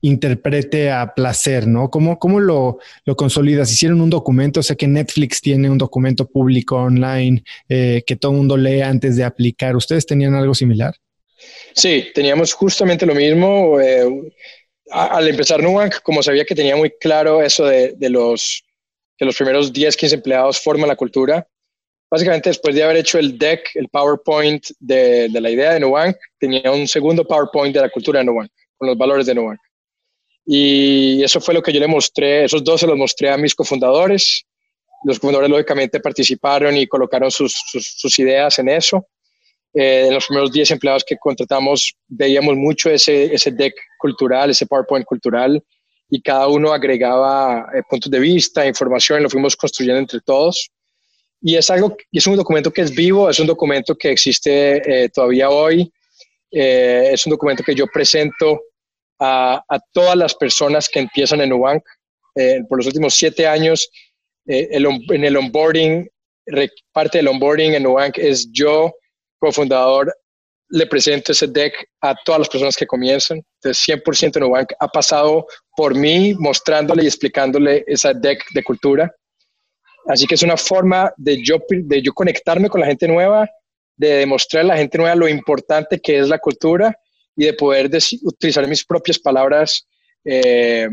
interprete 0.00 0.90
a 0.90 1.14
placer, 1.14 1.66
¿no? 1.66 1.90
¿Cómo, 1.90 2.18
cómo 2.18 2.38
lo, 2.38 2.78
lo 3.04 3.16
consolidas? 3.16 3.72
Hicieron 3.72 4.00
un 4.00 4.10
documento, 4.10 4.62
sé 4.62 4.76
que 4.76 4.86
Netflix 4.86 5.40
tiene 5.40 5.68
un 5.68 5.78
documento 5.78 6.28
público 6.28 6.76
online 6.76 7.42
eh, 7.68 8.04
que 8.06 8.16
todo 8.16 8.32
el 8.32 8.38
mundo 8.38 8.56
lee 8.56 8.82
antes 8.82 9.16
de 9.16 9.24
aplicar. 9.24 9.74
¿Ustedes 9.74 10.06
tenían 10.06 10.34
algo 10.34 10.54
similar? 10.54 10.94
Sí, 11.74 12.08
teníamos 12.14 12.52
justamente 12.52 13.06
lo 13.06 13.14
mismo. 13.14 13.80
Eh, 13.80 14.32
al 14.90 15.28
empezar 15.28 15.62
Nubank, 15.62 16.00
como 16.02 16.22
sabía 16.22 16.44
que 16.44 16.54
tenía 16.54 16.76
muy 16.76 16.90
claro 16.90 17.42
eso 17.42 17.66
de, 17.66 17.94
de 17.96 18.10
los, 18.10 18.64
que 19.16 19.24
los 19.24 19.36
primeros 19.36 19.72
10, 19.72 19.96
15 19.96 20.14
empleados 20.14 20.60
forman 20.60 20.88
la 20.88 20.96
cultura, 20.96 21.46
básicamente 22.10 22.50
después 22.50 22.74
de 22.74 22.82
haber 22.82 22.96
hecho 22.96 23.18
el 23.18 23.38
deck, 23.38 23.70
el 23.74 23.88
PowerPoint 23.88 24.64
de, 24.78 25.28
de 25.28 25.40
la 25.40 25.50
idea 25.50 25.74
de 25.74 25.80
Nubank, 25.80 26.16
tenía 26.38 26.70
un 26.72 26.86
segundo 26.88 27.26
PowerPoint 27.26 27.74
de 27.74 27.82
la 27.82 27.90
cultura 27.90 28.20
de 28.20 28.26
Nubank, 28.26 28.50
con 28.76 28.88
los 28.88 28.96
valores 28.96 29.26
de 29.26 29.34
Nubank. 29.34 29.58
Y 30.50 31.22
eso 31.22 31.42
fue 31.42 31.52
lo 31.52 31.62
que 31.62 31.74
yo 31.74 31.78
le 31.78 31.86
mostré, 31.86 32.44
esos 32.44 32.64
dos 32.64 32.80
se 32.80 32.86
los 32.86 32.96
mostré 32.96 33.28
a 33.30 33.36
mis 33.36 33.54
cofundadores. 33.54 34.46
Los 35.04 35.18
cofundadores 35.18 35.50
lógicamente 35.50 36.00
participaron 36.00 36.74
y 36.74 36.86
colocaron 36.86 37.30
sus, 37.30 37.52
sus, 37.70 38.18
ideas 38.18 38.58
en 38.58 38.70
eso. 38.70 39.06
Eh, 39.74 40.06
en 40.06 40.14
los 40.14 40.26
primeros 40.26 40.50
10 40.50 40.70
empleados 40.70 41.04
que 41.04 41.18
contratamos 41.18 41.94
veíamos 42.06 42.56
mucho 42.56 42.88
ese, 42.88 43.26
ese 43.26 43.50
deck 43.50 43.74
cultural, 43.98 44.48
ese 44.48 44.66
PowerPoint 44.66 45.04
cultural, 45.04 45.62
y 46.08 46.22
cada 46.22 46.48
uno 46.48 46.72
agregaba 46.72 47.66
eh, 47.74 47.82
puntos 47.86 48.10
de 48.10 48.18
vista, 48.18 48.66
información, 48.66 49.20
y 49.20 49.24
lo 49.24 49.28
fuimos 49.28 49.54
construyendo 49.54 50.00
entre 50.00 50.20
todos. 50.20 50.70
Y 51.40 51.56
es 51.56 51.70
algo, 51.70 51.96
es 52.10 52.26
un 52.26 52.36
documento 52.36 52.72
que 52.72 52.82
es 52.82 52.94
vivo, 52.94 53.30
es 53.30 53.38
un 53.38 53.46
documento 53.46 53.94
que 53.96 54.10
existe 54.10 55.04
eh, 55.04 55.08
todavía 55.08 55.50
hoy, 55.50 55.90
eh, 56.50 57.10
es 57.12 57.26
un 57.26 57.30
documento 57.30 57.62
que 57.62 57.74
yo 57.74 57.86
presento 57.86 58.60
a, 59.20 59.62
a, 59.68 59.78
todas 59.92 60.16
las 60.16 60.34
personas 60.34 60.88
que 60.88 61.00
empiezan 61.00 61.40
en 61.40 61.50
Nubank. 61.50 61.82
Eh, 62.34 62.60
por 62.68 62.78
los 62.78 62.86
últimos 62.86 63.14
siete 63.14 63.46
años, 63.46 63.88
el, 64.46 64.86
en 65.10 65.24
el 65.24 65.36
onboarding, 65.36 66.08
parte 66.92 67.18
del 67.18 67.28
onboarding 67.28 67.74
en 67.74 67.82
Nubank 67.82 68.18
es 68.18 68.50
yo, 68.50 68.92
cofundador, 69.38 70.14
le 70.70 70.86
presento 70.86 71.32
ese 71.32 71.46
deck 71.46 71.88
a 72.00 72.14
todas 72.24 72.40
las 72.40 72.48
personas 72.48 72.76
que 72.76 72.86
comienzan. 72.86 73.42
Entonces, 73.62 74.02
100% 74.04 74.40
Nubank 74.40 74.72
ha 74.78 74.88
pasado 74.88 75.46
por 75.76 75.94
mí 75.94 76.34
mostrándole 76.34 77.04
y 77.04 77.06
explicándole 77.06 77.84
esa 77.86 78.12
deck 78.12 78.44
de 78.52 78.62
cultura. 78.62 79.10
Así 80.08 80.26
que 80.26 80.36
es 80.36 80.42
una 80.42 80.56
forma 80.56 81.12
de 81.18 81.42
yo, 81.44 81.58
de 81.68 82.00
yo 82.00 82.14
conectarme 82.14 82.70
con 82.70 82.80
la 82.80 82.86
gente 82.86 83.06
nueva, 83.06 83.48
de 83.94 84.14
demostrar 84.14 84.64
a 84.64 84.68
la 84.68 84.76
gente 84.78 84.96
nueva 84.96 85.14
lo 85.14 85.28
importante 85.28 86.00
que 86.00 86.18
es 86.18 86.28
la 86.28 86.38
cultura 86.38 86.98
y 87.36 87.44
de 87.44 87.52
poder 87.52 87.90
utilizar 88.22 88.66
mis 88.66 88.84
propias 88.84 89.18
palabras, 89.18 89.86
eh, 90.24 90.88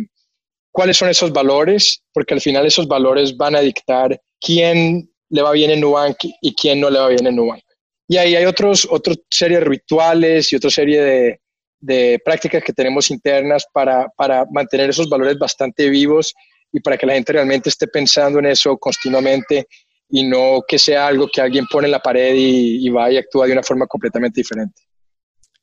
cuáles 0.69 0.97
son 0.97 1.09
esos 1.09 1.31
valores, 1.31 2.03
porque 2.11 2.33
al 2.33 2.41
final 2.41 2.65
esos 2.65 2.89
valores 2.89 3.37
van 3.37 3.55
a 3.55 3.61
dictar 3.61 4.19
quién 4.41 5.09
le 5.29 5.41
va 5.41 5.53
bien 5.53 5.71
en 5.71 5.79
Nubank 5.79 6.17
y 6.41 6.53
quién 6.53 6.81
no 6.81 6.89
le 6.89 6.99
va 6.99 7.07
bien 7.07 7.25
en 7.25 7.37
Nubank. 7.37 7.63
Y 8.09 8.17
ahí 8.17 8.35
hay 8.35 8.45
otros, 8.45 8.85
otra 8.91 9.15
serie 9.29 9.59
de 9.59 9.63
rituales 9.63 10.51
y 10.51 10.57
otra 10.57 10.69
serie 10.69 11.01
de, 11.01 11.41
de 11.79 12.19
prácticas 12.23 12.63
que 12.63 12.73
tenemos 12.73 13.09
internas 13.09 13.65
para, 13.71 14.09
para 14.17 14.45
mantener 14.51 14.89
esos 14.89 15.09
valores 15.09 15.37
bastante 15.39 15.89
vivos 15.89 16.33
y 16.71 16.79
para 16.79 16.97
que 16.97 17.05
la 17.05 17.13
gente 17.13 17.33
realmente 17.33 17.69
esté 17.69 17.87
pensando 17.87 18.39
en 18.39 18.47
eso 18.47 18.77
continuamente 18.77 19.67
y 20.09 20.23
no 20.23 20.63
que 20.67 20.77
sea 20.77 21.07
algo 21.07 21.27
que 21.27 21.41
alguien 21.41 21.65
pone 21.67 21.87
en 21.87 21.91
la 21.91 21.99
pared 21.99 22.33
y, 22.35 22.89
va 22.89 23.11
y 23.11 23.17
actúa 23.17 23.47
de 23.47 23.53
una 23.53 23.63
forma 23.63 23.87
completamente 23.87 24.41
diferente. 24.41 24.83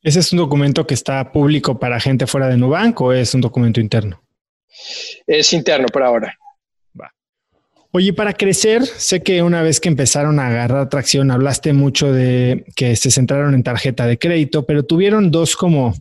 ¿Ese 0.01 0.19
es 0.19 0.33
un 0.33 0.39
documento 0.39 0.85
que 0.85 0.93
está 0.93 1.31
público 1.31 1.79
para 1.79 1.99
gente 1.99 2.27
fuera 2.27 2.47
de 2.47 2.57
Nubank 2.57 2.99
o 3.01 3.13
es 3.13 3.33
un 3.33 3.41
documento 3.41 3.79
interno? 3.79 4.21
Es 5.25 5.53
interno 5.53 5.87
por 5.87 6.03
ahora. 6.03 6.35
Oye, 7.95 8.11
para 8.11 8.33
crecer, 8.33 8.83
sé 8.87 9.21
que 9.21 9.43
una 9.43 9.61
vez 9.61 9.79
que 9.79 9.87
empezaron 9.87 10.39
a 10.39 10.47
agarrar 10.47 10.89
tracción, 10.89 11.29
hablaste 11.29 11.73
mucho 11.73 12.11
de 12.11 12.65
que 12.75 12.95
se 12.95 13.11
centraron 13.11 13.53
en 13.53 13.61
tarjeta 13.61 14.07
de 14.07 14.17
crédito, 14.17 14.65
pero 14.65 14.83
tuvieron 14.83 15.29
dos 15.29 15.55
como 15.55 15.93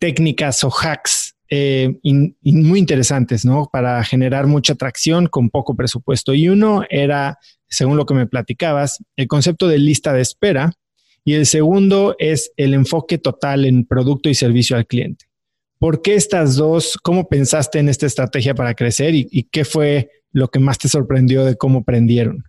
técnicas 0.00 0.64
o 0.64 0.70
hacks 0.70 1.23
eh, 1.50 1.98
muy 2.02 2.78
interesantes, 2.78 3.44
¿no? 3.44 3.68
Para 3.72 4.02
generar 4.04 4.46
mucha 4.46 4.72
atracción 4.72 5.26
con 5.26 5.50
poco 5.50 5.76
presupuesto. 5.76 6.34
Y 6.34 6.48
uno 6.48 6.84
era, 6.88 7.38
según 7.68 7.96
lo 7.96 8.06
que 8.06 8.14
me 8.14 8.26
platicabas, 8.26 9.02
el 9.16 9.28
concepto 9.28 9.68
de 9.68 9.78
lista 9.78 10.12
de 10.12 10.22
espera. 10.22 10.72
Y 11.24 11.34
el 11.34 11.46
segundo 11.46 12.16
es 12.18 12.52
el 12.56 12.74
enfoque 12.74 13.18
total 13.18 13.64
en 13.64 13.86
producto 13.86 14.28
y 14.28 14.34
servicio 14.34 14.76
al 14.76 14.86
cliente. 14.86 15.26
¿Por 15.78 16.02
qué 16.02 16.14
estas 16.14 16.56
dos? 16.56 16.98
¿Cómo 17.02 17.28
pensaste 17.28 17.78
en 17.78 17.88
esta 17.88 18.06
estrategia 18.06 18.54
para 18.54 18.74
crecer 18.74 19.14
y, 19.14 19.28
y 19.30 19.44
qué 19.44 19.64
fue 19.64 20.10
lo 20.32 20.48
que 20.48 20.58
más 20.58 20.78
te 20.78 20.88
sorprendió 20.88 21.44
de 21.44 21.56
cómo 21.56 21.84
prendieron? 21.84 22.44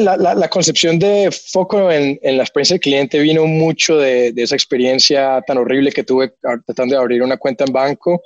La, 0.00 0.48
concepción 0.48 0.98
de 0.98 1.30
foco 1.30 1.90
en, 1.90 2.18
la 2.22 2.42
experiencia 2.42 2.74
del 2.74 2.80
cliente 2.80 3.18
vino 3.18 3.44
mucho 3.46 3.98
de, 3.98 4.32
esa 4.36 4.54
experiencia 4.54 5.42
tan 5.46 5.58
horrible 5.58 5.92
que 5.92 6.04
tuve 6.04 6.32
tratando 6.66 6.94
de 6.94 7.00
abrir 7.00 7.22
una 7.22 7.36
cuenta 7.36 7.64
en 7.64 7.72
banco, 7.72 8.22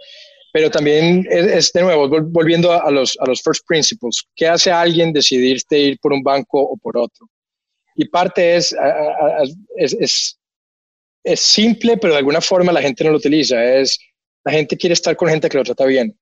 pero 0.52 0.70
también 0.70 1.26
es, 1.28 1.72
de 1.72 1.82
nuevo, 1.82 2.08
volviendo 2.30 2.72
a 2.72 2.90
los, 2.90 3.16
a 3.20 3.26
los 3.26 3.42
first 3.42 3.66
principles, 3.66 4.24
¿qué 4.34 4.46
hace 4.46 4.70
alguien 4.70 5.12
decidirte 5.12 5.78
ir 5.78 5.98
por 5.98 6.12
un 6.12 6.22
banco 6.22 6.60
o 6.60 6.76
por 6.76 6.96
otro? 6.96 7.28
Y 7.94 8.08
parte 8.08 8.56
es, 8.56 8.74
es, 9.76 10.38
es 11.24 11.40
simple, 11.40 11.96
pero 11.96 12.12
de 12.12 12.18
alguna 12.18 12.40
forma 12.40 12.72
la 12.72 12.82
gente 12.82 13.02
no 13.02 13.10
lo 13.10 13.16
utiliza, 13.16 13.62
es 13.64 13.98
la 14.44 14.52
gente 14.52 14.76
quiere 14.76 14.94
estar 14.94 15.16
con 15.16 15.28
gente 15.28 15.48
que 15.48 15.58
lo 15.58 15.64
trata 15.64 15.84
bien 15.84 16.16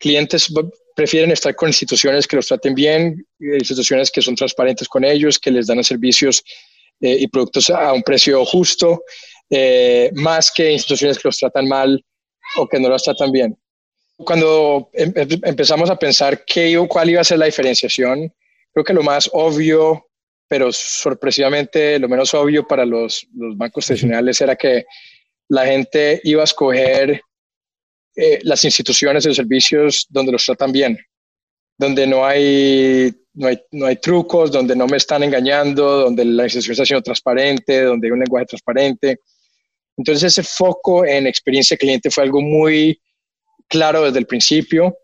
clientes 0.00 0.52
prefieren 0.96 1.30
estar 1.30 1.54
con 1.54 1.68
instituciones 1.68 2.26
que 2.26 2.36
los 2.36 2.48
traten 2.48 2.74
bien, 2.74 3.24
eh, 3.38 3.58
instituciones 3.58 4.10
que 4.10 4.22
son 4.22 4.34
transparentes 4.34 4.88
con 4.88 5.04
ellos, 5.04 5.38
que 5.38 5.50
les 5.50 5.66
dan 5.66 5.84
servicios 5.84 6.42
eh, 7.00 7.16
y 7.20 7.28
productos 7.28 7.70
a 7.70 7.92
un 7.92 8.02
precio 8.02 8.44
justo, 8.44 9.04
eh, 9.48 10.10
más 10.14 10.50
que 10.50 10.72
instituciones 10.72 11.18
que 11.18 11.28
los 11.28 11.38
tratan 11.38 11.68
mal 11.68 12.04
o 12.56 12.66
que 12.66 12.80
no 12.80 12.88
los 12.88 13.02
tratan 13.02 13.30
bien. 13.30 13.56
Cuando 14.16 14.90
em, 14.92 15.12
em, 15.14 15.28
empezamos 15.44 15.88
a 15.88 15.96
pensar 15.96 16.44
qué, 16.44 16.76
cuál 16.88 17.10
iba 17.10 17.20
a 17.20 17.24
ser 17.24 17.38
la 17.38 17.46
diferenciación, 17.46 18.32
creo 18.72 18.84
que 18.84 18.92
lo 18.92 19.02
más 19.02 19.30
obvio, 19.32 20.06
pero 20.48 20.72
sorpresivamente 20.72 21.98
lo 21.98 22.08
menos 22.08 22.34
obvio 22.34 22.66
para 22.66 22.84
los, 22.84 23.26
los 23.34 23.56
bancos 23.56 23.86
tradicionales 23.86 24.40
era 24.40 24.56
que 24.56 24.84
la 25.48 25.66
gente 25.66 26.20
iba 26.24 26.42
a 26.42 26.44
escoger 26.44 27.22
eh, 28.22 28.38
las 28.42 28.62
instituciones 28.66 29.24
de 29.24 29.34
servicios 29.34 30.06
donde 30.10 30.32
los 30.32 30.44
tratan 30.44 30.72
bien, 30.72 30.98
donde 31.78 32.06
no 32.06 32.26
hay, 32.26 33.10
no 33.32 33.48
hay, 33.48 33.58
no 33.70 33.86
hay 33.86 33.96
trucos, 33.96 34.52
donde 34.52 34.76
no 34.76 34.86
me 34.86 34.98
están 34.98 35.22
engañando, 35.22 36.02
donde 36.02 36.26
la 36.26 36.42
institución 36.42 36.72
está 36.72 36.84
siendo 36.84 37.02
transparente, 37.02 37.82
donde 37.82 38.08
hay 38.08 38.12
un 38.12 38.20
lenguaje 38.20 38.44
transparente. 38.44 39.20
Entonces 39.96 40.24
ese 40.24 40.42
foco 40.42 41.06
en 41.06 41.26
experiencia 41.26 41.78
cliente 41.78 42.10
fue 42.10 42.24
algo 42.24 42.42
muy 42.42 43.00
claro 43.68 44.04
desde 44.04 44.18
el 44.18 44.26
principio. 44.26 44.94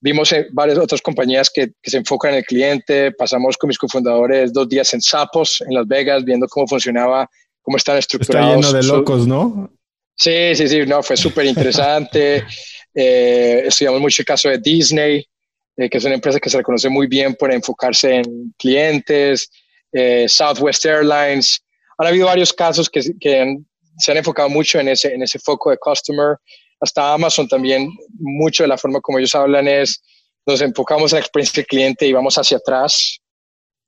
Vimos 0.00 0.34
varias 0.50 0.78
otras 0.78 1.00
compañías 1.00 1.50
que, 1.54 1.68
que, 1.80 1.90
se 1.92 1.98
enfocan 1.98 2.32
en 2.32 2.38
el 2.38 2.44
cliente. 2.44 3.12
Pasamos 3.12 3.56
con 3.56 3.68
mis 3.68 3.78
cofundadores 3.78 4.52
dos 4.52 4.68
días 4.68 4.92
en 4.94 5.00
Sapos, 5.00 5.60
en 5.60 5.74
Las 5.74 5.86
Vegas, 5.86 6.24
viendo 6.24 6.48
cómo 6.48 6.66
funcionaba, 6.66 7.30
cómo 7.62 7.76
están 7.76 7.98
estructurados. 7.98 8.66
Está 8.66 8.78
lleno 8.78 8.82
de 8.82 8.98
locos, 8.98 9.28
¿no? 9.28 9.70
Sí, 10.16 10.54
sí, 10.54 10.68
sí, 10.68 10.86
no, 10.86 11.02
fue 11.02 11.16
súper 11.16 11.46
interesante. 11.46 12.44
eh, 12.94 13.64
estudiamos 13.66 14.00
mucho 14.00 14.22
el 14.22 14.26
caso 14.26 14.48
de 14.48 14.58
Disney, 14.58 15.26
eh, 15.76 15.90
que 15.90 15.98
es 15.98 16.04
una 16.04 16.14
empresa 16.14 16.38
que 16.38 16.50
se 16.50 16.58
reconoce 16.58 16.88
muy 16.88 17.06
bien 17.06 17.34
por 17.34 17.52
enfocarse 17.52 18.16
en 18.16 18.54
clientes, 18.58 19.50
eh, 19.92 20.26
Southwest 20.28 20.84
Airlines. 20.84 21.60
Han 21.98 22.06
habido 22.06 22.26
varios 22.26 22.52
casos 22.52 22.88
que, 22.88 23.00
que 23.20 23.56
se 23.98 24.10
han 24.10 24.18
enfocado 24.18 24.48
mucho 24.48 24.78
en 24.78 24.88
ese, 24.88 25.14
en 25.14 25.22
ese 25.22 25.38
foco 25.38 25.70
de 25.70 25.78
customer. 25.78 26.36
Hasta 26.80 27.14
Amazon 27.14 27.48
también, 27.48 27.90
mucho 28.18 28.64
de 28.64 28.68
la 28.68 28.78
forma 28.78 29.00
como 29.00 29.18
ellos 29.18 29.34
hablan 29.34 29.68
es, 29.68 30.02
nos 30.46 30.60
enfocamos 30.60 31.12
en 31.12 31.16
la 31.16 31.20
experiencia 31.20 31.60
del 31.60 31.66
cliente 31.66 32.06
y 32.06 32.12
vamos 32.12 32.36
hacia 32.36 32.58
atrás 32.58 33.20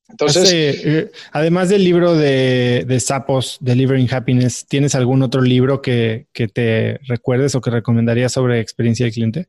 Entonces, 0.09 0.53
eh, 0.53 1.11
además 1.33 1.69
del 1.69 1.83
libro 1.83 2.15
de, 2.15 2.85
de, 2.87 3.01
Sapos, 3.01 3.59
Delivering 3.61 4.13
Happiness, 4.13 4.65
¿tienes 4.67 4.95
algún 4.95 5.23
otro 5.23 5.41
libro 5.41 5.83
que, 5.83 6.27
que, 6.33 6.47
te 6.47 7.01
recuerdes 7.09 7.55
o 7.55 7.61
que 7.61 7.71
recomendarías 7.71 8.33
sobre 8.33 8.61
experiencia 8.61 9.05
del 9.05 9.13
cliente? 9.13 9.49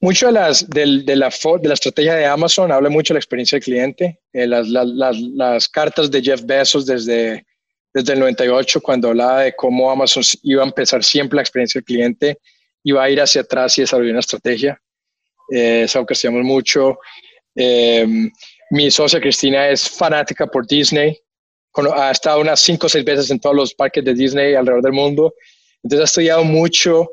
Mucho 0.00 0.26
de, 0.26 0.32
las, 0.32 0.68
de, 0.70 1.02
de, 1.04 1.16
la, 1.16 1.28
de 1.28 1.68
la 1.68 1.74
estrategia 1.74 2.14
de 2.14 2.24
Amazon 2.24 2.72
habla 2.72 2.88
mucho 2.88 3.12
de 3.12 3.16
la 3.16 3.20
experiencia 3.20 3.56
del 3.56 3.64
cliente. 3.64 4.20
Eh, 4.32 4.46
las, 4.46 4.68
las, 4.68 5.18
las, 5.18 5.68
cartas 5.68 6.10
de 6.10 6.22
Jeff 6.22 6.42
Bezos 6.44 6.86
desde, 6.86 7.44
desde 7.92 8.12
el 8.12 8.20
98, 8.20 8.80
cuando 8.80 9.08
hablaba 9.08 9.42
de 9.42 9.56
cómo 9.56 9.90
Amazon 9.90 10.22
iba 10.44 10.62
a 10.62 10.66
empezar 10.66 11.04
siempre 11.04 11.36
la 11.36 11.42
experiencia 11.42 11.80
del 11.80 11.84
cliente, 11.84 12.38
iba 12.84 13.02
a 13.02 13.10
ir 13.10 13.20
hacia 13.20 13.42
atrás 13.42 13.76
y 13.76 13.82
desarrollar 13.82 14.12
una 14.12 14.20
estrategia. 14.20 14.80
Eh, 15.52 15.82
es 15.84 15.96
algo 15.96 16.06
que 16.06 16.30
mucho. 16.30 16.98
Eh, 17.56 18.30
mi 18.70 18.90
socia 18.90 19.20
Cristina 19.20 19.68
es 19.68 19.88
fanática 19.88 20.46
por 20.46 20.66
Disney. 20.66 21.18
Ha 21.94 22.10
estado 22.10 22.40
unas 22.40 22.60
cinco 22.60 22.86
o 22.86 22.88
seis 22.88 23.04
veces 23.04 23.30
en 23.30 23.38
todos 23.38 23.54
los 23.54 23.74
parques 23.74 24.04
de 24.04 24.14
Disney 24.14 24.54
alrededor 24.54 24.82
del 24.82 24.92
mundo. 24.92 25.34
Entonces 25.82 26.00
ha 26.00 26.04
estudiado 26.04 26.44
mucho 26.44 27.10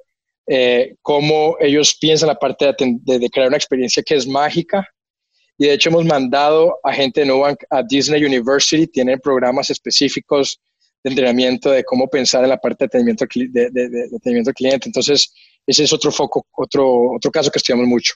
eh, 0.48 0.96
cómo 1.02 1.56
ellos 1.60 1.98
piensan 2.00 2.28
la 2.28 2.36
parte 2.36 2.74
de, 2.78 3.30
crear 3.30 3.48
una 3.48 3.58
experiencia 3.58 4.04
que 4.04 4.16
es 4.16 4.28
mágica. 4.28 4.88
Y 5.58 5.68
de 5.68 5.74
hecho 5.74 5.90
hemos 5.90 6.06
mandado 6.06 6.78
a 6.84 6.92
gente 6.94 7.22
de 7.22 7.28
Nubank 7.28 7.64
a 7.70 7.84
Disney 7.84 8.24
University. 8.24 8.88
Tienen 8.88 9.20
programas 9.20 9.70
específicos 9.70 10.60
de 11.04 11.12
entrenamiento 11.12 11.70
de 11.70 11.84
cómo 11.84 12.08
pensar 12.08 12.44
en 12.44 12.50
la 12.50 12.58
parte 12.58 12.84
de 12.84 12.86
atendimiento, 12.88 13.26
de, 13.34 13.70
de, 13.70 14.44
al 14.48 14.54
cliente. 14.54 14.90
Entonces, 14.90 15.32
ese 15.66 15.84
es 15.84 15.94
otro 15.94 16.12
foco, 16.12 16.46
otro, 16.52 17.14
otro 17.14 17.32
caso 17.32 17.52
que 17.52 17.60
estudiamos 17.60 17.88
mucho. 17.88 18.16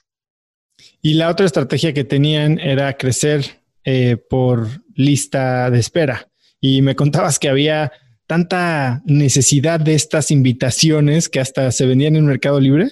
Y 1.02 1.14
la 1.14 1.30
otra 1.30 1.46
estrategia 1.46 1.94
que 1.94 2.04
tenían 2.04 2.58
era 2.58 2.96
crecer 2.96 3.62
eh, 3.84 4.16
por 4.16 4.66
lista 4.94 5.70
de 5.70 5.78
espera. 5.78 6.28
Y 6.60 6.82
me 6.82 6.94
contabas 6.94 7.38
que 7.38 7.48
había 7.48 7.92
tanta 8.26 9.00
necesidad 9.06 9.80
de 9.80 9.94
estas 9.94 10.30
invitaciones 10.30 11.28
que 11.28 11.40
hasta 11.40 11.72
se 11.72 11.86
vendían 11.86 12.16
en 12.16 12.26
Mercado 12.26 12.60
Libre. 12.60 12.90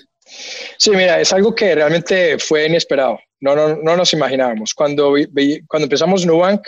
Sí, 0.79 0.91
mira, 0.91 1.21
es 1.21 1.33
algo 1.33 1.55
que 1.55 1.75
realmente 1.75 2.39
fue 2.39 2.67
inesperado. 2.67 3.19
No, 3.41 3.55
no, 3.55 3.77
no 3.77 3.97
nos 3.97 4.13
imaginábamos. 4.15 4.73
Cuando, 4.75 5.15
cuando 5.69 5.85
empezamos 5.85 6.25
Nubank, 6.25 6.63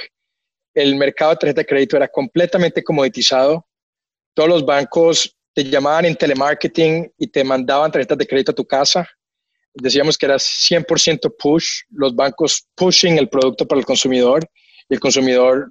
el 0.75 0.95
mercado 0.97 1.33
de 1.33 1.37
tarjeta 1.39 1.61
de 1.63 1.67
crédito 1.67 1.97
era 1.97 2.09
completamente 2.09 2.85
comoditizado. 2.85 3.67
Todos 4.35 4.49
los 4.49 4.65
bancos 4.65 5.35
te 5.55 5.65
llamaban 5.65 6.05
en 6.05 6.15
telemarketing 6.15 7.13
y 7.19 7.27
te 7.27 7.43
mandaban 7.43 7.91
tarjetas 7.91 8.19
de 8.19 8.27
crédito 8.27 8.53
a 8.53 8.55
tu 8.55 8.67
casa 8.67 9.09
decíamos 9.75 10.19
que 10.19 10.27
era 10.27 10.37
100% 10.37 11.35
push, 11.39 11.83
los 11.91 12.15
bancos 12.15 12.67
pushing 12.75 13.19
el 13.19 13.29
producto 13.29 13.67
para 13.67 13.81
el 13.81 13.87
consumidor 13.87 14.49
y 14.89 14.95
el 14.95 15.01
consumidor 15.01 15.71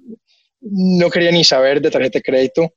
no 0.60 1.10
quería 1.10 1.30
ni 1.30 1.44
saber 1.44 1.80
de 1.80 1.90
tarjeta 1.90 2.18
de 2.18 2.22
crédito. 2.22 2.74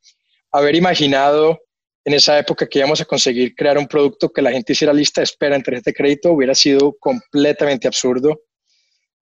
Haber 0.51 0.76
imaginado 0.76 1.59
en 2.05 2.13
esa 2.13 2.38
época 2.38 2.67
que 2.67 2.80
íbamos 2.80 3.01
a 3.01 3.05
conseguir 3.05 3.55
crear 3.55 3.78
un 3.78 3.88
producto 3.88 4.30
que 4.30 4.41
la 4.41 4.51
gente 4.51 4.74
hiciera 4.74 4.93
lista 4.93 5.21
de 5.21 5.26
espera 5.26 5.55
en 5.55 5.63
tarjeta 5.63 5.89
de 5.89 5.95
crédito 5.95 6.32
hubiera 6.32 6.53
sido 6.53 6.95
completamente 6.99 7.88
absurdo. 7.88 8.41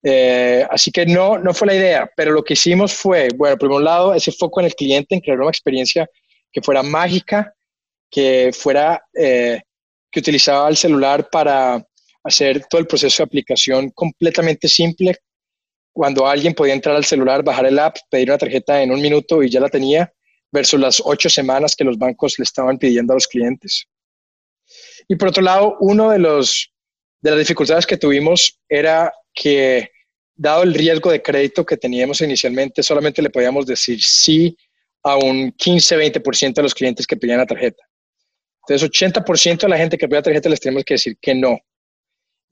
Eh, 0.04 0.66
así 0.70 0.92
que 0.92 1.06
no, 1.06 1.38
no 1.38 1.54
fue 1.54 1.68
la 1.68 1.76
idea, 1.76 2.12
pero 2.16 2.32
lo 2.32 2.44
que 2.44 2.54
hicimos 2.54 2.94
fue, 2.94 3.30
bueno, 3.36 3.56
por 3.58 3.72
un 3.72 3.84
lado, 3.84 4.16
ese 4.16 4.32
foco 4.32 4.60
en 4.60 4.66
el 4.66 4.76
cliente, 4.76 5.14
en 5.14 5.22
crear 5.22 5.40
una 5.40 5.50
experiencia 5.50 6.10
que 6.52 6.62
fuera 6.62 6.82
mágica, 6.82 7.54
que 8.10 8.52
fuera, 8.52 9.04
eh, 9.14 9.62
que 10.12 10.20
utilizaba 10.20 10.68
el 10.70 10.76
celular 10.76 11.30
para 11.30 11.86
hacer 12.24 12.66
todo 12.70 12.82
el 12.82 12.88
proceso 12.88 13.24
de 13.24 13.26
aplicación 13.26 13.90
completamente 13.92 14.68
simple. 14.68 15.18
Cuando 15.94 16.28
alguien 16.28 16.54
podía 16.54 16.74
entrar 16.74 16.96
al 16.96 17.06
celular, 17.06 17.44
bajar 17.44 17.66
el 17.66 17.80
app, 17.80 17.98
pedir 18.10 18.30
una 18.30 18.38
tarjeta 18.38 18.82
en 18.82 18.92
un 18.92 19.02
minuto 19.02 19.44
y 19.44 19.50
ya 19.50 19.60
la 19.60 19.70
tenía, 19.70 20.12
versus 20.52 20.80
las 20.80 21.02
ocho 21.04 21.30
semanas 21.30 21.76
que 21.76 21.84
los 21.84 21.98
bancos 21.98 22.38
le 22.38 22.44
estaban 22.44 22.78
pidiendo 22.78 23.14
a 23.14 23.16
los 23.16 23.28
clientes. 23.28 23.86
Y 25.08 25.16
por 25.16 25.30
otro 25.30 25.44
lado, 25.44 25.78
uno 25.80 26.12
de, 26.12 26.20
de 26.20 27.30
las 27.30 27.40
dificultades 27.40 27.86
que 27.86 27.98
tuvimos 27.98 28.60
era 28.70 29.12
que, 29.34 29.90
dado 30.36 30.64
el 30.64 30.74
riesgo 30.74 31.12
de 31.12 31.22
crédito 31.22 31.66
que 31.66 31.78
teníamos 31.78 32.22
inicialmente, 32.22 32.84
solamente 32.84 33.22
le 33.22 33.30
podíamos 33.30 33.66
decir 33.66 34.02
sí 34.02 34.56
a 35.04 35.16
un 35.16 35.52
15-20% 35.54 36.54
de 36.54 36.64
los 36.64 36.76
clientes 36.76 37.08
que 37.08 37.18
pedían 37.18 37.40
la 37.40 37.46
tarjeta. 37.46 37.84
Entonces, 38.68 38.90
80% 38.90 39.62
de 39.62 39.70
la 39.70 39.78
gente 39.78 39.98
que 39.98 40.08
pedía 40.08 40.22
tarjeta 40.22 40.50
les 40.50 40.60
tenemos 40.60 40.84
que 40.84 40.94
decir 40.94 41.18
que 41.20 41.34
no 41.34 41.60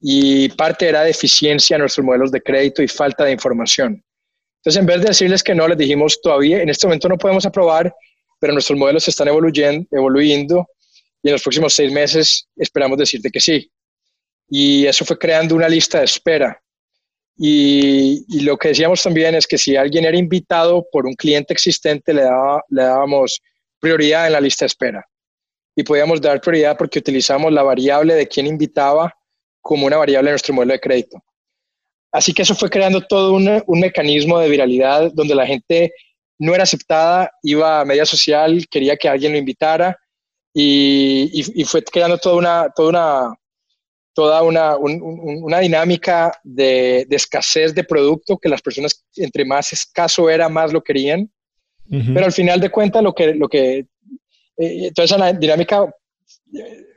y 0.00 0.48
parte 0.50 0.88
era 0.88 1.02
deficiencia 1.02 1.76
en 1.76 1.80
nuestros 1.80 2.04
modelos 2.04 2.32
de 2.32 2.40
crédito 2.40 2.82
y 2.82 2.88
falta 2.88 3.24
de 3.24 3.32
información. 3.32 4.02
Entonces, 4.56 4.80
en 4.80 4.86
vez 4.86 5.00
de 5.00 5.08
decirles 5.08 5.42
que 5.42 5.54
no, 5.54 5.68
les 5.68 5.78
dijimos 5.78 6.20
todavía, 6.20 6.62
en 6.62 6.68
este 6.68 6.86
momento 6.86 7.08
no 7.08 7.18
podemos 7.18 7.44
aprobar, 7.46 7.94
pero 8.38 8.52
nuestros 8.52 8.78
modelos 8.78 9.06
están 9.08 9.28
evoluyendo, 9.28 9.86
evoluyendo 9.90 10.66
y 11.22 11.28
en 11.28 11.32
los 11.32 11.42
próximos 11.42 11.74
seis 11.74 11.92
meses 11.92 12.48
esperamos 12.56 12.98
decirte 12.98 13.30
que 13.30 13.40
sí. 13.40 13.70
Y 14.48 14.86
eso 14.86 15.04
fue 15.04 15.18
creando 15.18 15.54
una 15.54 15.68
lista 15.68 15.98
de 15.98 16.04
espera. 16.06 16.60
Y, 17.36 18.24
y, 18.28 18.40
lo 18.40 18.58
que 18.58 18.68
decíamos 18.68 19.02
también 19.02 19.34
es 19.34 19.46
que 19.46 19.56
si 19.56 19.76
alguien 19.76 20.04
era 20.04 20.16
invitado 20.16 20.86
por 20.92 21.06
un 21.06 21.14
cliente 21.14 21.54
existente, 21.54 22.12
le, 22.12 22.22
daba, 22.22 22.62
le 22.68 22.82
dábamos 22.82 23.40
prioridad 23.78 24.26
en 24.26 24.34
la 24.34 24.40
lista 24.40 24.64
de 24.64 24.68
espera. 24.68 25.06
Y 25.74 25.82
podíamos 25.82 26.20
dar 26.20 26.40
prioridad 26.40 26.76
porque 26.76 26.98
utilizamos 26.98 27.50
la 27.50 27.62
variable 27.62 28.14
de 28.14 28.28
quién 28.28 28.46
invitaba 28.46 29.14
como 29.60 29.86
una 29.86 29.96
variable 29.96 30.30
en 30.30 30.32
nuestro 30.32 30.54
modelo 30.54 30.72
de 30.72 30.80
crédito. 30.80 31.22
Así 32.12 32.32
que 32.32 32.42
eso 32.42 32.54
fue 32.54 32.70
creando 32.70 33.00
todo 33.02 33.34
un, 33.34 33.62
un 33.66 33.80
mecanismo 33.80 34.38
de 34.38 34.48
viralidad 34.48 35.12
donde 35.12 35.34
la 35.34 35.46
gente 35.46 35.92
no 36.38 36.54
era 36.54 36.64
aceptada, 36.64 37.30
iba 37.42 37.80
a 37.80 37.84
media 37.84 38.06
social, 38.06 38.66
quería 38.68 38.96
que 38.96 39.08
alguien 39.08 39.32
lo 39.32 39.38
invitara 39.38 39.96
y, 40.52 41.30
y, 41.54 41.64
fue 41.64 41.82
creando 41.84 42.18
toda 42.18 42.36
una, 42.36 42.70
toda 42.74 42.88
una, 42.88 43.34
toda 44.12 44.42
una, 44.42 44.76
una 44.76 45.60
dinámica 45.60 46.32
de, 46.42 47.06
de, 47.08 47.16
escasez 47.16 47.72
de 47.74 47.84
producto 47.84 48.36
que 48.36 48.48
las 48.48 48.60
personas 48.60 49.04
entre 49.16 49.44
más 49.44 49.72
escaso 49.72 50.28
era, 50.28 50.48
más 50.48 50.72
lo 50.72 50.82
querían. 50.82 51.30
Pero 51.88 52.24
al 52.24 52.32
final 52.32 52.60
de 52.60 52.70
cuentas, 52.70 53.02
lo 53.02 53.12
que, 53.12 53.34
lo 53.34 53.48
que 53.48 53.84
eh, 54.56 54.92
toda 54.94 55.06
esa 55.06 55.32
dinámica 55.32 55.92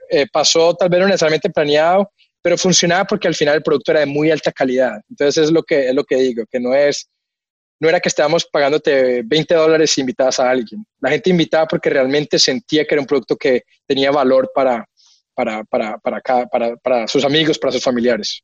eh, 0.09 0.27
pasó 0.31 0.75
tal 0.75 0.87
vez 0.89 0.99
no 0.99 1.07
necesariamente 1.07 1.49
planeado, 1.49 2.11
pero 2.43 2.57
funcionaba 2.57 3.05
porque 3.05 3.27
al 3.29 3.35
final 3.35 3.55
el 3.55 3.63
producto 3.63 3.91
era 3.91 4.01
de 4.01 4.05
muy 4.05 4.29
alta 4.29 4.51
calidad. 4.51 5.01
Entonces 5.09 5.45
es 5.45 5.51
lo 5.51 5.63
que, 5.63 5.87
es 5.87 5.95
lo 5.95 6.03
que 6.03 6.17
digo, 6.17 6.43
que 6.51 6.59
no 6.59 6.75
es, 6.75 7.09
no 7.79 7.87
era 7.87 8.01
que 8.01 8.09
estábamos 8.09 8.45
pagándote 8.45 9.23
20 9.23 9.55
dólares 9.55 9.91
si 9.91 10.01
invitabas 10.01 10.39
a 10.41 10.49
alguien. 10.49 10.85
La 10.99 11.09
gente 11.09 11.29
invitaba 11.29 11.65
porque 11.67 11.89
realmente 11.89 12.37
sentía 12.37 12.85
que 12.85 12.95
era 12.95 13.01
un 13.01 13.07
producto 13.07 13.37
que 13.37 13.63
tenía 13.87 14.11
valor 14.11 14.51
para, 14.53 14.85
para, 15.33 15.63
para, 15.63 15.97
para, 15.99 16.21
para, 16.47 16.75
para 16.75 17.07
sus 17.07 17.23
amigos, 17.23 17.57
para 17.57 17.71
sus 17.71 17.81
familiares. 17.81 18.43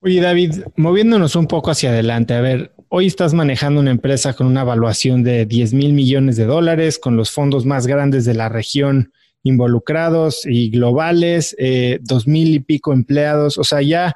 Oye, 0.00 0.20
David, 0.20 0.64
moviéndonos 0.76 1.34
un 1.34 1.46
poco 1.46 1.70
hacia 1.70 1.88
adelante, 1.88 2.34
a 2.34 2.40
ver, 2.40 2.74
hoy 2.88 3.06
estás 3.06 3.32
manejando 3.32 3.80
una 3.80 3.92
empresa 3.92 4.34
con 4.34 4.46
una 4.46 4.62
evaluación 4.62 5.22
de 5.22 5.46
10 5.46 5.72
mil 5.72 5.94
millones 5.94 6.36
de 6.36 6.44
dólares, 6.44 6.98
con 6.98 7.16
los 7.16 7.30
fondos 7.30 7.64
más 7.64 7.86
grandes 7.86 8.26
de 8.26 8.34
la 8.34 8.50
región 8.50 9.12
involucrados 9.42 10.42
y 10.44 10.70
globales, 10.70 11.54
eh, 11.58 11.98
dos 12.02 12.26
mil 12.26 12.54
y 12.54 12.60
pico 12.60 12.92
empleados, 12.92 13.58
o 13.58 13.64
sea, 13.64 13.82
ya 13.82 14.14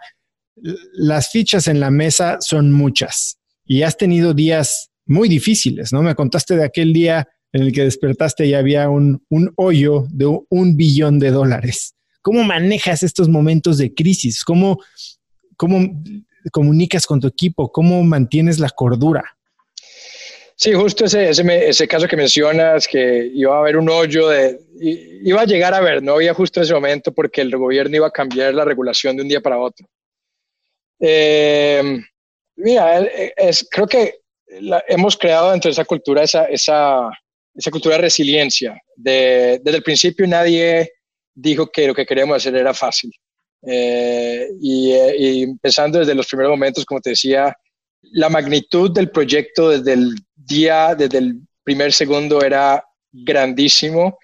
las 0.94 1.30
fichas 1.30 1.68
en 1.68 1.80
la 1.80 1.90
mesa 1.90 2.38
son 2.40 2.72
muchas 2.72 3.38
y 3.64 3.82
has 3.82 3.96
tenido 3.96 4.34
días 4.34 4.90
muy 5.04 5.28
difíciles, 5.28 5.92
¿no? 5.92 6.02
Me 6.02 6.14
contaste 6.14 6.56
de 6.56 6.64
aquel 6.64 6.92
día 6.92 7.28
en 7.52 7.62
el 7.62 7.72
que 7.72 7.84
despertaste 7.84 8.46
y 8.46 8.54
había 8.54 8.88
un, 8.88 9.24
un 9.28 9.52
hoyo 9.56 10.06
de 10.10 10.26
un 10.48 10.76
billón 10.76 11.18
de 11.18 11.30
dólares. 11.30 11.94
¿Cómo 12.22 12.42
manejas 12.42 13.02
estos 13.02 13.28
momentos 13.28 13.78
de 13.78 13.94
crisis? 13.94 14.44
¿Cómo, 14.44 14.78
cómo 15.56 16.02
comunicas 16.50 17.06
con 17.06 17.20
tu 17.20 17.28
equipo? 17.28 17.70
¿Cómo 17.70 18.02
mantienes 18.02 18.58
la 18.58 18.70
cordura? 18.70 19.35
Sí, 20.58 20.72
justo 20.72 21.04
ese, 21.04 21.28
ese, 21.28 21.68
ese, 21.68 21.86
caso 21.86 22.08
que 22.08 22.16
mencionas, 22.16 22.88
que 22.88 23.30
iba 23.34 23.54
a 23.54 23.58
haber 23.58 23.76
un 23.76 23.90
hoyo, 23.90 24.28
de, 24.28 24.58
iba 24.80 25.42
a 25.42 25.44
llegar 25.44 25.74
a 25.74 25.80
ver, 25.80 26.02
no 26.02 26.14
había 26.14 26.32
justo 26.32 26.62
ese 26.62 26.72
momento 26.72 27.12
porque 27.12 27.42
el 27.42 27.54
gobierno 27.54 27.96
iba 27.96 28.06
a 28.06 28.10
cambiar 28.10 28.54
la 28.54 28.64
regulación 28.64 29.16
de 29.16 29.22
un 29.22 29.28
día 29.28 29.42
para 29.42 29.58
otro. 29.58 29.86
Eh, 30.98 32.00
mira, 32.56 33.00
es, 33.36 33.68
creo 33.70 33.86
que 33.86 34.20
hemos 34.88 35.18
creado 35.18 35.50
dentro 35.50 35.68
de 35.68 35.72
esa 35.72 35.84
cultura 35.84 36.22
esa, 36.22 36.46
esa, 36.46 37.10
esa 37.54 37.70
cultura 37.70 37.96
de 37.96 38.02
resiliencia. 38.02 38.80
De, 38.96 39.60
desde 39.62 39.76
el 39.76 39.84
principio 39.84 40.26
nadie 40.26 40.90
dijo 41.34 41.70
que 41.70 41.86
lo 41.86 41.94
que 41.94 42.06
queríamos 42.06 42.38
hacer 42.38 42.56
era 42.56 42.72
fácil. 42.72 43.12
Eh, 43.60 44.48
y, 44.58 44.94
y 44.94 45.42
empezando 45.42 45.98
desde 45.98 46.14
los 46.14 46.26
primeros 46.26 46.52
momentos, 46.52 46.86
como 46.86 47.02
te 47.02 47.10
decía, 47.10 47.54
la 48.12 48.28
magnitud 48.28 48.90
del 48.90 49.10
proyecto 49.10 49.70
desde 49.70 49.92
el 49.94 50.14
día, 50.46 50.94
desde 50.94 51.18
el 51.18 51.40
primer 51.62 51.92
segundo 51.92 52.42
era 52.42 52.84
grandísimo. 53.12 54.18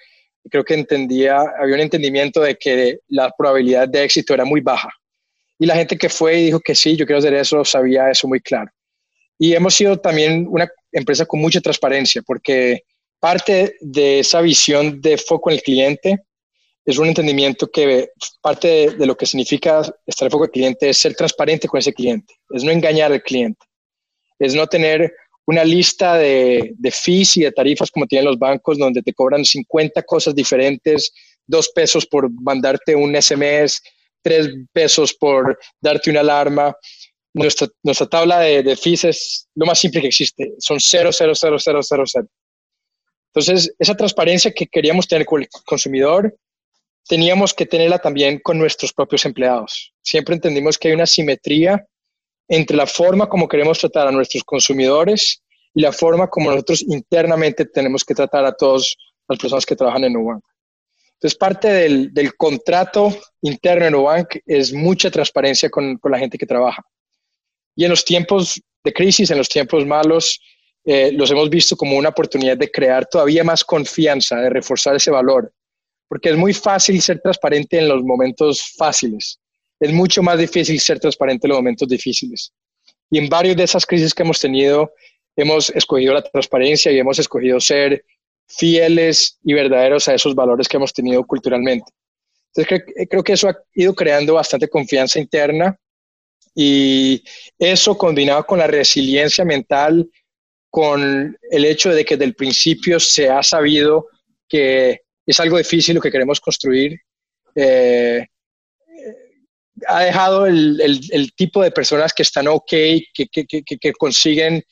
Creo 0.50 0.64
que 0.64 0.74
entendía, 0.74 1.40
había 1.58 1.74
un 1.74 1.80
entendimiento 1.80 2.40
de 2.40 2.56
que 2.56 3.00
la 3.08 3.30
probabilidad 3.36 3.88
de 3.88 4.04
éxito 4.04 4.34
era 4.34 4.44
muy 4.44 4.60
baja. 4.60 4.90
Y 5.58 5.66
la 5.66 5.76
gente 5.76 5.96
que 5.96 6.08
fue 6.08 6.40
y 6.40 6.44
dijo 6.46 6.60
que 6.60 6.74
sí, 6.74 6.96
yo 6.96 7.06
quiero 7.06 7.18
hacer 7.18 7.34
eso, 7.34 7.64
sabía 7.64 8.10
eso 8.10 8.26
muy 8.26 8.40
claro. 8.40 8.70
Y 9.38 9.54
hemos 9.54 9.74
sido 9.74 9.98
también 9.98 10.46
una 10.48 10.68
empresa 10.90 11.26
con 11.26 11.40
mucha 11.40 11.60
transparencia, 11.60 12.22
porque 12.22 12.82
parte 13.20 13.76
de 13.80 14.20
esa 14.20 14.40
visión 14.40 15.00
de 15.00 15.16
foco 15.16 15.50
en 15.50 15.56
el 15.56 15.62
cliente 15.62 16.24
es 16.84 16.98
un 16.98 17.06
entendimiento 17.06 17.70
que 17.70 18.10
parte 18.40 18.90
de, 18.90 19.06
lo 19.06 19.16
que 19.16 19.26
significa 19.26 19.82
estar 20.06 20.26
en 20.26 20.32
foco 20.32 20.44
del 20.44 20.50
cliente 20.50 20.88
es 20.88 20.98
ser 20.98 21.14
transparente 21.14 21.68
con 21.68 21.78
ese 21.78 21.92
cliente, 21.92 22.34
es 22.50 22.64
no 22.64 22.72
engañar 22.72 23.12
al 23.12 23.22
cliente, 23.22 23.64
es 24.38 24.54
no 24.54 24.66
tener 24.66 25.14
una 25.46 25.64
lista 25.64 26.16
de, 26.16 26.72
de 26.76 26.90
fees 26.90 27.36
y 27.36 27.42
de 27.42 27.52
tarifas 27.52 27.90
como 27.90 28.06
tienen 28.06 28.26
los 28.26 28.38
bancos, 28.38 28.78
donde 28.78 29.02
te 29.02 29.12
cobran 29.12 29.44
50 29.44 30.02
cosas 30.02 30.34
diferentes, 30.34 31.12
dos 31.46 31.70
pesos 31.74 32.06
por 32.06 32.30
mandarte 32.42 32.94
un 32.94 33.20
SMS, 33.20 33.82
tres 34.22 34.48
pesos 34.72 35.14
por 35.14 35.58
darte 35.80 36.10
una 36.10 36.20
alarma. 36.20 36.74
Nuestra, 37.34 37.66
nuestra 37.82 38.06
tabla 38.06 38.40
de, 38.40 38.62
de 38.62 38.76
fees 38.76 39.04
es 39.04 39.48
lo 39.54 39.66
más 39.66 39.78
simple 39.78 40.02
que 40.02 40.08
existe, 40.08 40.52
son 40.58 40.78
0, 40.78 41.10
0, 41.12 41.32
0, 41.34 41.56
0, 41.58 41.80
0, 41.82 42.02
0. 42.06 42.28
Entonces, 43.34 43.74
esa 43.78 43.94
transparencia 43.94 44.52
que 44.52 44.66
queríamos 44.66 45.08
tener 45.08 45.24
con 45.24 45.40
el 45.40 45.48
consumidor, 45.64 46.36
teníamos 47.08 47.54
que 47.54 47.66
tenerla 47.66 47.98
también 47.98 48.38
con 48.38 48.58
nuestros 48.58 48.92
propios 48.92 49.24
empleados. 49.24 49.94
Siempre 50.02 50.34
entendimos 50.34 50.78
que 50.78 50.88
hay 50.88 50.94
una 50.94 51.06
simetría 51.06 51.86
entre 52.48 52.76
la 52.76 52.86
forma 52.86 53.28
como 53.28 53.48
queremos 53.48 53.78
tratar 53.78 54.08
a 54.08 54.12
nuestros 54.12 54.44
consumidores 54.44 55.42
y 55.74 55.82
la 55.82 55.92
forma 55.92 56.28
como 56.28 56.50
nosotros 56.50 56.82
internamente 56.82 57.64
tenemos 57.64 58.04
que 58.04 58.14
tratar 58.14 58.44
a 58.44 58.52
todas 58.52 58.94
las 59.28 59.38
personas 59.38 59.64
que 59.64 59.76
trabajan 59.76 60.04
en 60.04 60.12
Nubank. 60.12 60.42
Entonces, 61.14 61.38
parte 61.38 61.68
del, 61.68 62.12
del 62.12 62.34
contrato 62.36 63.14
interno 63.42 63.86
en 63.86 63.92
Nubank 63.92 64.36
es 64.44 64.72
mucha 64.72 65.10
transparencia 65.10 65.70
con, 65.70 65.96
con, 65.98 66.10
la 66.10 66.18
gente 66.18 66.36
que 66.36 66.46
trabaja. 66.46 66.82
Y 67.76 67.84
en 67.84 67.90
los 67.90 68.04
tiempos 68.04 68.60
de 68.84 68.92
crisis, 68.92 69.30
en 69.30 69.38
los 69.38 69.48
tiempos 69.48 69.86
malos, 69.86 70.40
eh, 70.84 71.12
los 71.12 71.30
hemos 71.30 71.48
visto 71.48 71.76
como 71.76 71.96
una 71.96 72.08
oportunidad 72.08 72.56
de 72.56 72.70
crear 72.70 73.06
todavía 73.06 73.44
más 73.44 73.64
confianza, 73.64 74.36
de 74.36 74.50
reforzar 74.50 74.96
ese 74.96 75.12
valor 75.12 75.52
porque 76.12 76.28
es 76.28 76.36
muy 76.36 76.52
fácil 76.52 77.00
ser 77.00 77.22
transparente 77.22 77.78
en 77.78 77.88
los 77.88 78.02
momentos 78.02 78.74
fáciles. 78.76 79.40
Es 79.82 79.92
mucho 79.92 80.22
más 80.22 80.38
difícil 80.38 80.78
ser 80.78 81.00
transparente 81.00 81.48
en 81.48 81.48
los 81.48 81.58
momentos 81.58 81.88
difíciles. 81.88 82.52
Y 83.10 83.18
en 83.18 83.28
varias 83.28 83.56
de 83.56 83.64
esas 83.64 83.84
crisis 83.84 84.14
que 84.14 84.22
hemos 84.22 84.38
tenido, 84.38 84.92
hemos 85.34 85.70
escogido 85.70 86.14
la 86.14 86.22
transparencia 86.22 86.92
y 86.92 87.00
hemos 87.00 87.18
escogido 87.18 87.58
ser 87.58 88.04
fieles 88.46 89.40
y 89.42 89.54
verdaderos 89.54 90.06
a 90.06 90.14
esos 90.14 90.36
valores 90.36 90.68
que 90.68 90.76
hemos 90.76 90.92
tenido 90.92 91.26
culturalmente. 91.26 91.90
Entonces, 92.54 92.84
creo, 93.10 93.24
que 93.24 93.32
eso 93.32 93.48
ha 93.48 93.56
ido 93.74 93.92
creando 93.92 94.34
bastante 94.34 94.68
confianza 94.68 95.18
interna 95.18 95.76
y 96.54 97.20
eso 97.58 97.98
combinado 97.98 98.44
con 98.46 98.60
la 98.60 98.68
resiliencia 98.68 99.44
mental, 99.44 100.08
con 100.70 101.36
el 101.50 101.64
hecho 101.64 101.90
de 101.90 102.04
que 102.04 102.14
desde 102.14 102.26
el 102.26 102.36
principio 102.36 103.00
se 103.00 103.28
ha 103.28 103.42
sabido 103.42 104.06
que 104.48 105.00
es 105.26 105.40
algo 105.40 105.58
difícil 105.58 105.96
lo 105.96 106.00
que 106.00 106.12
queremos 106.12 106.38
construir. 106.38 107.00
Eh, 107.56 108.28
ha 109.86 110.04
dejado 110.04 110.46
el, 110.46 110.80
el, 111.10 111.32
tipo 111.34 111.62
de 111.62 111.70
personas 111.70 112.12
que 112.12 112.22
están 112.22 112.48
ok, 112.48 112.68
que, 112.68 113.26
que, 113.30 113.46
que, 113.46 113.62
que, 113.62 113.92
consiguen 113.92 114.62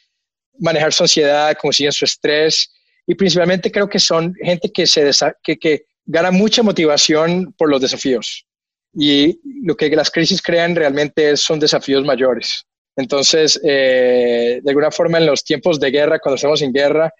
manejar 0.58 0.92
su 0.92 1.04
ansiedad, 1.04 1.56
consiguen 1.60 1.92
su 1.92 2.04
estrés 2.04 2.70
y 3.06 3.14
principalmente 3.14 3.72
creo 3.72 3.88
que 3.88 3.98
son 3.98 4.34
gente 4.42 4.70
que, 4.70 4.86
se 4.86 5.10
que, 5.42 5.82
gana 6.04 6.30
mucha 6.30 6.62
motivación 6.62 7.54
por 7.56 7.70
los 7.70 7.80
desafíos. 7.80 8.46
Y 8.92 9.40
lo 9.64 9.76
que 9.76 9.88
las 9.90 10.10
crisis 10.10 10.42
crean 10.42 10.74
realmente 10.74 11.36
son 11.36 11.60
desafíos 11.60 12.04
mayores. 12.04 12.64
Entonces, 12.96 13.60
eh, 13.64 14.60
de 14.62 14.70
alguna 14.70 14.90
forma, 14.90 15.18
en 15.18 15.26
los 15.26 15.44
tiempos 15.44 15.78
de 15.78 15.90
guerra, 15.90 16.18
cuando 16.18 16.36
estamos 16.36 16.60
en 16.62 16.72
guerra, 16.72 17.12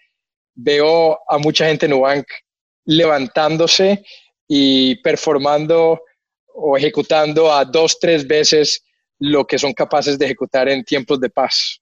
veo 0.55 1.18
a 1.28 1.39
mucha 1.39 1.66
gente 1.66 1.87
en 1.87 1.93
Nubank 1.93 2.26
levantándose 2.85 4.05
y 4.49 4.97
performando 4.97 6.03
o 6.61 6.76
ejecutando 6.76 7.52
a 7.52 7.64
dos, 7.64 7.98
tres 7.98 8.26
veces 8.26 8.82
lo 9.18 9.46
que 9.46 9.58
son 9.58 9.72
capaces 9.72 10.18
de 10.18 10.26
ejecutar 10.26 10.68
en 10.68 10.84
tiempos 10.84 11.20
de 11.20 11.30
paz. 11.30 11.80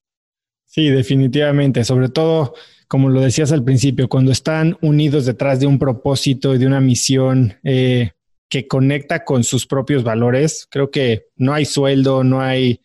Sí, 0.66 0.88
definitivamente, 0.88 1.84
sobre 1.84 2.08
todo, 2.08 2.54
como 2.88 3.08
lo 3.08 3.20
decías 3.20 3.52
al 3.52 3.64
principio, 3.64 4.08
cuando 4.08 4.32
están 4.32 4.76
unidos 4.82 5.24
detrás 5.24 5.60
de 5.60 5.66
un 5.66 5.78
propósito 5.78 6.54
y 6.54 6.58
de 6.58 6.66
una 6.66 6.80
misión 6.80 7.58
eh, 7.64 8.10
que 8.48 8.66
conecta 8.66 9.24
con 9.24 9.44
sus 9.44 9.66
propios 9.66 10.04
valores, 10.04 10.66
creo 10.70 10.90
que 10.90 11.26
no 11.36 11.54
hay 11.54 11.64
sueldo, 11.64 12.24
no 12.24 12.40
hay, 12.40 12.80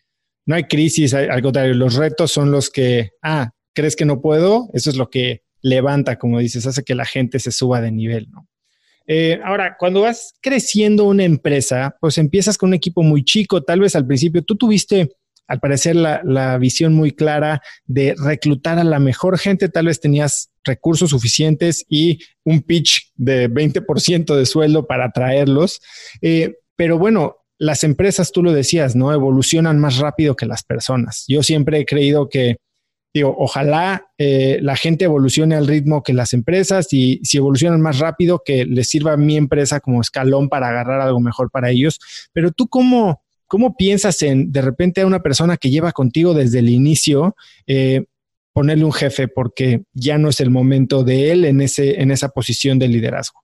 no 0.45 0.55
hay 0.55 0.63
crisis, 0.65 1.13
al 1.13 1.41
contrario, 1.41 1.73
los 1.73 1.95
retos 1.95 2.31
son 2.31 2.51
los 2.51 2.69
que, 2.69 3.11
ah, 3.21 3.51
¿crees 3.73 3.95
que 3.95 4.05
no 4.05 4.21
puedo? 4.21 4.69
Eso 4.73 4.89
es 4.89 4.95
lo 4.95 5.09
que 5.09 5.43
levanta, 5.61 6.17
como 6.17 6.39
dices, 6.39 6.65
hace 6.67 6.83
que 6.83 6.95
la 6.95 7.05
gente 7.05 7.39
se 7.39 7.51
suba 7.51 7.81
de 7.81 7.91
nivel, 7.91 8.29
¿no? 8.29 8.47
Eh, 9.07 9.39
ahora, 9.43 9.75
cuando 9.77 10.01
vas 10.01 10.33
creciendo 10.41 11.05
una 11.05 11.23
empresa, 11.23 11.95
pues 11.99 12.17
empiezas 12.17 12.57
con 12.57 12.69
un 12.69 12.73
equipo 12.73 13.03
muy 13.03 13.23
chico, 13.23 13.63
tal 13.63 13.81
vez 13.81 13.95
al 13.95 14.07
principio 14.07 14.43
tú 14.43 14.55
tuviste, 14.55 15.09
al 15.47 15.59
parecer, 15.59 15.95
la, 15.95 16.57
visión 16.57 16.93
muy 16.93 17.11
clara 17.11 17.61
de 17.85 18.15
reclutar 18.17 18.79
a 18.79 18.83
la 18.83 18.99
mejor 18.99 19.37
gente, 19.37 19.67
tal 19.69 19.87
vez 19.87 19.99
tenías 19.99 20.51
recursos 20.63 21.09
suficientes 21.09 21.85
y 21.89 22.19
un 22.45 22.61
pitch 22.61 23.11
de 23.15 23.49
20% 23.49 24.35
de 24.35 24.45
sueldo 24.45 24.87
para 24.87 25.05
atraerlos. 25.05 25.81
Eh, 26.21 26.55
pero 26.77 26.97
bueno, 26.97 27.37
las 27.57 27.83
empresas, 27.83 28.31
tú 28.31 28.41
lo 28.41 28.53
decías, 28.53 28.95
¿no? 28.95 29.13
Evolucionan 29.13 29.79
más 29.79 29.97
rápido 29.97 30.35
que 30.35 30.45
las 30.45 30.63
personas. 30.63 31.25
Yo 31.27 31.43
siempre 31.43 31.79
he 31.79 31.85
creído 31.85 32.29
que 32.29 32.57
digo, 33.13 33.35
ojalá 33.37 34.07
eh, 34.17 34.59
la 34.61 34.75
gente 34.75 35.05
evolucione 35.05 35.55
al 35.55 35.67
ritmo 35.67 36.01
que 36.01 36.13
las 36.13 36.33
empresas 36.33 36.91
y 36.91 37.19
si 37.23 37.37
evolucionan 37.37 37.81
más 37.81 37.99
rápido, 37.99 38.41
que 38.43 38.65
les 38.65 38.89
sirva 38.89 39.13
a 39.13 39.17
mi 39.17 39.37
empresa 39.37 39.79
como 39.79 40.01
escalón 40.01 40.49
para 40.49 40.69
agarrar 40.69 41.01
algo 41.01 41.19
mejor 41.19 41.51
para 41.51 41.69
ellos. 41.69 41.99
Pero 42.33 42.51
tú, 42.51 42.67
¿cómo, 42.67 43.21
cómo 43.47 43.75
piensas 43.75 44.21
en 44.23 44.51
de 44.51 44.61
repente 44.61 45.01
a 45.01 45.05
una 45.05 45.21
persona 45.21 45.57
que 45.57 45.69
lleva 45.69 45.91
contigo 45.91 46.33
desde 46.33 46.59
el 46.59 46.69
inicio? 46.69 47.35
Eh, 47.67 48.05
ponerle 48.53 48.85
un 48.85 48.93
jefe 48.93 49.27
porque 49.27 49.81
ya 49.93 50.17
no 50.17 50.29
es 50.29 50.39
el 50.39 50.51
momento 50.51 51.03
de 51.03 51.31
él 51.31 51.43
en, 51.43 51.59
ese, 51.59 52.01
en 52.01 52.11
esa 52.11 52.29
posición 52.29 52.79
de 52.79 52.87
liderazgo? 52.87 53.43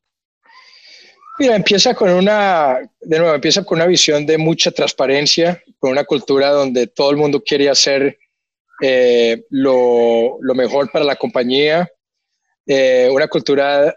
Mira, 1.39 1.55
empieza 1.55 1.93
con 1.95 2.09
una, 2.11 2.77
de 3.01 3.17
nuevo, 3.17 3.33
empieza 3.33 3.63
con 3.63 3.77
una 3.77 3.87
visión 3.87 4.25
de 4.25 4.37
mucha 4.37 4.71
transparencia, 4.71 5.61
con 5.79 5.91
una 5.91 6.03
cultura 6.03 6.49
donde 6.49 6.87
todo 6.87 7.11
el 7.11 7.17
mundo 7.17 7.41
quiere 7.43 7.69
hacer 7.69 8.19
eh, 8.81 9.43
lo, 9.49 10.37
lo, 10.41 10.55
mejor 10.55 10.89
para 10.91 11.05
la 11.05 11.15
compañía, 11.15 11.87
eh, 12.65 13.09
una 13.11 13.27
cultura 13.27 13.93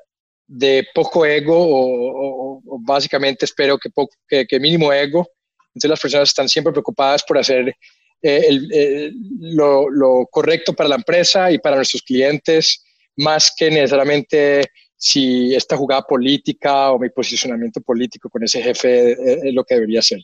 de 0.47 0.87
poco 0.95 1.25
ego 1.25 1.57
o, 1.57 2.63
básicamente 2.81 3.45
espero 3.45 3.79
que, 3.79 3.91
poco, 3.91 4.15
que, 4.27 4.47
que, 4.47 4.59
mínimo 4.59 4.93
ego. 4.93 5.29
Entonces 5.69 5.91
las 5.91 6.01
personas 6.01 6.29
están 6.29 6.49
siempre 6.49 6.73
preocupadas 6.73 7.23
por 7.23 7.39
hacer 7.39 7.75
eh, 8.23 8.47
el, 8.49 9.15
lo, 9.41 9.89
lo, 9.89 10.27
correcto 10.31 10.73
para 10.73 10.89
la 10.89 10.97
empresa 10.97 11.51
y 11.51 11.59
para 11.59 11.77
nuestros 11.77 12.03
clientes, 12.03 12.85
más 13.17 13.53
que 13.57 13.71
necesariamente 13.71 14.65
si 14.97 15.55
esta 15.55 15.77
jugada 15.77 16.03
política 16.03 16.93
o 16.93 16.99
mi 16.99 17.11
posicionamiento 17.11 17.81
político 17.81 18.29
con 18.29 18.45
ese 18.45 18.63
jefe 18.63 19.13
es 19.13 19.55
lo 19.55 19.65
que 19.65 19.75
debería 19.75 20.03
ser. 20.03 20.21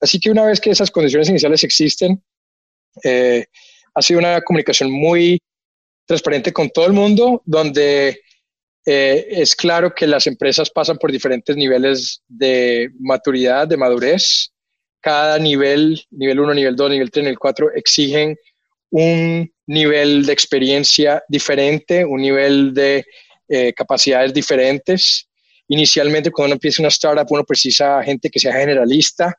Así 0.00 0.18
que 0.18 0.30
una 0.30 0.44
vez 0.44 0.60
que 0.60 0.70
esas 0.70 0.90
condiciones 0.90 1.28
iniciales 1.28 1.62
existen, 1.64 2.22
eh, 3.02 3.46
ha 3.94 4.02
sido 4.02 4.20
una 4.20 4.40
comunicación 4.42 4.90
muy 4.90 5.40
transparente 6.06 6.52
con 6.52 6.70
todo 6.70 6.86
el 6.86 6.92
mundo, 6.92 7.42
donde 7.44 8.20
eh, 8.86 9.26
es 9.30 9.56
claro 9.56 9.94
que 9.94 10.06
las 10.06 10.26
empresas 10.26 10.70
pasan 10.70 10.98
por 10.98 11.10
diferentes 11.10 11.56
niveles 11.56 12.22
de 12.28 12.90
maturidad, 12.98 13.66
de 13.66 13.76
madurez. 13.76 14.50
Cada 15.00 15.38
nivel, 15.38 16.02
nivel 16.10 16.40
1, 16.40 16.54
nivel 16.54 16.76
2, 16.76 16.90
nivel 16.90 17.10
3, 17.10 17.24
nivel 17.24 17.38
4, 17.38 17.74
exigen 17.74 18.36
un 18.90 19.50
nivel 19.66 20.24
de 20.24 20.32
experiencia 20.32 21.22
diferente, 21.28 22.04
un 22.04 22.20
nivel 22.20 22.72
de 22.74 23.04
eh, 23.48 23.72
capacidades 23.72 24.32
diferentes. 24.32 25.28
Inicialmente, 25.68 26.30
cuando 26.30 26.48
uno 26.48 26.54
empieza 26.54 26.82
una 26.82 26.88
startup, 26.88 27.26
uno 27.30 27.44
precisa 27.44 28.02
gente 28.02 28.30
que 28.30 28.38
sea 28.38 28.52
generalista, 28.52 29.34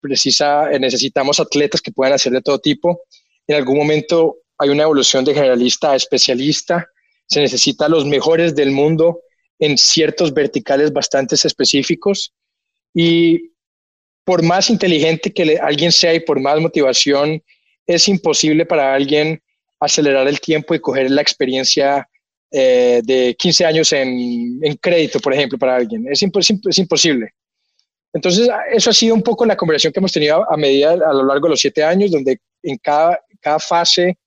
precisa, 0.00 0.68
necesitamos 0.78 1.40
atletas 1.40 1.80
que 1.80 1.92
puedan 1.92 2.14
hacer 2.14 2.32
de 2.32 2.42
todo 2.42 2.58
tipo. 2.58 3.02
En 3.46 3.56
algún 3.56 3.76
momento 3.76 4.38
hay 4.58 4.70
una 4.70 4.84
evolución 4.84 5.24
de 5.24 5.34
generalista 5.34 5.92
a 5.92 5.96
especialista. 5.96 6.86
Se 7.26 7.40
necesita 7.40 7.88
los 7.88 8.04
mejores 8.04 8.54
del 8.54 8.70
mundo 8.70 9.20
en 9.58 9.78
ciertos 9.78 10.32
verticales 10.32 10.92
bastante 10.92 11.34
específicos. 11.34 12.32
Y 12.94 13.52
por 14.24 14.42
más 14.42 14.70
inteligente 14.70 15.32
que 15.32 15.58
alguien 15.58 15.92
sea 15.92 16.14
y 16.14 16.20
por 16.20 16.40
más 16.40 16.60
motivación, 16.60 17.42
es 17.86 18.08
imposible 18.08 18.66
para 18.66 18.94
alguien 18.94 19.42
acelerar 19.80 20.28
el 20.28 20.40
tiempo 20.40 20.74
y 20.74 20.80
coger 20.80 21.10
la 21.10 21.22
experiencia 21.22 22.08
eh, 22.52 23.00
de 23.04 23.34
15 23.38 23.64
años 23.64 23.92
en, 23.92 24.60
crédito, 24.80 25.20
por 25.20 25.32
ejemplo, 25.32 25.58
para 25.58 25.76
alguien. 25.76 26.06
Es, 26.10 26.22
es 26.22 26.78
imposible. 26.78 27.30
Entonces, 28.12 28.48
eso 28.72 28.90
ha 28.90 28.92
sido 28.92 29.14
un 29.14 29.22
poco 29.22 29.46
la 29.46 29.56
conversación 29.56 29.92
que 29.92 30.00
hemos 30.00 30.12
tenido 30.12 30.50
a 30.50 30.56
medida 30.56 30.92
a 30.92 31.12
lo 31.12 31.24
largo 31.24 31.46
de 31.46 31.50
los 31.50 31.60
siete 31.60 31.82
años, 31.82 32.10
donde 32.10 32.40
en 32.62 32.76
cada, 32.78 33.20
cada 33.40 33.58
fase 33.58 34.18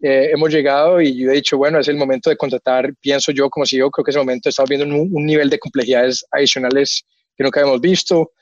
eh, 0.00 0.30
hemos 0.32 0.50
llegado 0.50 1.00
y 1.00 1.14
yo 1.14 1.30
he 1.30 1.34
dicho, 1.34 1.58
bueno, 1.58 1.78
es 1.78 1.88
el 1.88 1.96
momento 1.96 2.30
de 2.30 2.36
contratar, 2.36 2.94
pienso 3.00 3.32
yo 3.32 3.50
como 3.50 3.66
si 3.66 3.76
yo 3.76 3.90
creo 3.90 4.04
que 4.04 4.10
es 4.10 4.16
el 4.16 4.22
momento, 4.22 4.48
estamos 4.48 4.70
viendo 4.70 4.86
un, 4.86 5.10
un 5.12 5.26
nivel 5.26 5.50
de 5.50 5.58
complejidades 5.58 6.24
adicionales 6.30 7.04
que 7.36 7.44
nunca 7.44 7.60
habíamos 7.60 7.80
visto. 7.80 8.32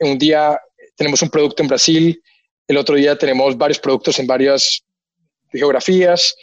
Un 0.00 0.16
día 0.18 0.58
tenemos 0.96 1.20
un 1.22 1.28
producto 1.28 1.62
en 1.62 1.68
Brasil, 1.68 2.22
el 2.68 2.76
otro 2.76 2.96
día 2.96 3.16
tenemos 3.16 3.56
varios 3.56 3.78
productos 3.78 4.18
en 4.18 4.26
varias 4.26 4.82
geografías 5.50 6.34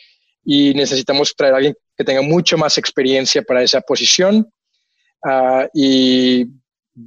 y 0.45 0.73
necesitamos 0.73 1.35
traer 1.35 1.53
a 1.53 1.57
alguien 1.57 1.75
que 1.97 2.03
tenga 2.03 2.21
mucho 2.21 2.57
más 2.57 2.77
experiencia 2.77 3.41
para 3.41 3.63
esa 3.63 3.81
posición. 3.81 4.51
Ah, 5.23 5.67
y, 5.73 6.45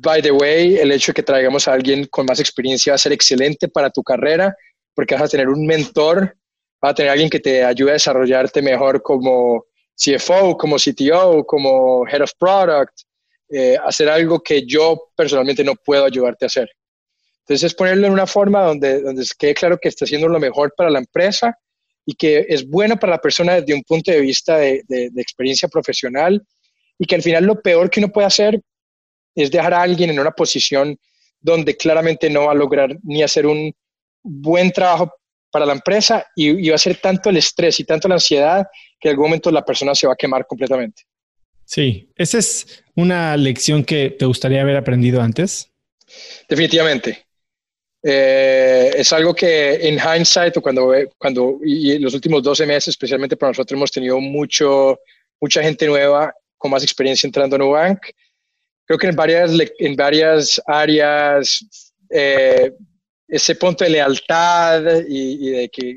by 0.00 0.22
the 0.22 0.30
way, 0.30 0.76
el 0.76 0.90
hecho 0.92 1.12
de 1.12 1.16
que 1.16 1.22
traigamos 1.22 1.68
a 1.68 1.74
alguien 1.74 2.06
con 2.06 2.24
más 2.26 2.40
experiencia 2.40 2.92
va 2.92 2.94
a 2.94 2.98
ser 2.98 3.12
excelente 3.12 3.68
para 3.68 3.90
tu 3.90 4.02
carrera, 4.02 4.56
porque 4.94 5.14
vas 5.14 5.24
a 5.24 5.28
tener 5.28 5.48
un 5.48 5.66
mentor, 5.66 6.36
vas 6.80 6.92
a 6.92 6.94
tener 6.94 7.10
alguien 7.10 7.28
que 7.28 7.40
te 7.40 7.62
ayude 7.62 7.90
a 7.90 7.94
desarrollarte 7.94 8.62
mejor 8.62 9.02
como 9.02 9.66
CFO, 9.94 10.56
como 10.56 10.76
CTO, 10.76 11.44
como 11.44 12.06
Head 12.08 12.22
of 12.22 12.32
Product, 12.38 12.92
eh, 13.50 13.76
hacer 13.84 14.08
algo 14.08 14.40
que 14.40 14.66
yo 14.66 15.10
personalmente 15.14 15.62
no 15.62 15.74
puedo 15.74 16.04
ayudarte 16.06 16.46
a 16.46 16.46
hacer. 16.46 16.70
Entonces 17.40 17.64
es 17.64 17.74
ponerlo 17.74 18.06
en 18.06 18.14
una 18.14 18.26
forma 18.26 18.62
donde, 18.62 19.02
donde 19.02 19.26
quede 19.38 19.54
claro 19.54 19.78
que 19.78 19.88
está 19.88 20.06
haciendo 20.06 20.28
lo 20.28 20.40
mejor 20.40 20.72
para 20.74 20.88
la 20.88 21.00
empresa 21.00 21.58
y 22.06 22.14
que 22.14 22.46
es 22.48 22.66
bueno 22.66 22.98
para 22.98 23.12
la 23.12 23.20
persona 23.20 23.60
desde 23.60 23.74
un 23.74 23.82
punto 23.82 24.10
de 24.10 24.20
vista 24.20 24.56
de, 24.56 24.82
experiencia 25.16 25.68
profesional 25.68 26.42
y 26.98 27.04
que 27.04 27.14
al 27.14 27.22
final 27.22 27.44
lo 27.44 27.60
peor 27.60 27.90
que 27.90 28.00
uno 28.00 28.10
puede 28.10 28.26
hacer 28.26 28.60
es 29.34 29.50
dejar 29.50 29.74
a 29.74 29.82
alguien 29.82 30.10
en 30.10 30.20
una 30.20 30.30
posición 30.32 30.98
donde 31.40 31.76
claramente 31.76 32.30
no 32.30 32.46
va 32.46 32.52
a 32.52 32.56
lograr 32.56 32.96
ni 33.02 33.22
hacer 33.22 33.46
un 33.46 33.74
buen 34.22 34.70
trabajo 34.70 35.12
para 35.50 35.66
la 35.66 35.72
empresa 35.72 36.26
y, 36.34 36.68
va 36.68 36.76
a 36.76 36.78
ser 36.78 36.96
tanto 36.96 37.28
el 37.28 37.36
estrés 37.36 37.78
y 37.80 37.84
tanto 37.84 38.08
la 38.08 38.14
ansiedad 38.14 38.66
que 38.98 39.08
en 39.08 39.12
algún 39.12 39.26
momento 39.26 39.50
la 39.50 39.64
persona 39.64 39.94
se 39.94 40.06
va 40.06 40.14
a 40.14 40.16
quemar 40.16 40.46
completamente. 40.46 41.02
Sí, 41.64 42.10
esa 42.16 42.38
es 42.38 42.84
una 42.94 43.36
lección 43.36 43.84
que 43.84 44.10
te 44.10 44.24
gustaría 44.24 44.62
haber 44.62 44.76
aprendido 44.76 45.20
antes. 45.20 45.70
Definitivamente. 46.48 47.26
Eh, 48.02 48.90
es 48.96 49.12
algo 49.12 49.34
que 49.34 49.74
en 49.74 49.98
hindsight, 49.98 50.56
o 50.56 50.62
cuando, 50.62 50.92
cuando 51.18 51.58
y 51.64 51.92
en 51.92 52.02
los 52.02 52.14
últimos 52.14 52.42
12 52.42 52.66
meses, 52.66 52.88
especialmente 52.88 53.36
para 53.36 53.50
nosotros, 53.50 53.76
hemos 53.76 53.92
tenido 53.92 54.20
mucho, 54.20 54.98
mucha 55.40 55.62
gente 55.62 55.86
nueva 55.86 56.34
con 56.56 56.70
más 56.70 56.82
experiencia 56.82 57.26
entrando 57.26 57.56
a 57.56 57.58
Nubank. 57.58 58.00
Creo 58.92 58.98
que 58.98 59.06
en 59.06 59.16
varias, 59.16 59.50
en 59.78 59.96
varias 59.96 60.60
áreas, 60.66 61.64
eh, 62.10 62.72
ese 63.26 63.54
punto 63.54 63.84
de 63.84 63.90
lealtad 63.90 64.82
y, 65.08 65.48
de, 65.48 65.70
que, 65.70 65.96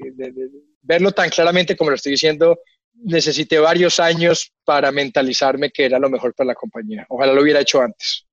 verlo 0.82 1.12
tan 1.12 1.30
claramente 1.30 1.76
como 1.76 1.90
lo 1.90 1.98
estoy 1.98 2.14
diciendo, 2.14 2.58
necesité 2.94 3.60
varios 3.60 4.00
años 4.00 4.50
para 4.64 4.94
mentalizarme 4.94 5.72
que 5.72 5.84
era 5.84 6.00
lo 6.00 6.10
mejor 6.10 6.34
para 6.36 6.48
la 6.48 6.56
compañía. 6.56 7.06
Ojalá 7.10 7.34
lo 7.34 7.42
hubiera 7.42 7.60
hecho 7.60 7.82
antes. 7.82 8.26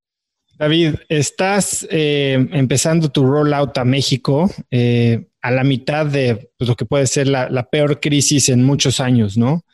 David, 0.57 0.95
estás 1.09 1.85
eh, 1.91 2.47
empezando 2.53 3.11
tu 3.11 3.25
rollout 3.25 3.77
a 3.77 3.83
México 3.83 4.49
eh, 4.71 5.25
a 5.41 5.51
la 5.51 5.65
mitad 5.65 6.05
de 6.05 6.51
pues, 6.57 6.69
lo 6.69 6.77
que 6.77 6.85
puede 6.85 7.07
ser 7.07 7.27
la, 7.27 7.67
peor 7.69 7.99
crisis 7.99 8.47
en 8.47 8.63
muchos 8.63 9.01
años, 9.01 9.35
¿no? 9.37 9.65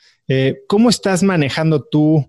¿Cómo 0.67 0.89
estás 0.89 1.21
manejando 1.21 1.83
tú, 1.83 2.27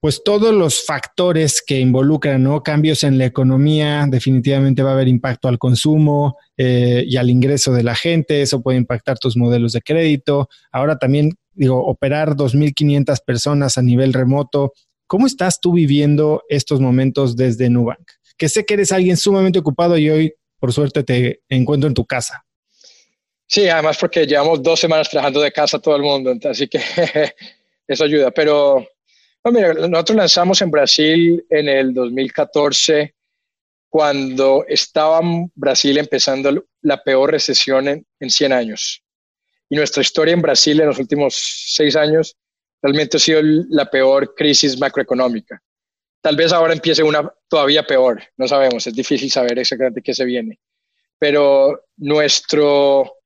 pues 0.00 0.22
todos 0.24 0.54
los 0.54 0.84
factores 0.84 1.62
que 1.66 1.80
involucran, 1.80 2.42
¿no? 2.42 2.62
Cambios 2.62 3.04
en 3.04 3.18
la 3.18 3.24
economía, 3.24 4.06
definitivamente 4.08 4.82
va 4.82 4.90
a 4.90 4.92
haber 4.94 5.08
impacto 5.08 5.48
al 5.48 5.58
consumo 5.58 6.36
y 6.56 7.16
al 7.16 7.30
ingreso 7.30 7.72
de 7.72 7.82
la 7.82 7.94
gente, 7.94 8.42
eso 8.42 8.62
puede 8.62 8.78
impactar 8.78 9.18
tus 9.18 9.36
modelos 9.36 9.72
de 9.72 9.82
crédito. 9.82 10.48
Ahora 10.70 10.98
también, 10.98 11.32
digo, 11.52 11.84
operar 11.84 12.36
2.500 12.36 13.18
personas 13.24 13.76
a 13.76 13.82
nivel 13.82 14.12
remoto, 14.12 14.72
¿Cómo 15.08 15.26
estás 15.26 15.58
tú 15.58 15.72
viviendo 15.72 16.44
estos 16.50 16.80
momentos 16.80 17.34
desde 17.34 17.70
Nubank? 17.70 18.06
Que 18.36 18.50
sé 18.50 18.66
que 18.66 18.74
eres 18.74 18.92
alguien 18.92 19.16
sumamente 19.16 19.58
ocupado 19.58 19.96
y 19.96 20.10
hoy, 20.10 20.34
por 20.60 20.70
suerte, 20.70 21.02
te 21.02 21.40
encuentro 21.48 21.88
en 21.88 21.94
tu 21.94 22.04
casa. 22.04 22.44
Sí, 23.46 23.66
además 23.68 23.96
porque 23.98 24.26
llevamos 24.26 24.62
dos 24.62 24.78
semanas 24.78 25.08
trabajando 25.08 25.40
de 25.40 25.50
casa 25.50 25.78
todo 25.78 25.96
el 25.96 26.02
mundo, 26.02 26.34
así 26.44 26.68
que 26.68 26.78
eso 27.88 28.04
ayuda. 28.04 28.30
Pero, 28.32 28.86
mira, 29.52 29.74
nosotros 29.74 30.16
lanzamos 30.16 30.62
en 30.62 30.70
Brasil 30.70 31.46
en 31.50 31.68
el 31.68 31.94
2014, 31.94 33.14
cuando 33.88 34.64
estaba 34.68 35.20
Brasil 35.54 35.98
empezando 35.98 36.66
la 36.82 37.02
peor 37.02 37.30
recesión 37.30 37.88
en, 37.88 38.06
en 38.20 38.30
100 38.30 38.52
años. 38.52 39.02
Y 39.70 39.76
nuestra 39.76 40.02
historia 40.02 40.34
en 40.34 40.42
Brasil 40.42 40.80
en 40.80 40.86
los 40.86 40.98
últimos 40.98 41.34
seis 41.68 41.96
años 41.96 42.36
realmente 42.82 43.16
ha 43.16 43.20
sido 43.20 43.40
la 43.42 43.90
peor 43.90 44.34
crisis 44.34 44.78
macroeconómica. 44.78 45.60
Tal 46.20 46.36
vez 46.36 46.52
ahora 46.52 46.72
empiece 46.72 47.02
una 47.02 47.32
todavía 47.48 47.86
peor, 47.86 48.22
no 48.36 48.48
sabemos, 48.48 48.86
es 48.86 48.94
difícil 48.94 49.30
saber 49.30 49.58
exactamente 49.58 50.02
qué 50.02 50.14
se 50.14 50.24
viene. 50.24 50.58
Pero 51.18 51.84
nuestro, 51.96 53.17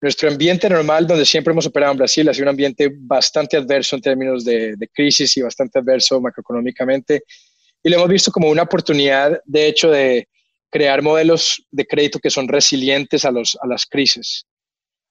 nuestro 0.00 0.28
ambiente 0.28 0.68
normal, 0.68 1.06
donde 1.06 1.24
siempre 1.24 1.52
hemos 1.52 1.66
operado 1.66 1.92
en 1.92 1.98
Brasil, 1.98 2.28
ha 2.28 2.34
sido 2.34 2.44
un 2.44 2.50
ambiente 2.50 2.92
bastante 2.94 3.56
adverso 3.56 3.96
en 3.96 4.02
términos 4.02 4.44
de, 4.44 4.76
crisis 4.92 5.36
y 5.36 5.42
bastante 5.42 5.78
adverso 5.78 6.20
macroeconómicamente. 6.20 7.22
Y 7.82 7.88
lo 7.88 7.96
hemos 7.96 8.08
visto 8.08 8.30
como 8.30 8.50
una 8.50 8.62
oportunidad, 8.62 9.40
de 9.44 9.66
hecho, 9.66 9.90
de 9.90 10.28
crear 10.70 11.02
modelos 11.02 11.64
de 11.70 11.86
crédito 11.86 12.18
que 12.18 12.30
son 12.30 12.48
resilientes 12.48 13.24
a, 13.24 13.30
los, 13.30 13.56
a 13.60 13.66
las 13.66 13.86
crisis. 13.86 14.44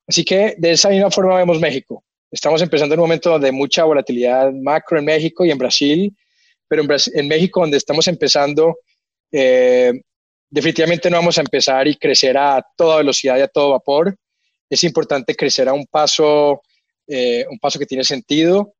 Así 0.08 0.24
que 0.24 0.56
de 0.58 0.72
esa 0.72 0.90
misma 0.90 1.10
forma 1.10 1.38
vemos 1.38 1.60
México. 1.60 2.04
Estamos 2.32 2.62
empezando 2.62 2.94
en 2.94 3.00
un 3.00 3.06
momento 3.06 3.40
de 3.40 3.52
mucha 3.52 3.84
volatilidad 3.86 4.52
macro 4.52 5.00
en 5.00 5.06
México 5.06 5.46
y 5.46 5.52
en 5.52 5.58
Brasil, 5.58 6.16
pero 6.68 6.84
en, 6.84 7.28
México 7.28 7.62
donde 7.62 7.78
estamos 7.78 8.08
empezando, 8.08 8.78
eh, 9.32 9.94
definitivamente 10.50 11.10
no 11.10 11.18
vamos 11.18 11.38
a 11.38 11.42
empezar 11.42 11.88
y 11.88 11.96
crecer 11.96 12.38
a 12.38 12.64
toda 12.76 12.98
velocidad 12.98 13.38
y 13.38 13.42
a 13.42 13.48
todo 13.48 13.72
vapor. 13.72 14.16
Es 14.70 14.84
importante 14.84 15.36
crecer 15.36 15.68
a 15.70 15.74
un 15.74 15.86
paso, 15.86 16.62
eh, 17.08 17.46
un 17.50 17.60
paso 17.60 17.80
que 17.80 17.86
tiene 17.86 18.04
sentido, 18.04 18.74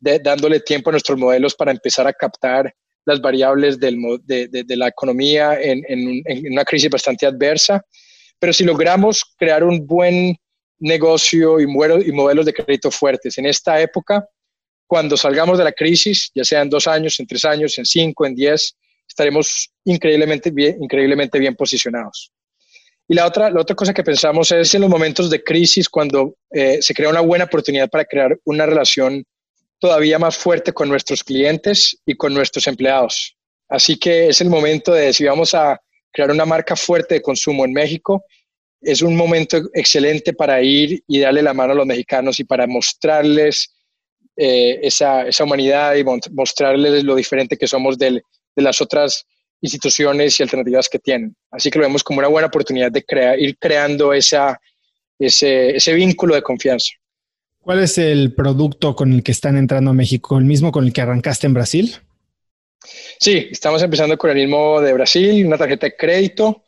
dándole 0.00 0.60
tiempo 0.60 0.90
a 0.90 0.92
nuestros 0.92 1.18
modelos 1.18 1.54
para 1.54 1.72
empezar 1.72 2.06
a 2.06 2.12
captar 2.12 2.72
las 3.04 3.20
variables 3.20 3.80
del, 3.80 3.98
de, 4.24 4.48
de, 4.48 4.76
la 4.76 4.88
economía 4.88 5.58
en, 5.60 5.82
en, 5.88 6.22
en, 6.24 6.52
una 6.52 6.64
crisis 6.64 6.90
bastante 6.90 7.26
adversa. 7.26 7.82
Pero 8.38 8.52
si 8.52 8.64
logramos 8.64 9.24
crear 9.36 9.64
un 9.64 9.86
buen 9.86 10.36
negocio 10.78 11.60
y, 11.60 11.64
y 11.64 12.12
modelos 12.12 12.46
de 12.46 12.52
crédito 12.52 12.90
fuertes. 12.90 13.38
En 13.38 13.46
esta 13.46 13.80
época, 13.80 14.26
cuando 14.86 15.16
salgamos 15.16 15.58
de 15.58 15.64
la 15.64 15.72
crisis, 15.72 16.30
ya 16.34 16.44
sea 16.44 16.62
en 16.62 16.70
dos 16.70 16.86
años, 16.86 17.18
en 17.20 17.26
tres 17.26 17.44
años, 17.44 17.78
en 17.78 17.84
cinco, 17.84 18.26
en 18.26 18.34
diez, 18.34 18.76
estaremos 19.06 19.70
increíblemente 19.84 20.50
bien, 20.50 20.82
increíblemente 20.82 21.38
bien 21.38 21.54
posicionados. 21.54 22.32
Y 23.10 23.14
la 23.14 23.26
otra, 23.26 23.50
la 23.50 23.62
otra 23.62 23.74
cosa 23.74 23.94
que 23.94 24.04
pensamos 24.04 24.52
es 24.52 24.74
en 24.74 24.82
los 24.82 24.90
momentos 24.90 25.30
de 25.30 25.42
crisis, 25.42 25.88
cuando 25.88 26.36
eh, 26.50 26.78
se 26.82 26.92
crea 26.92 27.08
una 27.08 27.22
buena 27.22 27.46
oportunidad 27.46 27.88
para 27.88 28.04
crear 28.04 28.38
una 28.44 28.66
relación 28.66 29.24
todavía 29.78 30.18
más 30.18 30.36
fuerte 30.36 30.74
con 30.74 30.90
nuestros 30.90 31.24
clientes 31.24 31.98
y 32.04 32.14
con 32.14 32.34
nuestros 32.34 32.66
empleados. 32.66 33.34
Así 33.68 33.98
que 33.98 34.28
es 34.28 34.42
el 34.42 34.50
momento 34.50 34.92
de 34.92 35.14
si 35.14 35.24
vamos 35.24 35.54
a 35.54 35.80
crear 36.12 36.30
una 36.30 36.44
marca 36.44 36.76
fuerte 36.76 37.14
de 37.14 37.22
consumo 37.22 37.64
en 37.64 37.72
México, 37.72 38.24
es 38.80 39.00
un 39.00 39.16
momento 39.16 39.58
excelente 39.72 40.34
para 40.34 40.60
ir 40.62 41.02
y 41.06 41.20
darle 41.20 41.42
la 41.42 41.54
mano 41.54 41.72
a 41.72 41.76
los 41.76 41.86
mexicanos 41.86 42.38
y 42.40 42.44
para 42.44 42.66
mostrarles 42.66 43.74
eh, 44.36 44.80
esa, 44.82 45.26
esa, 45.26 45.44
humanidad 45.44 45.96
y 45.96 46.04
mostrarles 46.04 47.02
lo 47.04 47.16
diferente 47.16 47.56
que 47.56 47.66
somos 47.66 47.98
de 47.98 48.22
las 48.54 48.80
otras 48.80 49.26
instituciones 49.60 50.38
y 50.38 50.42
alternativas 50.42 50.88
que 50.88 50.98
tienen. 50.98 51.34
Así 51.50 51.70
que 51.70 51.78
lo 51.78 51.84
vemos 51.84 52.04
como 52.04 52.20
una 52.20 52.28
buena 52.28 52.48
oportunidad 52.48 52.92
de 52.92 53.04
crear, 53.04 53.38
ir 53.38 53.56
creando 53.58 54.12
esa, 54.12 54.60
ese, 55.18 55.76
ese 55.76 55.94
vínculo 55.94 56.34
de 56.34 56.42
confianza. 56.42 56.90
¿Cuál 57.60 57.80
es 57.82 57.98
el 57.98 58.34
producto 58.34 58.94
con 58.94 59.12
el 59.12 59.22
que 59.22 59.32
están 59.32 59.56
entrando 59.56 59.90
a 59.90 59.94
México? 59.94 60.38
¿El 60.38 60.44
mismo 60.44 60.72
con 60.72 60.84
el 60.84 60.92
que 60.92 61.02
arrancaste 61.02 61.46
en 61.46 61.54
Brasil? 61.54 61.96
Sí, 63.20 63.48
estamos 63.50 63.82
empezando 63.82 64.16
con 64.16 64.30
el 64.30 64.36
mismo 64.36 64.80
de 64.80 64.92
Brasil, 64.92 65.44
una 65.44 65.58
tarjeta 65.58 65.86
de 65.86 65.96
crédito 65.96 66.64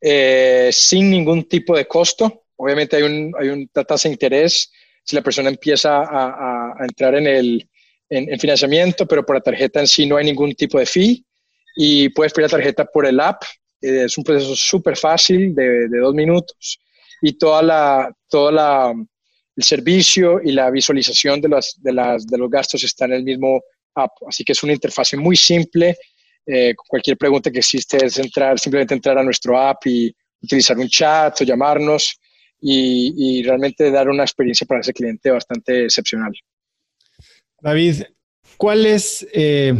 eh, 0.00 0.68
sin 0.72 1.10
ningún 1.10 1.48
tipo 1.48 1.76
de 1.76 1.86
costo. 1.86 2.44
Obviamente 2.56 2.96
hay, 2.96 3.02
un, 3.02 3.34
hay 3.38 3.48
una 3.48 3.84
tasa 3.84 4.08
de 4.08 4.12
interés 4.12 4.70
si 5.02 5.16
la 5.16 5.22
persona 5.22 5.48
empieza 5.48 6.02
a, 6.02 6.74
entrar 6.80 7.14
en 7.14 7.26
el 7.26 7.68
en, 8.08 8.38
financiamiento, 8.38 9.06
pero 9.06 9.24
por 9.24 9.36
la 9.36 9.40
tarjeta 9.40 9.80
en 9.80 9.86
sí 9.88 10.06
no 10.06 10.16
hay 10.16 10.24
ningún 10.24 10.54
tipo 10.54 10.78
de 10.78 10.86
fee 10.86 11.24
y 11.76 12.08
puedes 12.08 12.32
pedir 12.32 12.46
la 12.50 12.56
tarjeta 12.56 12.84
por 12.86 13.06
el 13.06 13.20
app. 13.20 13.42
Eh, 13.80 14.04
es 14.06 14.18
un 14.18 14.24
proceso 14.24 14.56
súper 14.56 14.96
fácil 14.96 15.54
de, 15.54 15.88
dos 15.88 16.14
minutos 16.14 16.80
y 17.22 17.34
toda 17.38 17.62
la, 17.62 18.12
toda 18.28 18.50
la, 18.50 18.94
el 19.54 19.62
servicio 19.62 20.40
y 20.42 20.52
la 20.52 20.70
visualización 20.70 21.40
de, 21.40 21.50
las, 21.50 21.76
de, 21.78 21.92
las, 21.92 22.26
de 22.26 22.38
los 22.38 22.50
gastos 22.50 22.82
está 22.82 23.04
en 23.04 23.12
el 23.12 23.22
mismo 23.22 23.62
app. 23.94 24.12
Así 24.26 24.42
que 24.42 24.52
es 24.52 24.62
una 24.62 24.72
interfaz 24.72 25.14
muy 25.14 25.36
simple 25.36 25.96
eh, 26.48 26.74
cualquier 26.76 27.16
pregunta 27.16 27.50
que 27.50 27.58
existe 27.58 28.04
es 28.06 28.18
entrar, 28.18 28.58
simplemente 28.60 28.94
entrar 28.94 29.18
a 29.18 29.24
nuestro 29.24 29.58
app 29.58 29.84
y 29.86 30.14
utilizar 30.40 30.78
un 30.78 30.88
chat 30.88 31.40
o 31.40 31.44
llamarnos 31.44 32.20
y, 32.60 33.42
realmente 33.42 33.90
dar 33.90 34.08
una 34.08 34.22
experiencia 34.22 34.66
para 34.66 34.80
ese 34.80 34.92
cliente 34.92 35.30
bastante 35.30 35.84
excepcional. 35.84 36.32
David, 37.60 38.04
¿cuál 38.56 38.86
es, 38.86 39.26
eh, 39.32 39.74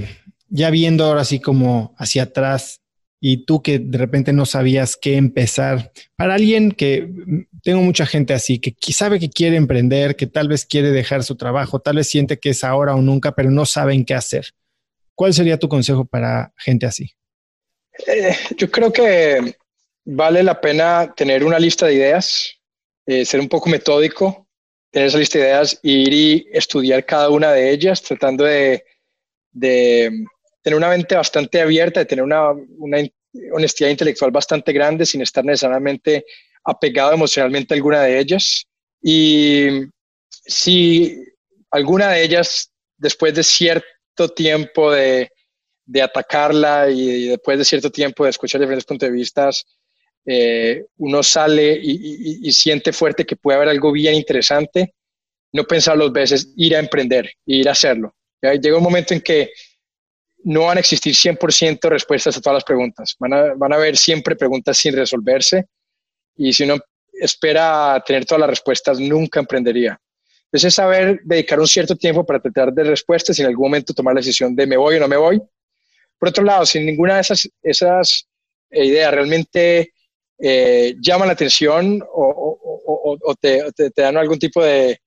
ya 0.49 0.71
viendo 0.71 1.05
ahora 1.05 1.23
así 1.23 1.41
como 1.41 1.95
hacia 1.99 2.25
atrás, 2.25 2.81
y 3.21 3.45
tú 3.45 3.63
que 3.63 3.79
de 3.79 3.99
repente 3.99 4.33
no 4.33 4.47
sabías 4.47 4.97
qué 4.97 5.17
empezar, 5.17 5.93
para 6.17 6.35
alguien 6.35 6.71
que 6.71 7.09
tengo 7.63 7.81
mucha 7.83 8.07
gente 8.07 8.35
así, 8.35 8.59
que 8.59 8.75
sabe 8.93 9.19
que 9.19 9.31
quiere 9.31 9.57
emprender, 9.57 10.17
que 10.17 10.27
tal 10.27 10.49
vez 10.49 10.67
quiere 10.67 10.91
dejar 10.91 11.25
su 11.25 11.37
trabajo, 11.37 11.81
tal 11.81 11.97
vez 11.97 12.09
siente 12.09 12.39
que 12.39 12.51
es 12.51 12.63
ahora 12.63 12.95
o 12.95 13.03
nunca, 13.03 13.33
pero 13.33 13.51
no 13.51 13.67
saben 13.67 14.05
qué 14.05 14.15
hacer. 14.15 14.47
¿Cuál 15.15 15.33
sería 15.33 15.59
tu 15.59 15.69
consejo 15.69 16.05
para 16.05 16.53
gente 16.59 16.87
así? 16.87 17.11
Eh, 18.07 18.37
yo 18.57 18.71
creo 18.71 18.93
que 18.93 19.57
vale 20.05 20.43
la 20.43 20.61
pena 20.61 21.13
tener 21.17 21.43
una 21.43 21.59
lista 21.59 21.87
de 21.87 21.95
ideas, 21.95 22.55
eh, 23.07 23.25
ser 23.25 23.41
un 23.41 23.49
poco 23.49 23.71
metódico, 23.71 24.47
tener 24.91 25.09
esa 25.09 25.19
lista 25.19 25.39
de 25.39 25.45
ideas, 25.47 25.81
ir 25.83 26.13
y 26.13 26.49
estudiar 26.53 27.05
cada 27.05 27.31
una 27.31 27.53
de 27.53 27.71
ellas, 27.71 28.03
tratando 28.03 28.45
de, 28.45 28.85
tener 30.67 30.79
una 30.79 30.89
mente 30.89 31.14
bastante 31.14 31.61
abierta, 31.61 32.01
de 32.01 32.07
tener 32.07 32.25
una, 32.25 32.51
una, 32.51 32.99
honestidad 33.53 33.89
intelectual 33.89 34.33
bastante 34.33 34.73
grande 34.73 35.07
sin 35.07 35.23
estar 35.23 35.45
necesariamente 35.45 36.25
apegado 36.64 37.12
emocionalmente 37.12 37.73
a 37.73 37.77
alguna 37.77 38.03
de 38.03 38.19
ellas. 38.19 38.67
Y 39.01 39.69
si 40.29 41.23
alguna 41.71 42.09
de 42.09 42.25
ellas, 42.25 42.73
después 42.97 43.33
de 43.35 43.45
cierto 43.45 44.29
tiempo 44.35 44.91
de, 44.91 45.31
de 45.85 46.03
atacarla 46.03 46.91
y 46.91 47.29
después 47.29 47.59
de 47.59 47.64
cierto 47.64 47.93
tiempo 47.93 48.25
de 48.25 48.31
escuchar 48.31 48.61
diferentes 48.61 48.87
puntos 48.87 49.09
de 49.09 49.14
vista, 49.14 49.51
eh, 50.25 50.85
uno 50.97 51.23
sale 51.23 51.79
y, 51.81 52.51
siente 52.51 52.93
fuerte 52.93 53.25
que 53.25 53.37
puede 53.37 53.59
haber 53.59 53.69
algo 53.69 53.93
bien 53.93 54.17
interesante, 54.17 54.95
no 55.53 55.62
pensar 55.62 55.97
dos 55.97 56.12
veces, 56.12 56.53
ir 56.57 56.75
a 56.75 56.81
emprender, 56.81 57.31
ir 57.45 57.69
a 57.69 57.73
hacerlo. 57.73 58.17
Llega 58.43 58.77
un 58.77 58.83
momento 58.83 59.14
en 59.14 59.21
que 59.21 59.53
no 60.47 60.67
van 60.67 60.77
a 60.77 60.81
existir 60.81 61.13
100% 61.13 61.89
respuestas 61.89 62.37
a 62.37 62.41
todas 62.41 62.59
las 62.59 62.65
preguntas, 62.65 63.17
van 63.19 63.33
a, 63.33 63.55
van 63.55 63.73
a 63.73 63.77
haber 63.77 63.97
siempre 63.97 64.37
preguntas 64.37 64.79
sin 64.79 64.95
resolverse 64.95 65.67
y 66.37 66.53
si 66.53 66.63
uno 66.63 66.77
espera 67.13 68.03
tener 68.07 68.25
todas 68.25 68.41
las 68.41 68.51
respuestas, 68.51 69.01
nunca 69.01 69.41
emprendería. 69.41 70.01
Entonces, 70.45 70.73
saber 70.73 71.21
dedicar 71.25 71.59
un 71.59 71.67
cierto 71.67 71.97
tiempo 71.97 72.25
para 72.25 72.39
tratar 72.39 72.73
de 72.73 72.85
respuestas 72.85 73.37
y 73.39 73.43
en 73.43 73.49
algún 73.49 73.65
momento 73.65 73.93
tomar 73.93 74.15
la 74.15 74.21
decisión 74.21 74.55
de 74.55 74.67
me 74.67 74.77
voy 74.77 74.97
o 74.97 75.01
no 75.01 75.09
me 75.09 75.17
voy. 75.17 75.43
Por 76.19 76.29
otro 76.29 76.45
lado, 76.45 76.65
si 76.65 76.79
ninguna 76.79 77.17
de 77.17 77.23
esas, 77.23 77.49
esas 77.63 78.29
ideas 78.71 79.13
realmente 79.13 79.93
eh, 80.39 80.95
llaman 81.01 81.27
la 81.27 81.35
atención 81.35 82.01
o, 82.13 83.35
te, 83.41 83.65
dan 83.97 84.17
algún 84.17 84.39
tipo 84.39 84.63
de, 84.63 85.01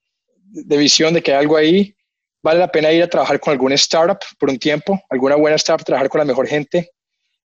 visión 0.44 1.14
de 1.14 1.24
que 1.24 1.32
hay 1.32 1.38
algo 1.38 1.56
ahí, 1.56 1.96
vale 2.42 2.60
la 2.60 2.72
pena 2.72 2.92
ir 2.92 3.04
a 3.04 3.08
trabajar 3.08 3.40
con 3.40 3.52
alguna 3.52 3.76
startup 3.76 4.20
por 4.40 4.50
un 4.50 4.58
tiempo, 4.58 5.00
alguna 5.10 5.36
buena 5.36 5.56
startup, 5.56 5.86
trabajar 5.86 6.10
con 6.10 6.20
la 6.20 6.26
mejor 6.26 6.48
gente, 6.48 6.92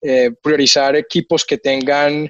eh, 0.02 0.30
priorizar 0.42 0.96
equipos 0.96 1.44
que 1.44 1.58
tengan 1.58 2.28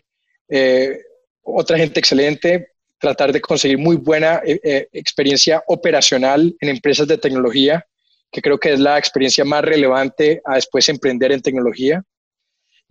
eh, 0.48 0.98
otra 1.42 1.78
gente 1.78 2.00
excelente, 2.00 2.72
tratar 2.98 3.32
de 3.32 3.40
conseguir 3.40 3.78
muy 3.78 3.96
buena 3.96 4.42
experiencia 4.44 5.62
operacional 5.68 6.54
en 6.60 6.68
empresas 6.68 7.08
de 7.08 7.16
tecnología, 7.16 7.84
que 8.30 8.42
creo 8.42 8.58
que 8.58 8.74
es 8.74 8.80
la 8.80 8.98
experiencia 8.98 9.44
más 9.44 9.62
relevante 9.62 10.42
a 10.44 10.56
después 10.56 10.88
emprender 10.88 11.32
en 11.32 11.40
tecnología 11.40 12.04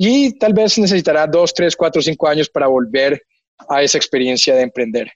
y 0.01 0.37
tal 0.39 0.53
vez 0.53 0.79
necesitará 0.79 1.27
dos, 1.27 1.53
tres, 1.53 1.75
cuatro, 1.75 2.01
cinco 2.01 2.29
años 2.29 2.49
para 2.49 2.67
volver 2.67 3.21
a 3.67 3.83
esa 3.83 3.97
experiencia 3.97 4.55
de 4.55 4.61
emprender. 4.61 5.11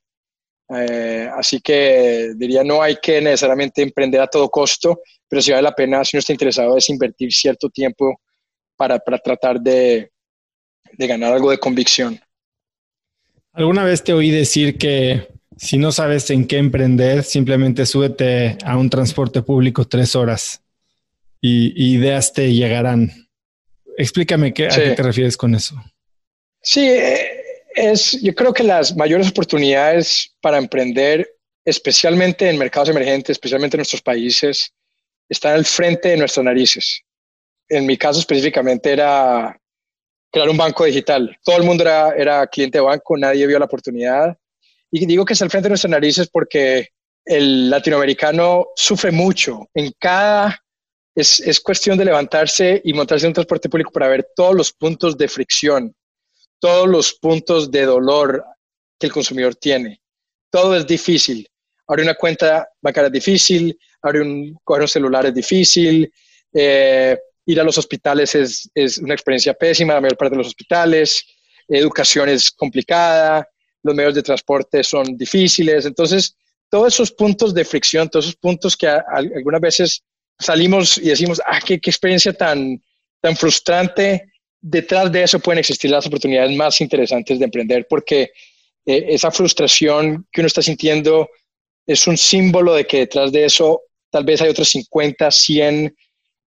Eh, 0.70 1.30
así 1.38 1.60
que 1.60 2.32
diría, 2.36 2.64
no 2.64 2.82
hay 2.82 2.98
que 3.02 3.22
necesariamente 3.22 3.82
emprender 3.82 4.22
a 4.22 4.28
todo 4.28 4.50
costo, 4.50 5.02
pero 5.28 5.42
si 5.42 5.52
vale 5.52 5.64
la 5.64 5.76
pena, 5.76 6.04
si 6.04 6.16
uno 6.16 6.20
está 6.20 6.32
interesado, 6.32 6.78
es 6.78 6.90
invertir 6.90 7.32
cierto 7.34 7.70
tiempo 7.70 8.22
para, 8.76 9.00
para 9.00 9.18
tratar 9.18 9.60
de, 9.60 10.12
de 10.94 11.08
ganar 11.08 11.34
algo 11.34 11.52
de 11.52 11.58
convicción. 11.58 12.20
¿Alguna 13.52 13.84
vez 13.84 14.04
te 14.04 14.14
oí 14.14 14.32
decir 14.32 14.78
que 14.78 15.28
si 15.58 15.78
no 15.78 15.92
sabes 15.92 16.30
en 16.32 16.48
qué 16.48 16.58
emprender, 16.58 17.24
simplemente 17.24 17.86
súbete 17.86 18.58
a 18.66 18.78
un 18.78 18.90
transporte 18.90 19.44
público 19.44 19.86
tres 19.86 20.16
horas 20.16 20.64
y, 21.40 21.68
y 21.76 21.98
ideas 21.98 22.34
te 22.34 22.52
llegarán? 22.52 23.12
Explícame 23.96 24.54
qué, 24.54 24.68
a 24.68 24.70
qué 24.70 24.92
te 24.92 25.04
refieres 25.04 25.38
con 25.38 25.54
eso. 25.54 25.76
Sí, 26.62 26.90
eh, 26.90 27.43
es, 27.76 28.22
yo 28.22 28.34
creo 28.34 28.54
que 28.54 28.64
las 28.64 28.96
mayores 28.96 29.30
oportunidades 29.30 30.36
para 30.42 30.58
emprender, 30.58 31.28
especialmente 31.66 32.50
en 32.50 32.58
mercados 32.58 32.90
emergentes, 32.90 33.32
especialmente 33.32 33.78
en 33.78 33.80
nuestros 33.80 34.02
países, 34.02 34.74
están 35.30 35.54
al 35.54 35.66
frente 35.66 36.10
de 36.10 36.18
nuestras 36.18 36.44
narices. 36.44 37.02
En 37.70 37.86
mi 37.86 37.98
caso 37.98 38.20
específicamente 38.20 38.92
era 38.92 39.60
crear 40.32 40.50
un 40.50 40.58
banco 40.58 40.86
digital. 40.86 41.38
Todo 41.44 41.58
el 41.58 41.64
mundo 41.64 41.84
era, 41.84 42.14
era 42.16 42.48
cliente 42.48 42.78
de 42.80 42.84
banco, 42.84 43.18
nadie 43.18 43.48
vio 43.48 43.60
la 43.60 43.66
oportunidad. 43.66 44.38
Y 44.92 45.06
digo 45.06 45.26
que 45.26 45.34
es 45.34 45.42
al 45.42 45.50
frente 45.50 45.66
de 45.66 45.72
nuestras 45.72 45.92
narices 45.92 46.30
porque 46.30 46.90
el 47.26 47.70
latinoamericano 47.70 48.68
sufre 48.76 49.12
mucho. 49.12 49.68
En 49.74 49.92
cada 49.98 50.64
es, 51.16 51.60
cuestión 51.60 51.98
de 51.98 52.06
levantarse 52.06 52.82
y 52.84 52.94
montarse 52.94 53.26
en 53.26 53.30
un 53.30 53.34
transporte 53.36 53.70
público 53.70 53.92
para 53.92 54.08
ver 54.08 54.28
todos 54.36 54.56
los 54.56 54.72
puntos 54.72 55.18
de 55.18 55.28
fricción, 55.28 55.96
todos 56.64 56.88
los 56.88 57.16
puntos 57.16 57.70
de 57.70 57.86
dolor 57.86 58.42
que 58.98 59.08
el 59.08 59.12
consumidor 59.12 59.54
tiene. 59.54 60.00
Todo 60.50 60.78
es 60.78 60.88
difícil. 60.88 61.46
Abrir 61.86 62.06
una 62.06 62.16
cuenta 62.16 62.70
bancaria 62.82 63.08
es 63.08 63.12
difícil, 63.12 63.78
abrir 64.02 64.22
un, 64.22 64.58
un 64.66 64.88
celular 64.88 65.26
es 65.26 65.34
difícil, 65.34 66.10
eh, 66.54 67.20
ir 67.46 67.60
a 67.60 67.66
los 67.66 67.78
hospitales 67.78 68.34
es, 68.36 68.72
es, 68.74 68.98
una 68.98 69.14
experiencia 69.14 69.54
pésima, 69.54 69.96
la 69.96 70.00
mayor 70.00 70.18
parte 70.18 70.36
de 70.36 70.38
los 70.38 70.48
hospitales, 70.48 71.26
educación 71.68 72.30
es 72.30 72.50
complicada, 72.50 73.46
los 73.82 73.94
medios 73.94 74.16
de 74.16 74.24
transporte 74.24 74.86
son 74.86 75.18
difíciles. 75.18 75.86
Entonces, 75.86 76.38
todos 76.70 76.94
esos 76.94 77.12
puntos 77.12 77.54
de 77.54 77.66
fricción, 77.66 78.08
todos 78.08 78.28
esos 78.28 78.38
puntos 78.38 78.78
que 78.78 78.88
algunas 78.88 79.60
veces 79.60 80.02
salimos 80.40 80.98
y 80.98 81.10
decimos, 81.10 81.42
ah, 81.46 81.60
qué, 81.60 81.74
experiencia 81.74 82.32
tan, 82.32 82.82
tan 83.20 83.36
frustrante. 83.36 84.32
Detrás 84.66 85.12
de 85.12 85.24
eso 85.24 85.40
pueden 85.40 85.60
existir 85.60 85.92
las 85.92 86.08
oportunidades 86.08 86.56
más 86.56 86.80
interesantes 86.80 87.38
de 87.38 87.44
emprender 87.44 87.86
porque 87.90 88.32
eh, 88.86 89.06
esa 89.10 89.30
frustración 89.30 90.26
que 90.32 90.40
uno 90.40 90.48
está 90.48 90.62
sintiendo 90.62 91.30
es 91.86 92.08
un 92.08 92.16
símbolo 92.16 92.74
de 92.74 92.88
que 92.88 93.00
detrás 93.00 93.34
de 93.34 93.44
eso 93.44 93.82
tal 94.10 94.24
vez 94.24 94.42
hay 94.42 94.50
otros 94.50 94.70
50, 94.70 95.30
100, 95.30 95.94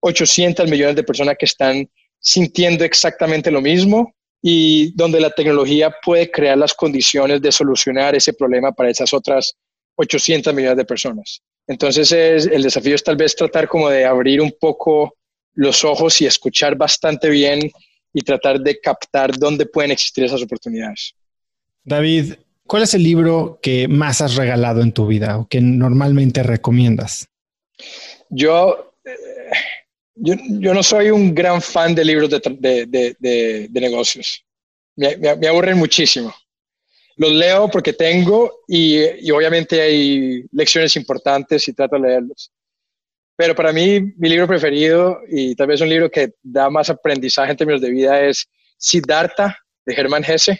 800 0.00 0.70
millones 0.70 0.96
de 0.96 1.02
personas 1.02 1.36
que 1.38 1.44
están 1.44 1.86
sintiendo 2.18 2.84
exactamente 2.84 3.50
lo 3.50 3.60
mismo 3.60 4.14
y 4.40 4.92
donde 4.94 5.20
la 5.20 5.28
tecnología 5.28 5.94
puede 6.02 6.30
crear 6.30 6.56
las 6.56 6.72
condiciones 6.72 7.42
de 7.42 7.52
solucionar 7.52 8.14
ese 8.14 8.32
problema 8.32 8.72
para 8.72 8.88
esas 8.88 9.12
otras 9.12 9.54
800 9.96 10.54
millones 10.54 10.78
de 10.78 10.86
personas. 10.86 11.42
Entonces 11.66 12.12
el 12.12 12.62
desafío 12.62 12.94
es 12.94 13.04
tal 13.04 13.16
vez 13.16 13.36
tratar 13.36 13.68
como 13.68 13.90
de 13.90 14.06
abrir 14.06 14.40
un 14.40 14.54
poco 14.58 15.16
los 15.52 15.84
ojos 15.84 16.18
y 16.22 16.26
escuchar 16.26 16.76
bastante 16.76 17.28
bien 17.28 17.60
y 18.16 18.22
tratar 18.22 18.58
de 18.60 18.80
captar 18.80 19.36
dónde 19.38 19.66
pueden 19.66 19.90
existir 19.90 20.24
esas 20.24 20.42
oportunidades. 20.42 21.14
David, 21.84 22.34
¿cuál 22.66 22.82
es 22.82 22.94
el 22.94 23.02
libro 23.02 23.58
que 23.62 23.86
más 23.88 24.20
has 24.20 24.36
regalado 24.36 24.80
en 24.80 24.92
tu 24.92 25.06
vida 25.06 25.38
o 25.38 25.46
que 25.46 25.60
normalmente 25.60 26.42
recomiendas? 26.42 27.28
Yo, 28.30 28.94
eh, 29.04 29.14
yo, 30.14 30.74
no 30.74 30.82
soy 30.82 31.10
un 31.10 31.34
gran 31.34 31.60
fan 31.60 31.94
de 31.94 32.04
libros 32.04 32.30
de, 32.30 33.68
negocios. 33.70 34.44
me 34.96 35.46
aburren 35.46 35.78
muchísimo 35.78 36.34
los 37.16 37.32
leo 37.32 37.68
porque 37.68 37.92
tengo 37.92 38.60
y, 38.68 39.30
obviamente 39.30 39.80
hay 39.80 40.44
lecciones 40.52 40.96
importantes 40.96 41.66
y 41.68 41.72
trato 41.72 41.96
de 41.96 42.02
leerlos. 42.02 42.52
Pero 43.36 43.54
para 43.54 43.72
mí, 43.72 44.00
mi 44.16 44.28
libro 44.28 44.46
preferido 44.46 45.20
y 45.28 45.54
tal 45.54 45.66
vez 45.66 45.80
un 45.80 45.90
libro 45.90 46.10
que 46.10 46.32
da 46.42 46.70
más 46.70 46.88
aprendizaje 46.88 47.50
en 47.50 47.56
términos 47.56 47.82
de 47.82 47.90
vida 47.90 48.20
es 48.22 48.48
Siddhartha 48.78 49.58
de 49.84 49.94
Germán 49.94 50.24
Hesse. 50.24 50.58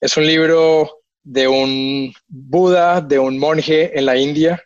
Es 0.00 0.16
un 0.16 0.26
libro 0.26 1.02
de 1.22 1.46
un 1.46 2.12
Buda, 2.26 3.00
de 3.00 3.18
un 3.18 3.38
monje 3.38 3.96
en 3.96 4.06
la 4.06 4.16
India 4.16 4.62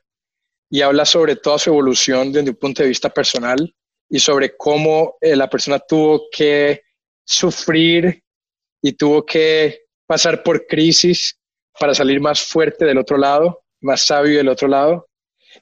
y 0.70 0.82
habla 0.82 1.04
sobre 1.04 1.36
toda 1.36 1.58
su 1.58 1.70
evolución 1.70 2.32
desde 2.32 2.50
un 2.50 2.56
punto 2.56 2.82
de 2.82 2.88
vista 2.88 3.10
personal 3.10 3.74
y 4.08 4.18
sobre 4.18 4.56
cómo 4.56 5.16
eh, 5.20 5.36
la 5.36 5.48
persona 5.50 5.78
tuvo 5.78 6.28
que 6.32 6.82
sufrir 7.24 8.22
y 8.82 8.92
tuvo 8.92 9.24
que 9.24 9.82
pasar 10.06 10.42
por 10.42 10.66
crisis 10.66 11.38
para 11.78 11.94
salir 11.94 12.20
más 12.20 12.42
fuerte 12.42 12.84
del 12.84 12.98
otro 12.98 13.16
lado, 13.16 13.62
más 13.80 14.02
sabio 14.06 14.38
del 14.38 14.48
otro 14.48 14.68
lado. 14.68 15.09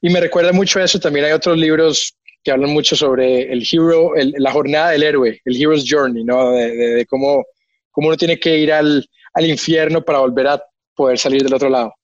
Y 0.00 0.10
me 0.10 0.20
recuerda 0.20 0.52
mucho 0.52 0.80
eso. 0.80 0.98
También 0.98 1.26
hay 1.26 1.32
otros 1.32 1.56
libros 1.56 2.14
que 2.42 2.52
hablan 2.52 2.70
mucho 2.70 2.96
sobre 2.96 3.52
el 3.52 3.66
hero, 3.70 4.12
la 4.14 4.52
jornada 4.52 4.90
del 4.90 5.02
héroe, 5.02 5.40
el 5.44 5.60
hero's 5.60 5.84
journey, 5.88 6.24
¿no? 6.24 6.52
De, 6.52 7.04
cómo, 7.06 7.44
cómo 7.90 8.08
uno 8.08 8.16
tiene 8.16 8.38
que 8.38 8.56
ir 8.58 8.72
al, 8.72 9.06
al 9.34 9.46
infierno 9.46 10.04
para 10.04 10.20
volver 10.20 10.46
a 10.46 10.62
poder 10.94 11.18
salir 11.18 11.42
del 11.42 11.54
otro 11.54 11.68
lado. 11.68 11.94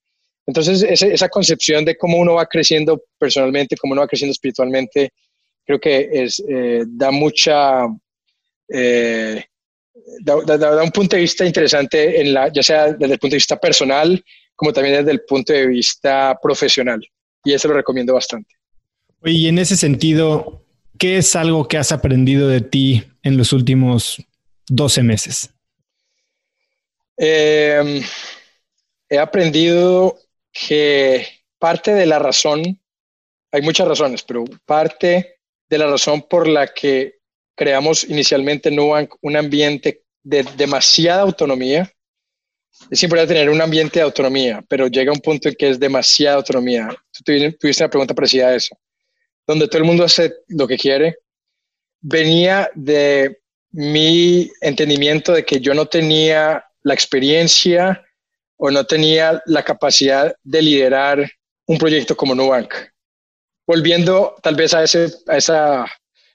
Entonces, 0.47 0.83
esa 0.83 1.29
concepción 1.29 1.85
de 1.85 1.97
cómo 1.97 2.19
uno 2.19 2.35
va 2.35 2.47
creciendo 2.47 3.03
personalmente, 3.19 3.77
cómo 3.77 3.93
uno 3.93 4.03
va 4.03 4.09
creciendo 4.09 4.33
espiritualmente, 4.33 5.11
creo 5.65 5.81
que 5.81 6.09
es, 6.13 6.43
eh, 6.47 6.85
da 6.87 7.11
mucha, 7.11 7.87
eh, 8.69 9.43
da, 10.21 10.83
un 10.83 10.91
punto 10.91 11.17
de 11.17 11.23
vista 11.23 11.47
interesante, 11.47 12.21
en 12.21 12.35
la, 12.35 12.49
ya 12.53 12.63
sea 12.63 12.93
desde 12.93 13.15
el 13.15 13.19
punto 13.19 13.35
de 13.35 13.39
vista 13.39 13.59
personal, 13.59 14.23
como 14.55 14.73
también 14.73 14.97
desde 14.97 15.13
el 15.13 15.23
punto 15.23 15.53
de 15.53 15.67
vista 15.67 16.39
profesional. 16.43 17.01
Y 17.45 17.53
eso 17.53 17.69
lo 17.69 17.75
recomiendo 17.75 18.15
bastante. 18.15 18.55
y 19.25 19.47
en 19.49 19.59
ese 19.59 19.77
sentido, 19.77 20.65
¿qué 20.99 21.19
es 21.19 21.37
algo 21.37 21.67
que 21.69 21.79
has 21.79 21.93
aprendido 21.93 22.49
de 22.49 22.61
ti 22.61 23.05
en 23.23 23.37
los 23.37 23.53
últimos 23.53 24.23
12 24.69 25.03
meses? 25.03 25.51
Em, 27.17 28.03
he 29.09 29.19
aprendido 29.19 30.19
que 30.53 31.27
parte 31.59 31.95
de 31.95 32.07
la 32.07 32.19
razón, 32.19 32.81
hay 33.53 33.63
muchas 33.63 33.87
razones, 33.89 34.23
pero 34.23 34.45
parte 34.65 35.39
de 35.69 35.79
la 35.79 35.87
razón 35.87 36.23
por 36.23 36.49
la 36.49 36.67
que 36.69 37.19
creamos 37.55 38.05
inicialmente 38.05 38.71
Nubank 38.71 39.15
un 39.21 39.37
ambiente 39.37 40.03
de 40.23 40.43
demasiada 40.57 41.23
autonomía, 41.23 41.91
es 42.91 43.03
importante 43.03 43.35
tener 43.35 43.51
un 43.51 43.61
ambiente 43.61 43.99
de 43.99 44.05
autonomía, 44.05 44.65
pero 44.69 44.89
llega 44.89 45.13
un 45.13 45.21
punto 45.21 45.49
en 45.49 45.55
que 45.55 45.71
es 45.71 45.81
demasiada 45.81 46.37
autonomía. 46.37 46.89
Tú 47.13 47.23
tuviste 47.25 47.83
una 47.83 47.91
pregunta 47.91 48.15
parecida 48.15 48.49
a 48.49 48.55
eso, 48.55 48.77
donde 49.47 49.69
todo 49.69 49.79
el 49.79 49.85
mundo 49.85 50.05
hace 50.05 50.35
lo 50.49 50.67
que 50.67 50.77
quiere. 50.77 51.17
Venía 52.01 52.71
de 52.75 53.41
mi 53.71 54.51
entendimiento 54.61 55.33
de 55.33 55.45
que 55.45 55.61
yo 55.61 55.75
no 55.75 55.87
tenía 55.87 56.65
la 56.83 56.95
experiencia 56.95 58.05
o 58.57 58.71
no 58.71 58.85
tenía 58.85 59.43
la 59.47 59.65
capacidad 59.65 60.35
de 60.43 60.63
liderar 60.63 61.31
un 61.67 61.79
proyecto 61.79 62.17
como 62.17 62.35
Nubank. 62.35 62.75
Volviendo 63.67 64.37
tal 64.43 64.55
vez 64.55 64.75
a, 64.75 64.83
ese, 64.83 65.09
a 65.27 65.39
esa 65.39 65.87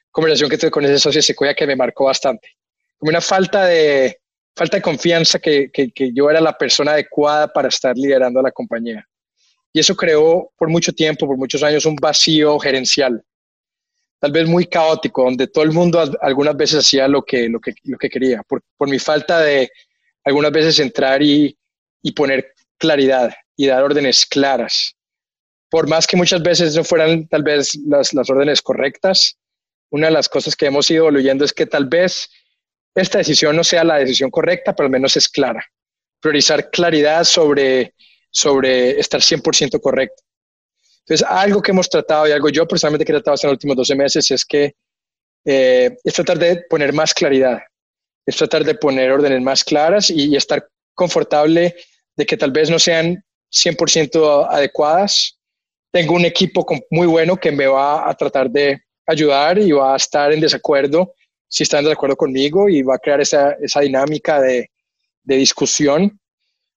conversación 0.09 0.49
que 0.49 0.57
tuve 0.57 0.71
con 0.71 0.83
ese 0.83 0.99
socio 0.99 1.19
de 1.19 1.23
Sequoia 1.23 1.53
que 1.53 1.67
me 1.67 1.75
marcó 1.75 2.05
bastante. 2.05 2.57
Como 2.97 3.09
una 3.09 3.21
falta 3.21 3.65
de, 3.65 4.19
falta 4.59 4.75
de 4.75 4.83
confianza 4.83 5.39
que, 5.39 5.71
que, 5.71 6.11
yo 6.13 6.29
era 6.29 6.41
la 6.41 6.57
persona 6.57 6.91
adecuada 6.91 7.47
para 7.47 7.69
estar 7.69 7.95
liderando 7.95 8.41
a 8.41 8.43
la 8.43 8.51
compañía. 8.51 9.07
Y 9.71 9.79
eso 9.79 9.95
creó 9.95 10.51
por 10.57 10.67
mucho 10.67 10.91
tiempo, 10.91 11.25
por 11.25 11.37
muchos 11.37 11.63
años, 11.63 11.85
un 11.85 11.95
vacío 11.95 12.59
gerencial, 12.59 13.23
tal 14.19 14.33
vez 14.33 14.49
muy 14.49 14.65
caótico, 14.65 15.23
donde 15.23 15.47
todo 15.47 15.63
el 15.63 15.71
mundo 15.71 16.03
algunas 16.21 16.57
veces 16.57 16.79
hacía 16.79 17.07
lo 17.07 17.23
que, 17.23 17.47
lo 17.47 17.61
que, 17.61 17.73
lo 17.83 17.97
que 17.97 18.09
quería, 18.09 18.43
por, 18.43 18.61
por 18.75 18.89
mi 18.89 18.99
falta 18.99 19.39
de 19.39 19.71
algunas 20.25 20.51
veces 20.51 20.77
entrar 20.79 21.23
y, 21.23 21.57
y 22.01 22.11
poner 22.11 22.53
claridad 22.77 23.33
y 23.55 23.67
dar 23.67 23.81
órdenes 23.81 24.25
claras. 24.25 24.93
Por 25.69 25.87
más 25.87 26.05
que 26.05 26.17
muchas 26.17 26.43
veces 26.43 26.75
no 26.75 26.83
fueran 26.83 27.29
tal 27.29 27.43
vez 27.43 27.75
las, 27.87 28.13
las 28.13 28.29
órdenes 28.29 28.61
correctas, 28.61 29.37
una 29.89 30.07
de 30.07 30.13
las 30.13 30.27
cosas 30.27 30.53
que 30.53 30.65
hemos 30.65 30.89
ido 30.91 31.03
evolucionando 31.03 31.45
es 31.45 31.53
que 31.53 31.65
tal 31.65 31.85
vez 31.85 32.29
esta 32.95 33.19
decisión 33.19 33.55
no 33.55 33.63
sea 33.63 33.83
la 33.83 33.97
decisión 33.97 34.29
correcta, 34.29 34.75
pero 34.75 34.85
al 34.87 34.91
menos 34.91 35.15
es 35.17 35.27
clara. 35.27 35.63
Priorizar 36.19 36.69
claridad 36.69 37.23
sobre, 37.23 37.93
sobre 38.29 38.99
estar 38.99 39.21
100% 39.21 39.79
correcto. 39.79 40.23
Entonces, 40.99 41.25
algo 41.27 41.61
que 41.61 41.71
hemos 41.71 41.89
tratado 41.89 42.27
y 42.27 42.31
algo 42.31 42.49
yo 42.49 42.67
personalmente 42.67 43.05
que 43.05 43.11
he 43.11 43.15
tratado 43.15 43.37
en 43.41 43.47
los 43.47 43.53
últimos 43.53 43.77
12 43.77 43.95
meses 43.95 44.31
es 44.31 44.45
que 44.45 44.75
eh, 45.45 45.97
es 46.03 46.13
tratar 46.13 46.37
de 46.37 46.63
poner 46.69 46.93
más 46.93 47.13
claridad, 47.13 47.59
es 48.25 48.35
tratar 48.35 48.63
de 48.63 48.75
poner 48.75 49.11
órdenes 49.11 49.41
más 49.41 49.63
claras 49.63 50.09
y, 50.09 50.35
estar 50.35 50.67
confortable 50.93 51.75
de 52.15 52.25
que 52.25 52.37
tal 52.37 52.51
vez 52.51 52.69
no 52.69 52.77
sean 52.77 53.23
100% 53.51 54.47
adecuadas. 54.49 55.39
Tengo 55.91 56.13
un 56.13 56.25
equipo 56.25 56.65
muy 56.91 57.07
bueno 57.07 57.37
que 57.37 57.51
me 57.51 57.65
va 57.65 58.07
a 58.07 58.13
tratar 58.13 58.49
de 58.49 58.79
ayudar 59.07 59.57
y 59.57 59.71
va 59.71 59.93
a 59.93 59.97
estar 59.97 60.31
en 60.31 60.41
desacuerdo 60.41 61.13
si 61.49 61.63
están 61.63 61.83
de 61.83 61.91
acuerdo 61.91 62.15
conmigo 62.15 62.69
y 62.69 62.81
va 62.81 62.95
a 62.95 62.99
crear 62.99 63.19
esa, 63.19 63.51
esa 63.61 63.81
dinámica 63.81 64.39
de, 64.39 64.69
de, 65.23 65.35
discusión. 65.35 66.19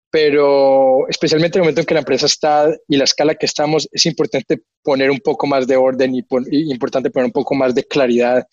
Pero 0.09 1.07
especialmente 1.07 1.57
en 1.57 1.61
el 1.61 1.65
momento 1.65 1.81
en 1.81 1.85
que 1.85 1.93
la 1.93 1.99
empresa 1.99 2.25
está 2.25 2.73
y 2.87 2.97
la 2.97 3.03
escala 3.03 3.35
que 3.35 3.45
estamos, 3.45 3.87
es 3.91 4.05
importante 4.05 4.61
poner 4.81 5.11
un 5.11 5.19
poco 5.19 5.47
más 5.47 5.67
de 5.67 5.77
orden 5.77 6.15
y, 6.15 6.25
importante 6.71 7.11
poner 7.11 7.27
un 7.27 7.31
poco 7.31 7.53
más 7.55 7.75
de 7.75 7.85
claridad 7.85 8.45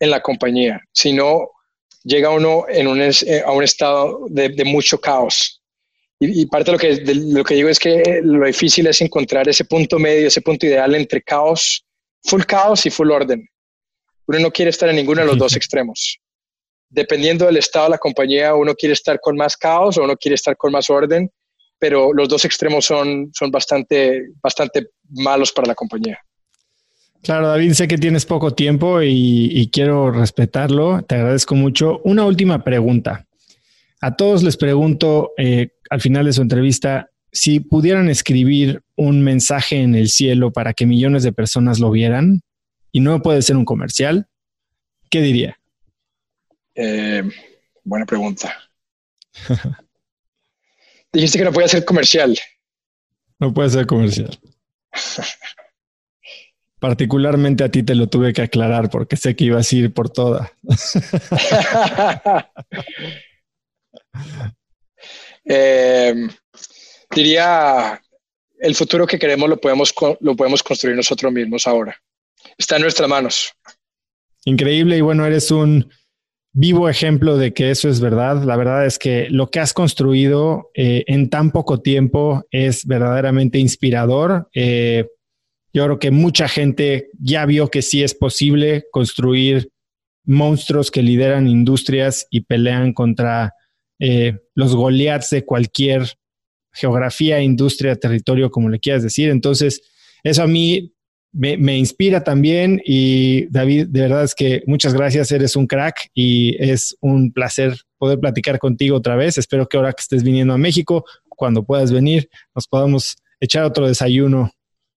en 0.00 0.10
la 0.10 0.20
compañía. 0.20 0.80
Si 0.92 1.12
no, 1.12 1.50
llega 2.02 2.30
uno 2.30 2.66
eh, 2.68 3.42
a 3.44 3.52
un 3.52 3.62
estado 3.62 4.26
de, 4.28 4.64
mucho 4.64 5.00
caos. 5.00 5.60
Y, 6.18 6.42
y, 6.42 6.46
parte 6.46 6.70
de 6.70 6.72
lo, 6.72 6.78
que, 6.78 6.96
de 6.96 7.14
lo 7.14 7.44
que 7.44 7.54
digo 7.54 7.68
es 7.68 7.78
que 7.78 8.20
lo 8.22 8.46
difícil 8.46 8.86
es 8.86 9.00
encontrar 9.00 9.48
ese 9.48 9.64
punto 9.64 9.98
medio, 9.98 10.28
ese 10.28 10.40
punto 10.40 10.66
ideal 10.66 10.94
entre 10.94 11.22
caos 11.22 11.84
full 12.24 12.42
caos 12.44 12.86
y 12.86 12.90
full 12.90 13.10
orden. 13.10 13.46
Uno 14.26 14.38
no 14.38 14.50
quiere 14.50 14.70
estar 14.70 14.88
en 14.88 14.96
ninguno 14.96 15.20
de 15.20 15.26
los 15.26 15.38
dos 15.38 15.56
extremos. 15.56 16.18
Dependiendo 16.88 17.46
del 17.46 17.56
estado 17.56 17.86
de 17.86 17.90
la 17.90 17.98
compañía, 17.98 18.54
uno 18.54 18.74
quiere 18.74 18.92
estar 18.92 19.18
con 19.20 19.36
más 19.36 19.56
caos 19.56 19.98
o 19.98 20.04
uno 20.04 20.16
quiere 20.16 20.34
estar 20.34 20.56
con 20.56 20.72
más 20.72 20.88
orden, 20.90 21.30
pero 21.78 22.12
los 22.12 22.28
dos 22.28 22.44
extremos 22.44 22.84
son, 22.84 23.30
son 23.32 23.50
bastante, 23.50 24.28
bastante 24.42 24.88
malos 25.10 25.52
para 25.52 25.68
la 25.68 25.74
compañía. 25.74 26.18
Claro, 27.24 27.48
David, 27.48 27.72
sé 27.72 27.88
que 27.88 27.96
tienes 27.96 28.26
poco 28.26 28.52
tiempo 28.52 29.00
y, 29.02 29.70
quiero 29.72 30.10
respetarlo. 30.10 31.02
Te 31.02 31.14
agradezco 31.14 31.54
mucho. 31.54 32.00
Una 32.04 32.26
última 32.26 32.62
pregunta. 32.62 33.26
A 34.02 34.14
todos 34.14 34.42
les 34.42 34.58
pregunto 34.58 35.32
eh, 35.38 35.70
al 35.88 36.02
final 36.02 36.26
de 36.26 36.34
su 36.34 36.42
entrevista, 36.42 37.08
si 37.32 37.60
pudieran 37.60 38.10
escribir 38.10 38.82
un 38.94 39.22
mensaje 39.22 39.80
en 39.80 39.94
el 39.94 40.10
cielo 40.10 40.52
para 40.52 40.74
que 40.74 40.84
millones 40.84 41.22
de 41.22 41.32
personas 41.32 41.80
lo 41.80 41.90
vieran, 41.90 42.42
y 42.94 43.00
no 43.00 43.20
puede 43.20 43.42
ser 43.42 43.56
un 43.56 43.64
comercial, 43.64 44.28
¿qué 45.10 45.20
diría? 45.20 45.58
Eh, 46.76 47.24
buena 47.82 48.06
pregunta. 48.06 48.56
Dijiste 51.12 51.38
que 51.38 51.44
no 51.44 51.52
puede 51.52 51.66
ser 51.66 51.84
comercial. 51.84 52.38
No 53.40 53.52
puede 53.52 53.70
ser 53.70 53.86
comercial. 53.86 54.38
Particularmente 56.78 57.64
a 57.64 57.68
ti 57.68 57.82
te 57.82 57.96
lo 57.96 58.06
tuve 58.06 58.32
que 58.32 58.42
aclarar 58.42 58.88
porque 58.90 59.16
sé 59.16 59.34
que 59.34 59.46
ibas 59.46 59.72
a 59.72 59.76
ir 59.76 59.92
por 59.92 60.08
toda. 60.08 60.52
eh, 65.46 66.28
diría, 67.10 68.00
el 68.60 68.76
futuro 68.76 69.04
que 69.04 69.18
queremos 69.18 69.48
lo 69.48 69.60
podemos, 69.60 69.92
lo 70.20 70.36
podemos 70.36 70.62
construir 70.62 70.94
nosotros 70.96 71.32
mismos 71.32 71.66
ahora. 71.66 72.00
Está 72.58 72.76
en 72.76 72.82
nuestras 72.82 73.08
manos. 73.08 73.52
Increíble 74.44 74.96
y 74.98 75.00
bueno, 75.00 75.24
eres 75.24 75.50
un 75.50 75.90
vivo 76.52 76.88
ejemplo 76.88 77.36
de 77.36 77.52
que 77.52 77.70
eso 77.70 77.88
es 77.88 78.00
verdad. 78.00 78.42
La 78.44 78.56
verdad 78.56 78.86
es 78.86 78.98
que 78.98 79.28
lo 79.28 79.50
que 79.50 79.60
has 79.60 79.72
construido 79.72 80.70
eh, 80.74 81.04
en 81.06 81.28
tan 81.28 81.50
poco 81.50 81.80
tiempo 81.80 82.46
es 82.50 82.86
verdaderamente 82.86 83.58
inspirador. 83.58 84.48
Eh, 84.54 85.06
yo 85.72 85.84
creo 85.84 85.98
que 85.98 86.12
mucha 86.12 86.46
gente 86.46 87.10
ya 87.18 87.44
vio 87.46 87.68
que 87.68 87.82
sí 87.82 88.02
es 88.02 88.14
posible 88.14 88.84
construir 88.92 89.70
monstruos 90.24 90.90
que 90.90 91.02
lideran 91.02 91.48
industrias 91.48 92.26
y 92.30 92.42
pelean 92.42 92.92
contra 92.92 93.52
eh, 93.98 94.38
los 94.54 94.74
Goliaths 94.74 95.30
de 95.30 95.44
cualquier 95.44 96.16
geografía, 96.72 97.40
industria, 97.40 97.96
territorio, 97.96 98.50
como 98.50 98.68
le 98.68 98.78
quieras 98.78 99.02
decir. 99.02 99.30
Entonces, 99.30 99.82
eso 100.22 100.42
a 100.44 100.46
mí 100.46 100.94
me, 101.34 101.76
inspira 101.76 102.22
también 102.22 102.80
y 102.84 103.46
David, 103.46 103.88
de 103.88 104.00
verdad 104.02 104.24
es 104.24 104.34
que 104.34 104.62
muchas 104.66 104.94
gracias, 104.94 105.32
eres 105.32 105.56
un 105.56 105.66
crack 105.66 106.08
y 106.14 106.56
es 106.62 106.96
un 107.00 107.32
placer 107.32 107.74
poder 107.98 108.20
platicar 108.20 108.58
contigo 108.58 108.96
otra 108.96 109.16
vez. 109.16 109.36
Espero 109.36 109.68
que 109.68 109.76
ahora 109.76 109.92
que 109.92 110.00
estés 110.00 110.22
viniendo 110.22 110.54
a 110.54 110.58
México, 110.58 111.04
cuando 111.28 111.64
puedas 111.64 111.92
venir, 111.92 112.28
nos 112.54 112.68
podamos 112.68 113.16
echar 113.40 113.64
otro 113.64 113.88
desayuno. 113.88 114.52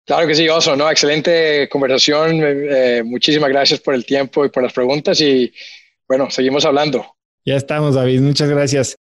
Claro 0.04 0.28
que 0.28 0.34
sí, 0.34 0.48
Oso, 0.48 0.76
¿no? 0.76 0.90
Excelente 0.90 1.68
conversación. 1.68 2.40
Eh, 2.42 3.02
muchísimas 3.04 3.48
gracias 3.48 3.80
por 3.80 3.94
el 3.94 4.04
tiempo 4.04 4.44
y 4.44 4.50
por 4.50 4.62
las 4.62 4.72
preguntas 4.72 5.20
y 5.20 5.52
bueno, 6.06 6.30
seguimos 6.30 6.64
hablando. 6.64 7.04
Ya 7.44 7.56
estamos, 7.56 7.94
David. 7.94 8.20
Muchas 8.20 8.50
gracias. 8.50 8.96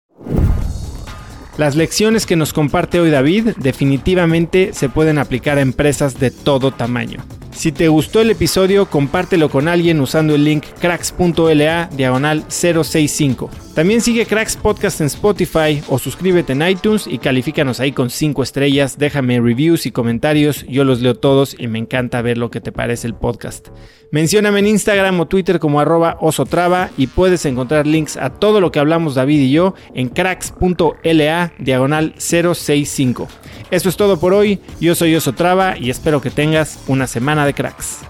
Las 1.57 1.77
lecciones 1.77 2.26
que 2.26 2.36
nos 2.36 2.52
comparte 2.52 2.99
hoy 2.99 3.10
David 3.10 3.52
definitivamente 3.56 4.73
se 4.73 4.90
pueden 4.90 5.18
aplicar 5.18 5.57
a 5.57 5.61
empresas 5.61 6.19
de 6.19 6.30
todo 6.30 6.72
tamaño. 6.72 7.23
Si 7.56 7.72
te 7.72 7.88
gustó 7.88 8.19
el 8.19 8.30
episodio, 8.30 8.86
compártelo 8.88 9.49
con 9.49 9.69
alguien 9.69 10.02
usando 10.02 10.36
el 10.36 10.44
link 10.44 10.65
cracks.la 10.80 11.90
diagonal 11.95 12.44
065. 12.49 13.49
También 13.73 14.02
sigue 14.02 14.26
Cracks 14.26 14.56
Podcast 14.56 15.02
en 15.02 15.07
Spotify 15.07 15.82
o 15.90 15.98
suscríbete 15.98 16.53
en 16.53 16.68
iTunes 16.68 17.07
y 17.07 17.18
califícanos 17.18 17.80
ahí 17.80 17.91
con 17.91 18.10
5 18.10 18.44
estrellas. 18.44 18.98
Déjame 18.98 19.41
reviews 19.41 19.86
y 19.86 19.91
comentarios, 19.91 20.65
yo 20.68 20.84
los 20.84 21.02
leo 21.02 21.15
todos 21.15 21.56
y 21.57 21.68
me 21.68 21.80
encanta 21.80 22.22
ver 22.22 22.38
lo 22.38 22.52
que 22.52 22.61
te 22.61 22.72
parece 22.72 23.07
el 23.07 23.15
podcast. 23.15 23.69
Mencióname 24.11 24.60
en 24.60 24.68
Instagram 24.68 25.19
o 25.19 25.26
Twitter 25.26 25.60
como 25.60 25.80
arroba 25.80 26.18
osotrava 26.22 26.90
y 26.98 27.07
puedes 27.07 27.45
encontrar 27.45 27.88
links 27.88 28.15
a 28.15 28.30
todo 28.30 28.61
lo 28.61 28.72
que 28.72 28.80
hablamos 28.80 29.15
David 29.15 29.40
y 29.41 29.52
yo 29.52 29.73
en 29.94 30.10
cracks.la 30.10 31.53
diagonal 31.57 32.14
065. 32.18 33.27
Eso 33.72 33.90
es 33.90 33.98
todo 33.98 34.19
por 34.19 34.34
hoy. 34.34 34.61
Yo 34.80 34.95
soy 34.95 35.15
Oso 35.15 35.34
Traba 35.34 35.77
y 35.77 35.90
espero 35.90 36.22
que 36.22 36.30
tengas 36.30 36.80
una 36.88 37.07
semana 37.07 37.44
de 37.45 37.53
cracks. 37.53 38.01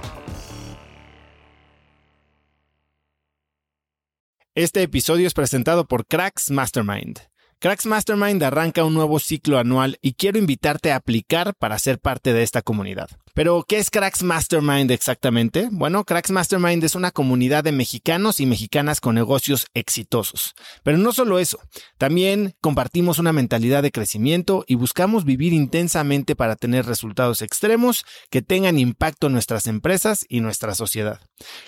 Este 4.56 4.82
episodio 4.84 5.28
es 5.28 5.34
presentado 5.34 5.86
por 5.86 6.06
Cracks 6.08 6.50
Mastermind. 6.50 7.20
Cracks 7.60 7.86
Mastermind 7.86 8.42
arranca 8.44 8.86
un 8.86 8.94
nuevo 8.94 9.20
ciclo 9.20 9.58
anual 9.58 9.98
y 10.02 10.14
quiero 10.14 10.40
invitarte 10.40 10.92
a 10.92 10.96
aplicar 10.96 11.56
para 11.56 11.78
ser 11.78 12.00
parte 12.00 12.32
de 12.32 12.44
esta 12.44 12.62
comunidad. 12.62 13.10
Pero, 13.36 13.66
¿qué 13.68 13.80
es 13.80 13.90
Cracks 13.90 14.24
Mastermind 14.24 14.92
exactamente? 14.92 15.68
Bueno, 15.70 16.06
Cracks 16.06 16.32
Mastermind 16.32 16.82
es 16.86 16.96
una 16.96 17.12
comunidad 17.12 17.66
de 17.66 17.74
mexicanos 17.74 18.40
y 18.40 18.46
mexicanas 18.46 19.02
con 19.02 19.14
negocios 19.14 19.68
exitosos. 19.74 20.56
Pero 20.84 20.98
no 20.98 21.12
solo 21.12 21.38
eso, 21.38 21.60
también 21.98 22.56
compartimos 22.62 23.20
una 23.20 23.34
mentalidad 23.34 23.84
de 23.84 23.92
crecimiento 23.92 24.64
y 24.70 24.76
buscamos 24.76 25.26
vivir 25.26 25.52
intensamente 25.52 26.38
para 26.38 26.56
tener 26.56 26.86
resultados 26.86 27.42
extremos 27.42 28.06
que 28.30 28.42
tengan 28.42 28.80
impacto 28.80 29.28
en 29.28 29.34
nuestras 29.34 29.68
empresas 29.68 30.26
y 30.30 30.40
nuestra 30.40 30.74
sociedad. 30.74 31.20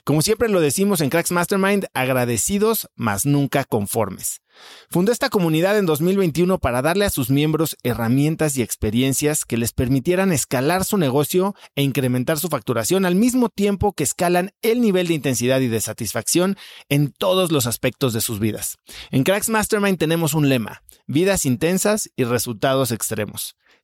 Como 0.06 0.22
siempre 0.22 0.48
lo 0.48 0.61
decimos 0.61 1.02
en 1.02 1.10
Cracks 1.10 1.31
Mastermind, 1.31 1.88
agradecidos, 1.94 2.89
mas 2.95 3.26
nunca 3.26 3.65
conformes. 3.65 4.39
Fundó 4.89 5.11
esta 5.11 5.30
comunidad 5.30 5.77
en 5.77 5.85
2021 5.85 6.60
para 6.60 6.81
darle 6.81 7.06
a 7.06 7.10
sus 7.10 7.30
miembros 7.30 7.77
herramientas 7.84 8.57
y 8.57 8.61
experiencias 8.61 9.45
que 9.45 9.57
les 9.57 9.73
permitieran 9.73 10.31
escalar 10.31 10.85
su 10.85 10.98
negocio 10.98 11.56
e 11.76 11.84
incrementar 11.84 12.40
su 12.40 12.48
facturación 12.50 13.06
al 13.06 13.16
mismo 13.16 13.50
tiempo 13.50 13.94
que 13.94 14.04
escalan 14.04 14.52
el 14.62 14.82
nivel 14.82 15.08
de 15.08 15.14
intensidad 15.14 15.60
y 15.60 15.68
de 15.68 15.82
satisfacción 15.82 16.58
en 16.90 17.12
todos 17.12 17.52
los 17.52 17.68
aspectos 17.68 18.14
de 18.14 18.22
sus 18.22 18.40
vidas. 18.40 18.78
En 19.12 19.24
Cracks 19.24 19.50
Mastermind 19.50 19.98
tenemos 19.98 20.34
un 20.34 20.50
lema, 20.50 20.82
vidas 21.06 21.46
intensas 21.46 22.10
y 22.16 22.24
resultados 22.24 22.92
extremos 22.92 23.56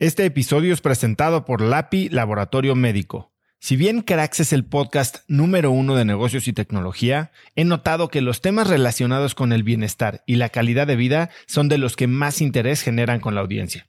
Este 0.00 0.24
episodio 0.24 0.74
es 0.74 0.80
presentado 0.80 1.44
por 1.44 1.60
LAPI 1.60 2.08
Laboratorio 2.08 2.74
Médico. 2.74 3.32
Si 3.60 3.76
bien 3.76 4.00
Cracks 4.02 4.40
es 4.40 4.52
el 4.52 4.64
podcast 4.64 5.18
número 5.28 5.70
uno 5.70 5.94
de 5.94 6.04
negocios 6.04 6.48
y 6.48 6.52
tecnología, 6.52 7.30
he 7.54 7.64
notado 7.64 8.08
que 8.08 8.20
los 8.20 8.40
temas 8.40 8.66
relacionados 8.66 9.36
con 9.36 9.52
el 9.52 9.62
bienestar 9.62 10.24
y 10.26 10.34
la 10.34 10.48
calidad 10.48 10.88
de 10.88 10.96
vida 10.96 11.30
son 11.46 11.68
de 11.68 11.78
los 11.78 11.94
que 11.94 12.08
más 12.08 12.40
interés 12.40 12.82
generan 12.82 13.20
con 13.20 13.36
la 13.36 13.42
audiencia. 13.42 13.88